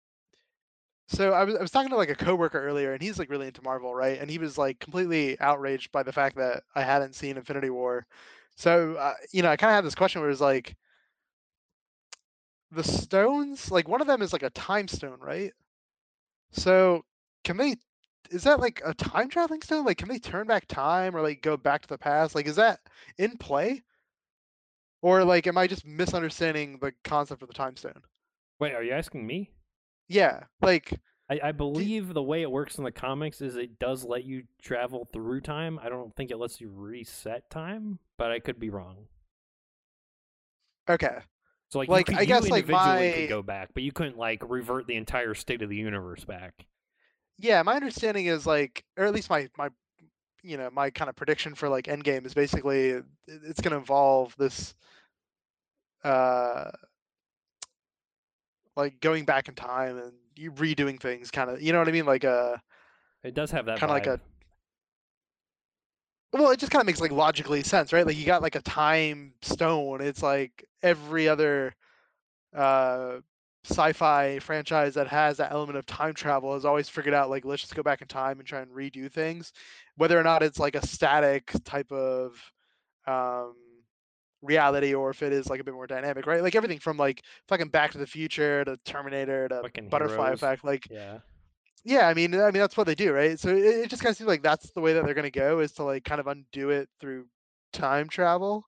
[1.07, 3.47] so I was, I was talking to like a coworker earlier and he's like really
[3.47, 4.19] into marvel right?
[4.19, 8.05] And he was like completely outraged by the fact that i hadn't seen infinity war.
[8.55, 10.75] So uh, you know i kind of had this question where it's like
[12.71, 15.53] the stones like one of them is like a time stone right?
[16.51, 17.05] So
[17.43, 17.75] can they
[18.31, 19.85] is that like a time traveling stone?
[19.85, 22.35] Like can they turn back time or like go back to the past?
[22.35, 22.79] Like is that
[23.17, 23.83] in play
[25.03, 28.01] or like am i just misunderstanding the concept of the time stone
[28.59, 29.51] Wait, are you asking me?
[30.07, 30.99] yeah like
[31.29, 34.43] I, I believe the way it works in the comics is it does let you
[34.61, 35.79] travel through time.
[35.81, 39.05] I don't think it lets you reset time, but I could be wrong.
[40.89, 41.19] okay
[41.69, 43.83] So like, Like, you, could, I guess, you like, individually my- could go back, but
[43.83, 46.65] you couldn't like revert the entire state of the universe back.
[47.39, 49.69] yeah my understanding is like or at least my my
[50.43, 54.35] you know my kind of prediction for like endgame is basically it's going to involve
[54.37, 54.75] this
[56.03, 56.69] uh
[58.75, 61.91] like going back in time and you redoing things kind of you know what i
[61.91, 62.57] mean like uh
[63.23, 64.19] It does have that Kinda like a-
[66.33, 68.05] Well, it just kind of makes like logically sense, right?
[68.05, 70.01] Like you got like a time stone.
[70.01, 71.75] It's like every other
[72.55, 73.17] uh
[73.65, 77.61] sci-fi franchise that has that element of time travel has always figured out like let's
[77.61, 79.53] just go back in time and try and redo things,
[79.95, 82.35] whether or not it's like a static type of
[83.07, 83.55] um
[84.41, 86.43] reality or if it is like a bit more dynamic, right?
[86.43, 90.39] Like everything from like fucking Back to the Future to Terminator to Fucking Butterfly Heroes.
[90.39, 91.19] Effect, like Yeah.
[91.85, 93.39] yeah, I mean, I mean that's what they do, right?
[93.39, 95.59] So it, it just kind of seems like that's the way that they're gonna go
[95.59, 97.27] is to like kind of undo it through
[97.71, 98.65] time travel.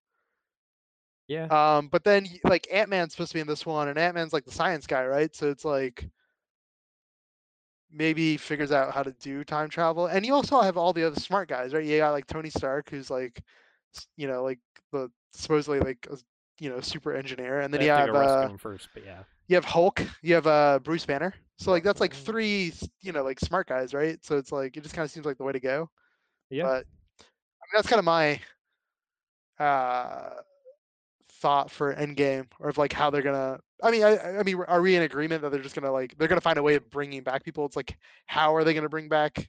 [1.27, 1.49] Yeah.
[1.49, 4.33] Um, but then like Ant Man's supposed to be in this one, and Ant Man's
[4.33, 5.33] like the science guy, right?
[5.35, 6.09] So it's like
[7.91, 11.05] maybe he figures out how to do time travel, and you also have all the
[11.05, 11.85] other smart guys, right?
[11.85, 13.41] You got like Tony Stark, who's like,
[14.17, 14.59] you know, like
[14.91, 16.17] the supposedly like a,
[16.59, 19.03] you know super engineer, and then you have have to go rescue uh, first, but
[19.03, 19.23] yeah.
[19.47, 21.33] you have Hulk, you have uh Bruce Banner.
[21.57, 22.15] So like that's like Mhm.
[22.15, 24.23] three, you know, like smart guys, right?
[24.23, 25.89] So it's like it just kind of seems like the way to go.
[26.49, 26.69] Yeah.
[26.69, 28.39] But I mean, that's kind of my
[29.59, 30.29] uh
[31.45, 33.59] thought for Endgame or of like how they're gonna.
[33.83, 36.27] I mean, I, I mean, are we in agreement that they're just gonna like they're
[36.27, 37.65] gonna find a way of bringing back people?
[37.65, 37.95] It's like
[38.25, 39.47] how are they gonna bring back,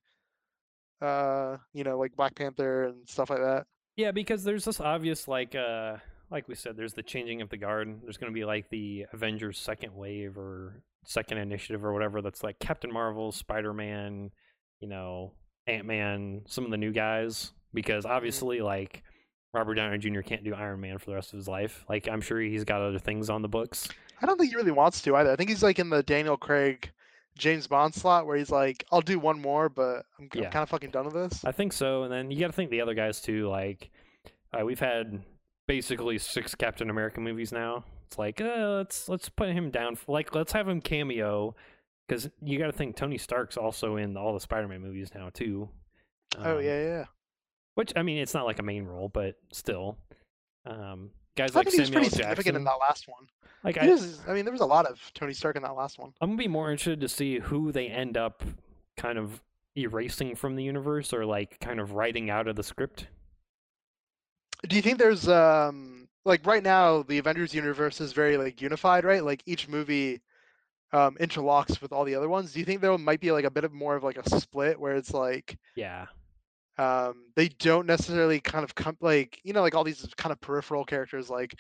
[1.01, 3.67] uh, you know, like Black Panther and stuff like that?
[3.97, 5.97] Yeah, because there's this obvious like uh
[6.31, 8.01] like we said, there's the changing of the guard.
[8.03, 12.21] There's going to be like the Avengers second wave or second initiative or whatever.
[12.21, 14.33] That's like Captain Marvel, Spider Man,
[14.81, 15.33] you know,
[15.67, 17.53] Ant Man, some of the new guys.
[17.73, 18.17] Because Mm-hmm.
[18.17, 19.03] obviously, like
[19.57, 20.21] Robert Downey Jr.
[20.21, 21.85] can't do Iron Man for the rest of his life.
[21.89, 23.89] Like I'm sure he's got other things on the books.
[24.23, 25.33] I don't think he really wants to either.
[25.33, 26.91] I think he's like in the Daniel Craig,
[27.39, 30.45] James Bond slot where he's like, I'll do one more, but I'm, Yeah.
[30.45, 31.45] I'm kind of fucking done with this.
[31.45, 32.03] I think so.
[32.05, 33.49] And then you got to think the other guys too.
[33.49, 33.91] Like
[34.53, 35.23] uh, we've had
[35.67, 37.85] basically six Captain America movies now.
[38.07, 39.97] It's like uh, let's let's put him down.
[39.97, 41.57] For, like let's have him cameo
[42.07, 45.69] because you got to think Tony Stark's also in all the Spider-Man movies now too.
[46.39, 47.05] oh Um, yeah, yeah.
[47.77, 49.99] Which I mean, it's not like a main role, but still,
[50.65, 52.23] um, guys I like think he was pretty Jackson.
[52.23, 53.29] significant in that last one.
[53.63, 55.77] Like He I, was, I mean, there was a lot of Tony Stark in that
[55.77, 56.13] last one.
[56.21, 58.43] I'm gonna be more interested to see who they end up
[58.97, 59.43] kind of
[59.77, 63.09] erasing from the universe or like kind of writing out of the script.
[64.67, 69.05] Do you think there's um like right now the Avengers universe is very like unified,
[69.05, 69.23] right?
[69.23, 70.23] Like each movie
[70.93, 72.53] um interlocks with all the other ones.
[72.53, 74.81] Do you think there might be like a bit of more of like a split
[74.81, 76.07] where it's like Yeah,
[76.79, 80.41] um they don't necessarily kind of come like you know like all these kind of
[80.41, 81.55] peripheral characters like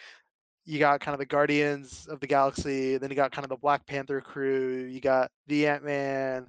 [0.66, 3.56] you got kind of the Guardians of the Galaxy, then you got kind of the
[3.56, 6.48] Black Panther crew, you got the Ant-Man,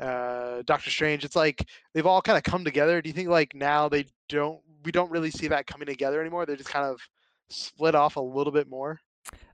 [0.00, 1.24] uh Doctor Strange.
[1.24, 3.00] It's like they've all kind of come together.
[3.00, 6.46] Do you think like now they don't we don't really see that coming together anymore?
[6.46, 7.00] They're just kind of
[7.48, 9.00] split off a little bit more.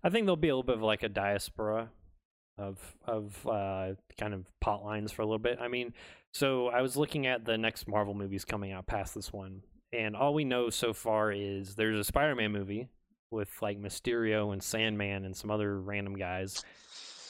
[0.03, 1.91] I think there'll be a little bit of like a diaspora
[2.57, 5.59] of of uh, kind of pot lines for a little bit.
[5.61, 5.93] I mean,
[6.33, 9.63] so I was looking at the next Marvel movies coming out past this one,
[9.93, 12.89] and all we know so far is there's a Spider-Man movie
[13.31, 16.65] with like Mysterio and Sandman and some other random guys,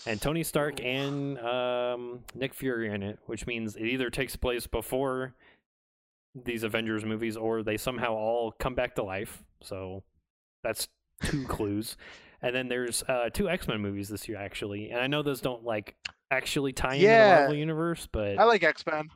[0.06, 4.66] and Tony Stark and um, Nick Fury in it, which means it either takes place
[4.66, 5.34] before
[6.34, 9.42] these Avengers movies or they somehow all come back to life.
[9.62, 10.02] So
[10.62, 10.88] that's
[11.22, 11.96] two clues.
[12.42, 14.90] And then there's uh, two X Men movies this year, actually.
[14.90, 15.96] And I know those don't like
[16.30, 19.08] actually tie into the Marvel universe, but I like X-Men.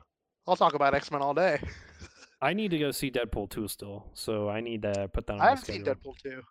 [0.47, 1.59] I'll talk about X-Men all day.
[2.41, 4.05] I need to go see Deadpool 2 still.
[4.13, 5.83] So I need to put that on I haven't seen.
[5.83, 6.41] Deadpool 2.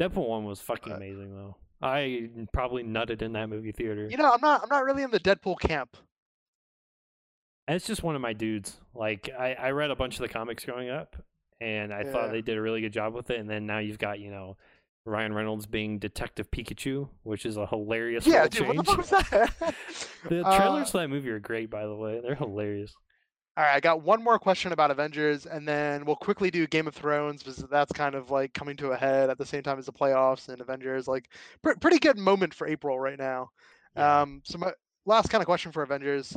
[0.00, 1.56] Deadpool 1 was fucking Uh, amazing, though.
[1.82, 4.06] I probably nutted in that movie theater.
[4.08, 5.96] You know, I'm not I'm not really in the Deadpool camp.
[7.66, 8.78] And it's just one of my dudes.
[8.94, 11.16] Like I, I read a bunch of the comics growing up,
[11.60, 13.40] and I thought they did a really good job with it.
[13.40, 14.56] And then now you've got you know
[15.06, 18.76] Ryan Reynolds being Detective Pikachu, which is a hilarious Yeah, dude, change.
[18.76, 19.74] what the fuck was that?
[20.28, 22.20] the Uh, trailers for that movie are great, by the way.
[22.22, 22.92] They're hilarious.
[23.56, 26.86] All right, I got one more question about Avengers, and then we'll quickly do Game
[26.86, 29.78] of Thrones because that's kind of like coming to a head at the same time
[29.78, 31.08] as the playoffs and Avengers.
[31.08, 31.28] Like,
[31.62, 33.48] pr- pretty good moment for April right now.
[33.96, 34.20] Yeah.
[34.22, 34.72] Um, so my
[35.04, 36.36] last kind of question for Avengers: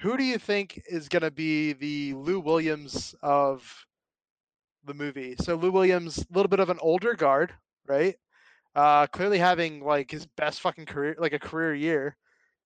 [0.00, 3.68] Who do you think is going to be the Lou Williams of
[4.84, 5.34] the movie?
[5.40, 7.52] So Lou Williams, a little bit of an older guard,
[7.86, 8.16] right?
[8.74, 12.16] Uh, clearly having like his best fucking career, like a career year,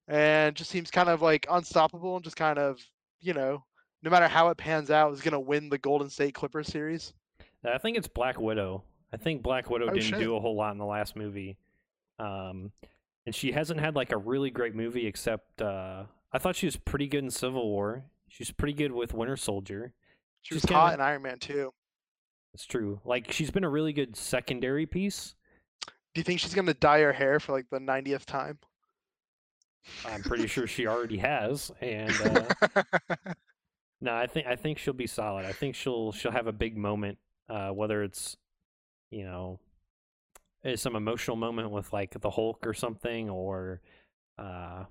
[0.07, 2.79] and just seems kind of like unstoppable and just kind of,
[3.21, 3.63] you know,
[4.03, 7.13] no matter how it pans out, is going to win the Golden State Clippers series.
[7.65, 8.85] I think it's Black Widow.
[9.13, 10.19] I think Black Widow Oh, didn't shit.
[10.21, 11.59] do a whole lot in the last movie.
[12.19, 12.73] Um,
[13.27, 16.77] and she hasn't had like a really great movie except uh, I thought she was
[16.77, 18.05] pretty good in Civil War.
[18.29, 19.93] She's pretty good with Winter Soldier.
[20.43, 21.73] She was She's hot kinda- in Iron Man too.
[22.59, 23.01] It's true.
[23.05, 25.37] Like she's been a really good secondary piece.
[25.87, 28.59] Do you think she's to dye her hair for like the 90th time?
[30.05, 31.71] I'm pretty sure she already has.
[31.81, 32.83] And uh,
[34.01, 35.47] no, I think I think she'll be solid.
[35.47, 37.19] I think she'll she'll have a big moment,
[37.49, 38.37] uh, whether it's
[39.13, 39.61] you know
[40.65, 43.83] eh, some emotional moment with like the Hulk or something, or
[44.37, 44.83] uh,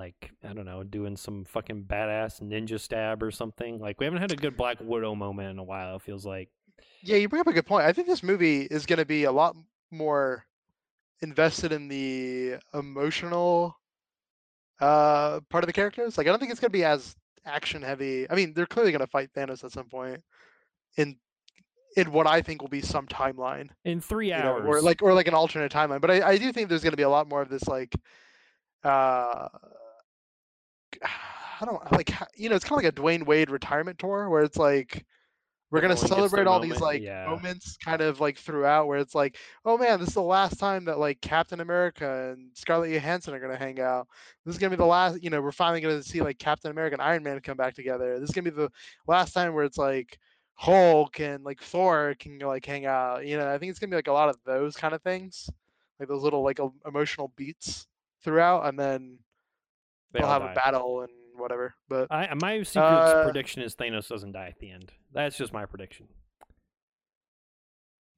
[0.00, 3.78] like I don't know, doing some fucking badass ninja stab or something.
[3.78, 5.96] Like we haven't had a good Black Widow moment in a while.
[5.96, 6.48] It feels like.
[7.02, 7.84] Yeah, you bring up a good point.
[7.84, 9.56] I think this movie is going to be a lot
[9.90, 10.46] more
[11.20, 13.76] invested in the emotional
[14.80, 16.16] uh part of the characters.
[16.16, 17.14] Like I don't think it's going to be as
[17.44, 18.28] action heavy.
[18.30, 20.22] I mean, they're clearly going to fight Thanos at some point
[20.96, 21.16] in
[21.96, 25.02] in what I think will be some timeline, In three you know, hours, or like
[25.02, 26.00] or like an alternate timeline.
[26.00, 27.94] But I, I do think there's going to be a lot more of this like
[28.82, 29.48] uh
[31.62, 34.42] I don't like you know it's kind of like a Dwyane Wade retirement tour where
[34.42, 35.04] it's like
[35.70, 37.26] we're gonna Everyone gets their celebrate all these like yeah.
[37.26, 39.36] moments kind of like throughout where it's like
[39.66, 43.40] oh man this is the last time that like Captain America and Scarlett Johansson are
[43.40, 44.08] gonna hang out
[44.46, 46.94] this is gonna be the last you know we're finally gonna see like Captain America
[46.94, 48.70] and Iron Man come back together this is gonna be the
[49.06, 50.18] last time where it's like
[50.60, 53.26] Hulk and like Thor can like hang out.
[53.26, 55.48] You know, I think it's gonna be like a lot of those kind of things,
[55.98, 57.86] like those little like emotional beats
[58.22, 59.18] throughout, and then
[60.12, 60.52] They they'll have die.
[60.52, 61.74] a battle and whatever.
[61.88, 64.92] But I, my secret Uh, prediction is Thanos doesn't die at the end.
[65.12, 66.08] That's just my prediction.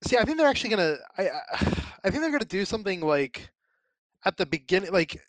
[0.05, 0.97] see, I think they're actually gonna.
[1.19, 1.31] I I
[2.05, 3.49] I think they're gonna do something like
[4.25, 5.21] at the beginning, like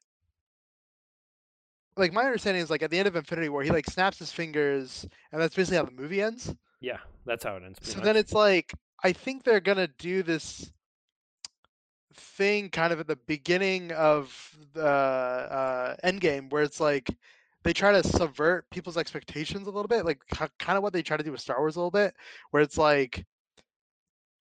[1.96, 4.32] like my understanding is like at the end of Infinity War, he like snaps his
[4.32, 6.54] fingers, and that's basically how the movie ends.
[6.82, 7.80] Yeah, that's how it ends.
[7.84, 8.74] So pretty then it's like
[9.04, 10.72] I think they're gonna do this
[12.16, 17.10] thing kind of at the beginning of the uh, Endgame, where it's like
[17.64, 20.22] they try to subvert people's expectations a little bit, like
[20.60, 22.16] kind of what they try to do with Star Wars a little bit,
[22.52, 23.26] where it's like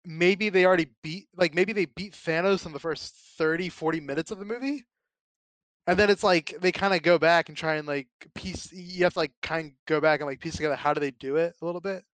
[0.05, 4.31] maybe they already beat, like maybe they beat Thanos in the first 30, 40 minutes
[4.31, 4.85] of the movie.
[5.86, 8.73] And then it's like they kind of go back and try and like piece.
[8.73, 11.11] You have to like kind of go back and like piece together how do they
[11.12, 12.05] do it a little bit.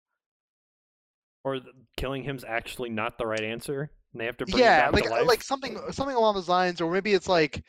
[1.44, 1.60] or
[1.96, 5.24] killing him's actually not the right answer, and they have to bring yeah like uh,
[5.24, 7.62] like something something along those lines or maybe it's like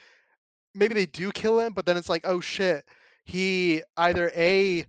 [0.74, 2.86] maybe they do kill him but then it's like oh shit
[3.26, 4.86] he either a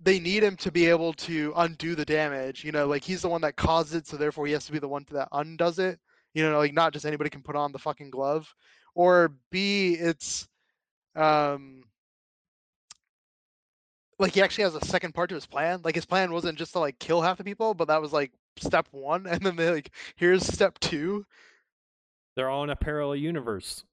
[0.00, 3.28] they need him to be able to undo the damage you know like he's the
[3.28, 5.98] one that caused it so therefore he has to be the one that undoes it
[6.34, 8.52] you know like not just anybody can put on the fucking glove
[8.94, 10.48] or b it's
[11.14, 11.82] um
[14.18, 16.72] like he actually has a second part to his plan like his plan wasn't just
[16.72, 19.70] to like kill half the people but that was like step one and then they
[19.70, 21.24] like here's step two
[22.36, 23.84] They're all in a parallel universe.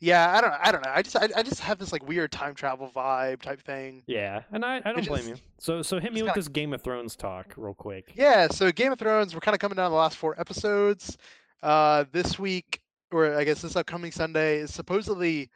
[0.00, 0.92] Yeah, I don't I don't know.
[0.94, 4.04] I just I, I just have this like weird time travel vibe type thing.
[4.06, 5.34] Yeah, and I, I don't blame you.
[5.58, 8.12] So so hit me with kinda- this Game of Thrones talk real quick.
[8.14, 11.18] Yeah, so Game of Thrones, we're kind of coming down the last four episodes.
[11.64, 12.80] Uh this week
[13.10, 15.50] or I guess this upcoming Sunday is supposedly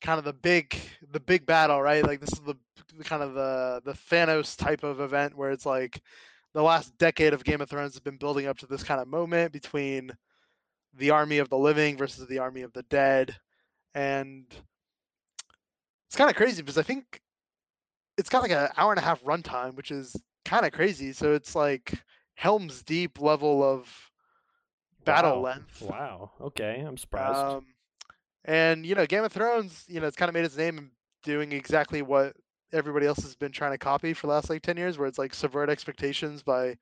[0.00, 0.76] kind of the big
[1.12, 2.04] the big battle, right?
[2.04, 2.54] Like this is the,
[2.96, 6.00] the kind of the the Thanos type of event where it's like
[6.54, 9.08] the last decade of Game of Thrones has been building up to this kind of
[9.08, 10.12] moment between
[10.94, 13.36] the army of the living versus the army of the dead.
[13.94, 14.46] And
[16.08, 17.20] it's kind of crazy because I think
[18.16, 21.12] it's got like an hour and a half runtime, which is kind of crazy.
[21.12, 21.92] So it's like
[22.34, 24.10] Helm's Deep level of
[25.04, 25.40] battle Wow.
[25.40, 25.90] length.
[25.90, 26.32] Wow.
[26.40, 27.56] Okay, I'm surprised.
[27.56, 27.74] Um,
[28.44, 30.90] and you know, Game of Thrones, you know, it's kind of made its name
[31.22, 32.34] doing exactly what
[32.72, 35.18] everybody else has been trying to copy for the last like ten years, where it's
[35.18, 36.76] like subvert expectations by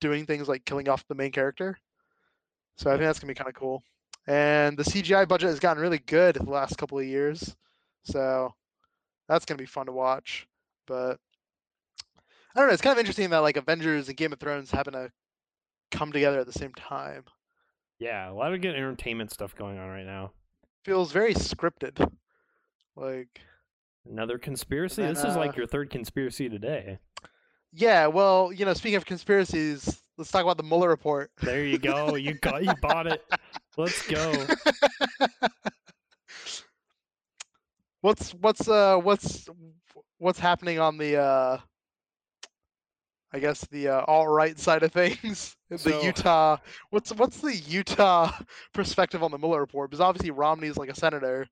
[0.00, 1.78] doing things like killing off the main character.
[2.76, 3.82] So I think that's gonna be kind of cool.
[4.26, 7.54] And the CGI budget has gotten really good the last couple of years,
[8.04, 8.54] so
[9.28, 10.46] that's gonna be fun to watch.
[10.86, 11.18] But
[12.54, 14.92] I don't know, it's kind of interesting that like Avengers and Game of Thrones happen
[14.94, 15.08] to uh,
[15.90, 17.24] come together at the same time.
[17.98, 20.32] yeah, a lot of good entertainment stuff going on right now.
[20.84, 22.10] Feels very scripted.
[22.96, 23.40] Like
[24.10, 25.02] Another conspiracy.
[25.02, 26.98] then, this is uh, like your third conspiracy today.
[27.72, 31.30] Yeah, well, you know, speaking of conspiracies, let's talk about the Mueller report.
[31.40, 32.16] There you go.
[32.16, 33.24] You got you bought it.
[33.76, 34.46] Let's go.
[38.02, 39.48] what's what's uh what's
[40.18, 41.58] what's happening on the uh
[43.32, 46.58] I guess the uh, alt right side of things, the So- Utah.
[46.90, 48.30] What's what's the Utah
[48.74, 49.90] perspective on the Mueller report?
[49.90, 51.48] Because obviously Romney's like a senator,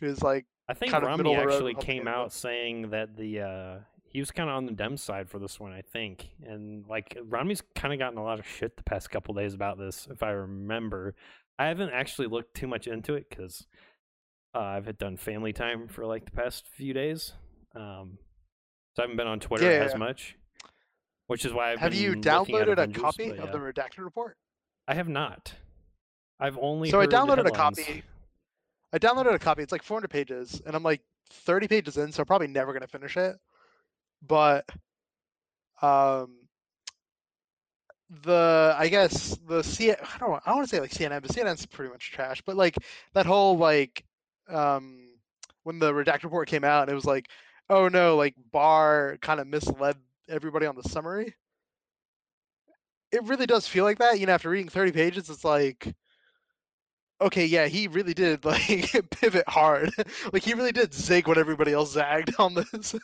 [0.00, 2.90] who's like, I think kind of Romney middle of the road actually came out saying
[2.90, 3.78] that the uh
[4.08, 6.30] he was kind of on the Dem side for this one, I think.
[6.44, 9.78] And like Romney's kind of gotten a lot of shit the past couple days about
[9.78, 11.14] this, if I remember.
[11.58, 13.66] I haven't actually looked too much into it because
[14.54, 17.32] uh, I've had done family time for like the past few days,
[17.74, 18.18] um,
[18.94, 19.98] so I haven't been on Twitter Yeah, as yeah.
[19.98, 20.36] much.
[21.26, 24.36] Which is why I've have been you downloaded a copy of the redacted report?
[24.86, 25.52] I have not.
[26.38, 28.02] I've only So I downloaded a copy.
[28.92, 29.62] I downloaded a copy.
[29.62, 31.00] It's like 400 pages, and I'm like
[31.30, 33.36] 30 pages in, so I'm probably never gonna finish it.
[34.22, 34.64] But
[35.82, 36.36] um,
[38.22, 41.30] the I guess the C I don't know, I want to say like CNN, but
[41.32, 42.40] CNN's pretty much trash.
[42.42, 42.76] But like
[43.14, 44.04] that whole like
[44.48, 45.08] um
[45.64, 47.28] when the redacted report came out, and it was like,
[47.68, 49.96] oh no, like Barr kind of misled
[50.28, 51.34] everybody on the summary.
[53.12, 54.18] It really does feel like that.
[54.18, 55.94] You know, after reading 30 pages, it's like
[57.20, 59.90] okay, yeah, he really did like pivot hard.
[60.32, 62.94] like he really did zig when everybody else zagged on this.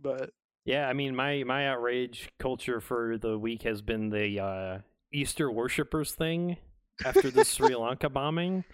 [0.00, 0.30] but
[0.64, 4.78] Yeah, I mean, my my outrage culture for the week has been the uh,
[5.12, 6.56] Easter worshippers thing
[7.04, 8.64] after the Sri Lanka bombing,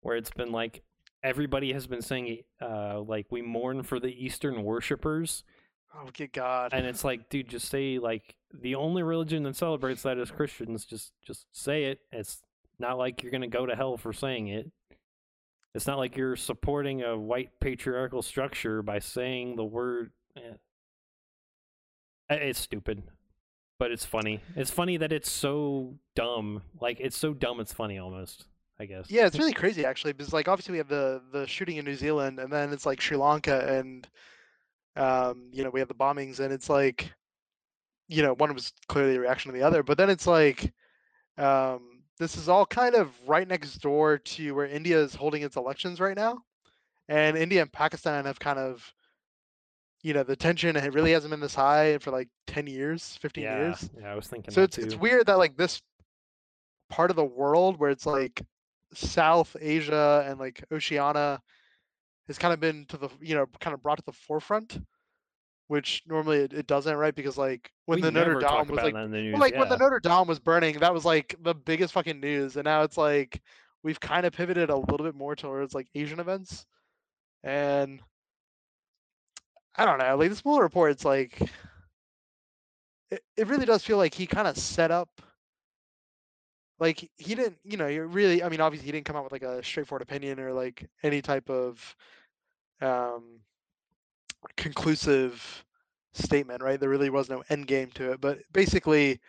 [0.00, 0.82] where it's been like
[1.22, 5.44] everybody has been saying uh, like we mourn for the Eastern worshippers,
[5.94, 6.72] oh good god.
[6.72, 10.84] and it's like, dude, just say like the only religion that celebrates that is Christians.
[10.84, 12.00] Just just say it.
[12.12, 12.42] It's
[12.78, 14.70] not like you're gonna go to hell for saying it.
[15.74, 20.54] It's not like you're supporting a white patriarchal structure by saying the word Eh.
[22.30, 23.02] It's stupid,
[23.78, 24.40] but it's funny.
[24.54, 26.62] It's funny that it's so dumb.
[26.80, 28.46] Like it's so dumb, it's funny almost.
[28.80, 29.10] I guess.
[29.10, 31.96] Yeah, it's really crazy actually, because like obviously we have the the shooting in New
[31.96, 34.06] Zealand, and then it's like Sri Lanka, and
[34.98, 37.10] um, you know we have the bombings, and it's like,
[38.08, 40.72] you know, one was clearly a reaction to the other, but then it's like,
[41.38, 45.56] um, this is all kind of right next door to where India is holding its
[45.56, 46.38] elections right now,
[47.08, 48.92] and India and Pakistan have kind of,
[50.02, 53.44] you know, the tension it really hasn't been this high for like ten years, fifteen
[53.44, 53.90] yeah, years.
[54.00, 54.12] yeah.
[54.12, 54.82] I was thinking So it's too.
[54.82, 55.80] it's weird that like this
[56.90, 58.42] part of the world where it's like
[58.94, 61.40] South Asia and like Oceania
[62.28, 64.78] has kind of been to the you know kind of brought to the forefront,
[65.66, 67.14] which normally it, it doesn't, right?
[67.14, 69.32] Because like when we the Notre Dame was like that in the news.
[69.32, 69.76] well, like when the.
[69.76, 73.40] Notre Dame was burning, that was like the biggest fucking news, and now it's like
[73.82, 76.66] we've kind of pivoted a little bit more towards like Asian events,
[77.42, 78.00] and
[79.76, 81.40] I don't know, like this Mueller report, it's like
[83.10, 85.08] it, it really does feel like he kind of set up
[86.80, 89.32] like he didn't you know you really i mean obviously he didn't come out with
[89.32, 91.96] like a straightforward opinion or like any type of
[92.80, 93.40] um
[94.56, 95.64] conclusive
[96.12, 99.20] statement right there really was no end game to it but basically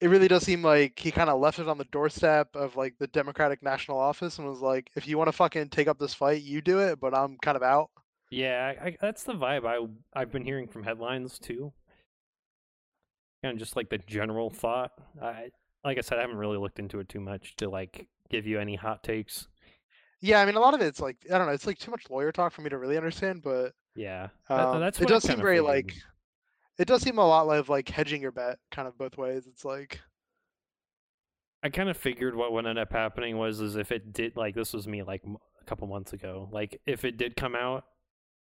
[0.00, 2.94] it really does seem like he kind of left it on the doorstep of like
[2.98, 6.14] the democratic national office and was like if you want to fucking take up this
[6.14, 7.90] fight you do it but i'm kind of out
[8.30, 9.86] Yeah, I, that's the vibe I
[10.18, 11.72] I've been hearing from headlines too.
[13.44, 14.92] Of just like the general thought.
[15.22, 15.50] I
[15.84, 18.58] like I said, I haven't really looked into it too much to like give you
[18.58, 19.48] any hot takes.
[20.20, 22.10] Yeah i mean a lot of it's like i don't know it's like too much
[22.10, 25.36] lawyer talk for me to really understand but Yeah, that- um, that's it does seem
[25.36, 25.94] very like
[26.78, 29.64] it does seem a lot like like hedging your bet kind of both ways it's
[29.64, 30.00] like
[31.62, 34.54] I kind of figured what would end up happening was is if it did like
[34.54, 35.22] this was me like
[35.60, 36.48] a couple months ago.
[36.52, 37.84] Like if it did come out,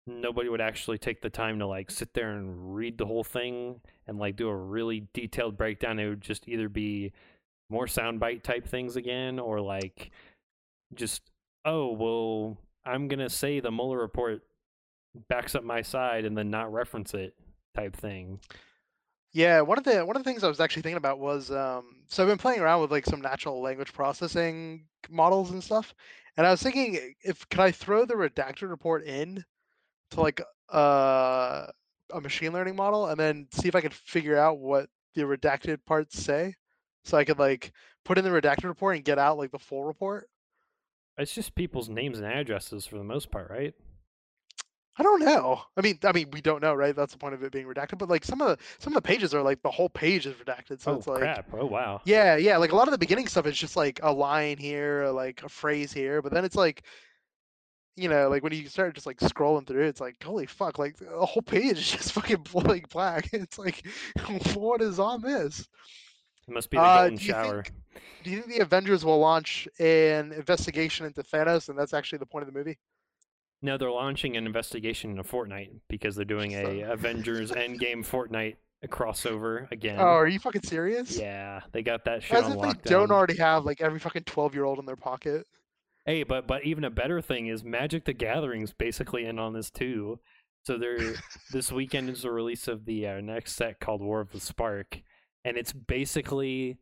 [0.08, 3.80] nobody would actually take the time to like sit there and read the whole thing
[4.08, 6.00] and like do a really detailed breakdown.
[6.00, 7.12] It would just either be
[7.70, 10.10] more soundbite type things again or like
[10.96, 11.22] just
[11.66, 14.42] oh well I'm gonna say the Mueller report
[15.28, 17.34] backs up my side and then not reference it
[17.76, 18.40] type thing.
[19.34, 22.04] Yeah, one of the one of the things I was actually thinking about was um
[22.08, 25.94] so I've been playing around with like some natural language processing models and stuff.
[26.38, 29.44] And I was thinking if could I throw the redacted report in
[30.12, 31.68] to like uh
[32.14, 35.80] a machine learning model and then see if I could figure out what the redacted
[35.86, 36.54] parts say.
[37.04, 37.72] So I could like
[38.04, 40.30] put in the redacted report and get out like the full report.
[41.18, 41.96] It's just people's mm-hmm.
[41.96, 43.74] names and addresses for the most part, right?
[44.98, 45.62] I don't know.
[45.76, 46.96] I mean, I mean, we don't know, right?
[46.96, 47.98] That's the point of it being redacted.
[47.98, 50.36] But like some of the some of the pages are like the whole page is
[50.36, 50.82] redacted.
[50.82, 51.48] So oh it's like crap!
[51.54, 52.02] Oh wow.
[52.06, 52.58] Yeah, yeah.
[52.58, 55.50] Like a lot of the beginning stuff is just like a line here, like a
[55.50, 56.84] phrase here, but then it's like,
[57.98, 60.80] you know, like when you start just like scrolling through, it's like, holy fuck!
[60.80, 63.30] Like the whole page is just fucking like black.
[63.34, 63.86] It's like,
[64.54, 65.68] what is on this?
[66.48, 67.64] It must be the Uh, golden do shower.
[67.64, 67.76] think-
[68.24, 72.26] Do you think the Avengers will launch an investigation into Thanos, and that's actually the
[72.26, 72.78] point of the movie?
[73.62, 78.58] No, they're launching an investigation into Fortnite because they're doing a Avengers Endgame Fortnite
[78.88, 79.98] crossover again.
[80.00, 81.18] Oh, are you fucking serious?
[81.18, 84.24] yeah, they got that shit As on if they don't already have like every fucking
[84.26, 85.48] twelve year old in their pocket.
[86.06, 89.72] Hey, but but even a better thing is Magic the Gathering's basically in on this
[89.72, 90.20] too.
[90.64, 90.98] So there,
[91.52, 95.02] this weekend is the release of the uh, next set called War of the Spark,
[95.46, 96.78] and it's basically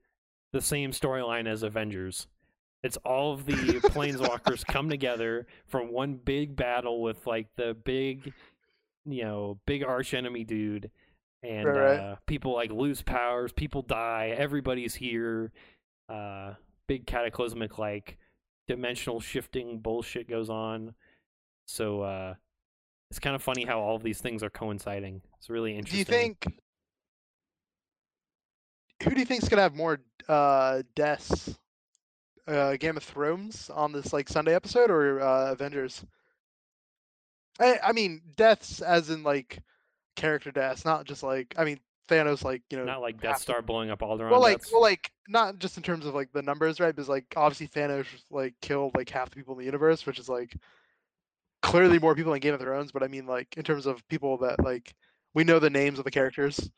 [0.54, 2.28] the same storyline as Avengers.
[2.82, 3.54] It's all of the
[3.84, 8.34] planeswalkers come together from one big battle with like the big,
[9.06, 10.90] you know, big arch enemy dude,
[11.44, 12.00] and Right.
[12.00, 15.52] Uh, people like lose powers, people die, everybody's here.
[16.10, 16.54] Uh,
[16.88, 18.18] big cataclysmic like
[18.68, 20.94] dimensional shifting bullshit goes on.
[21.66, 22.36] So uh,
[23.10, 25.22] it's kind of funny how all of these things are coinciding.
[25.38, 25.96] It's really interesting.
[25.96, 26.48] Do you think
[29.04, 31.58] who do you think's gonna have more uh deaths?
[32.48, 36.04] Uh Game of Thrones on this like Sunday episode or uh Avengers?
[37.60, 39.60] I I mean deaths as in like
[40.16, 43.62] character deaths, not just like I mean Thanos like, you know Not like Death Star
[43.62, 44.30] blowing up Alderaan.
[44.32, 46.94] well like that's- well like not just in terms of like the numbers, right?
[46.94, 50.28] Because like obviously Thanos like killed like half the people in the universe, which is
[50.28, 50.56] like
[51.62, 54.38] clearly more people in Game of Thrones, but I mean like in terms of people
[54.40, 54.94] that like
[55.34, 56.70] we know the names of the characters.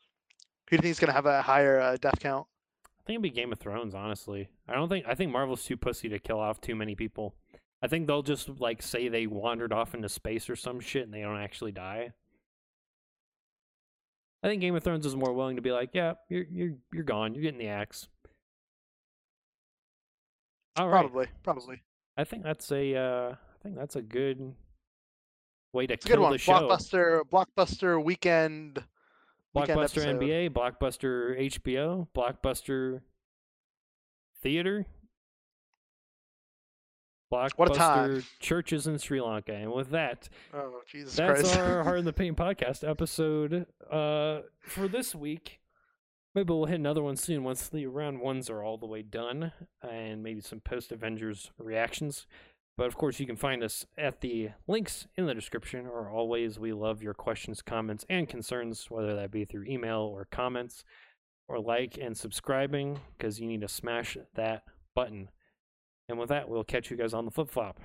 [0.70, 2.46] Who do you think is gonna have a higher uh, death count?
[2.84, 4.48] I think it'd be Game of Thrones, honestly.
[4.68, 7.34] I don't think I think Marvel's too pussy to kill off too many people.
[7.82, 11.14] I think they'll just like say they wandered off into space or some shit and
[11.14, 12.12] they don't actually die.
[14.42, 17.04] I think Game of Thrones is more willing to be like, yeah, you're you're you're
[17.04, 17.34] gone.
[17.34, 18.08] You're getting the axe.
[20.76, 21.00] All right.
[21.00, 21.82] Probably, probably.
[22.16, 24.54] I think that's a uh I think that's a good
[25.72, 26.32] way to It's a good one.
[26.32, 26.52] the show.
[26.52, 28.82] Blockbuster, blockbuster weekend.
[29.56, 30.04] Blockbuster.
[30.04, 33.00] NBA, Blockbuster HBO, Blockbuster
[34.42, 34.86] Theater,
[37.28, 38.10] What a time.
[38.10, 39.52] Blockbuster Churches in Sri Lanka.
[39.52, 41.58] And with that, Oh Jesus that's Christ!
[41.58, 45.60] our Hard in the Paint podcast episode uh, for this week.
[46.34, 49.52] Maybe we'll hit another one soon once the round ones are all the way done,
[49.82, 52.26] and maybe some post Avengers reactions.
[52.76, 55.86] But of course, you can find us at the links in the description.
[55.86, 60.26] Or always, we love your questions, comments, and concerns, whether that be through email or
[60.30, 60.84] comments,
[61.48, 65.30] or like and subscribing, because you need to smash that button.
[66.08, 67.80] And with that, we'll catch you guys on the flip flop.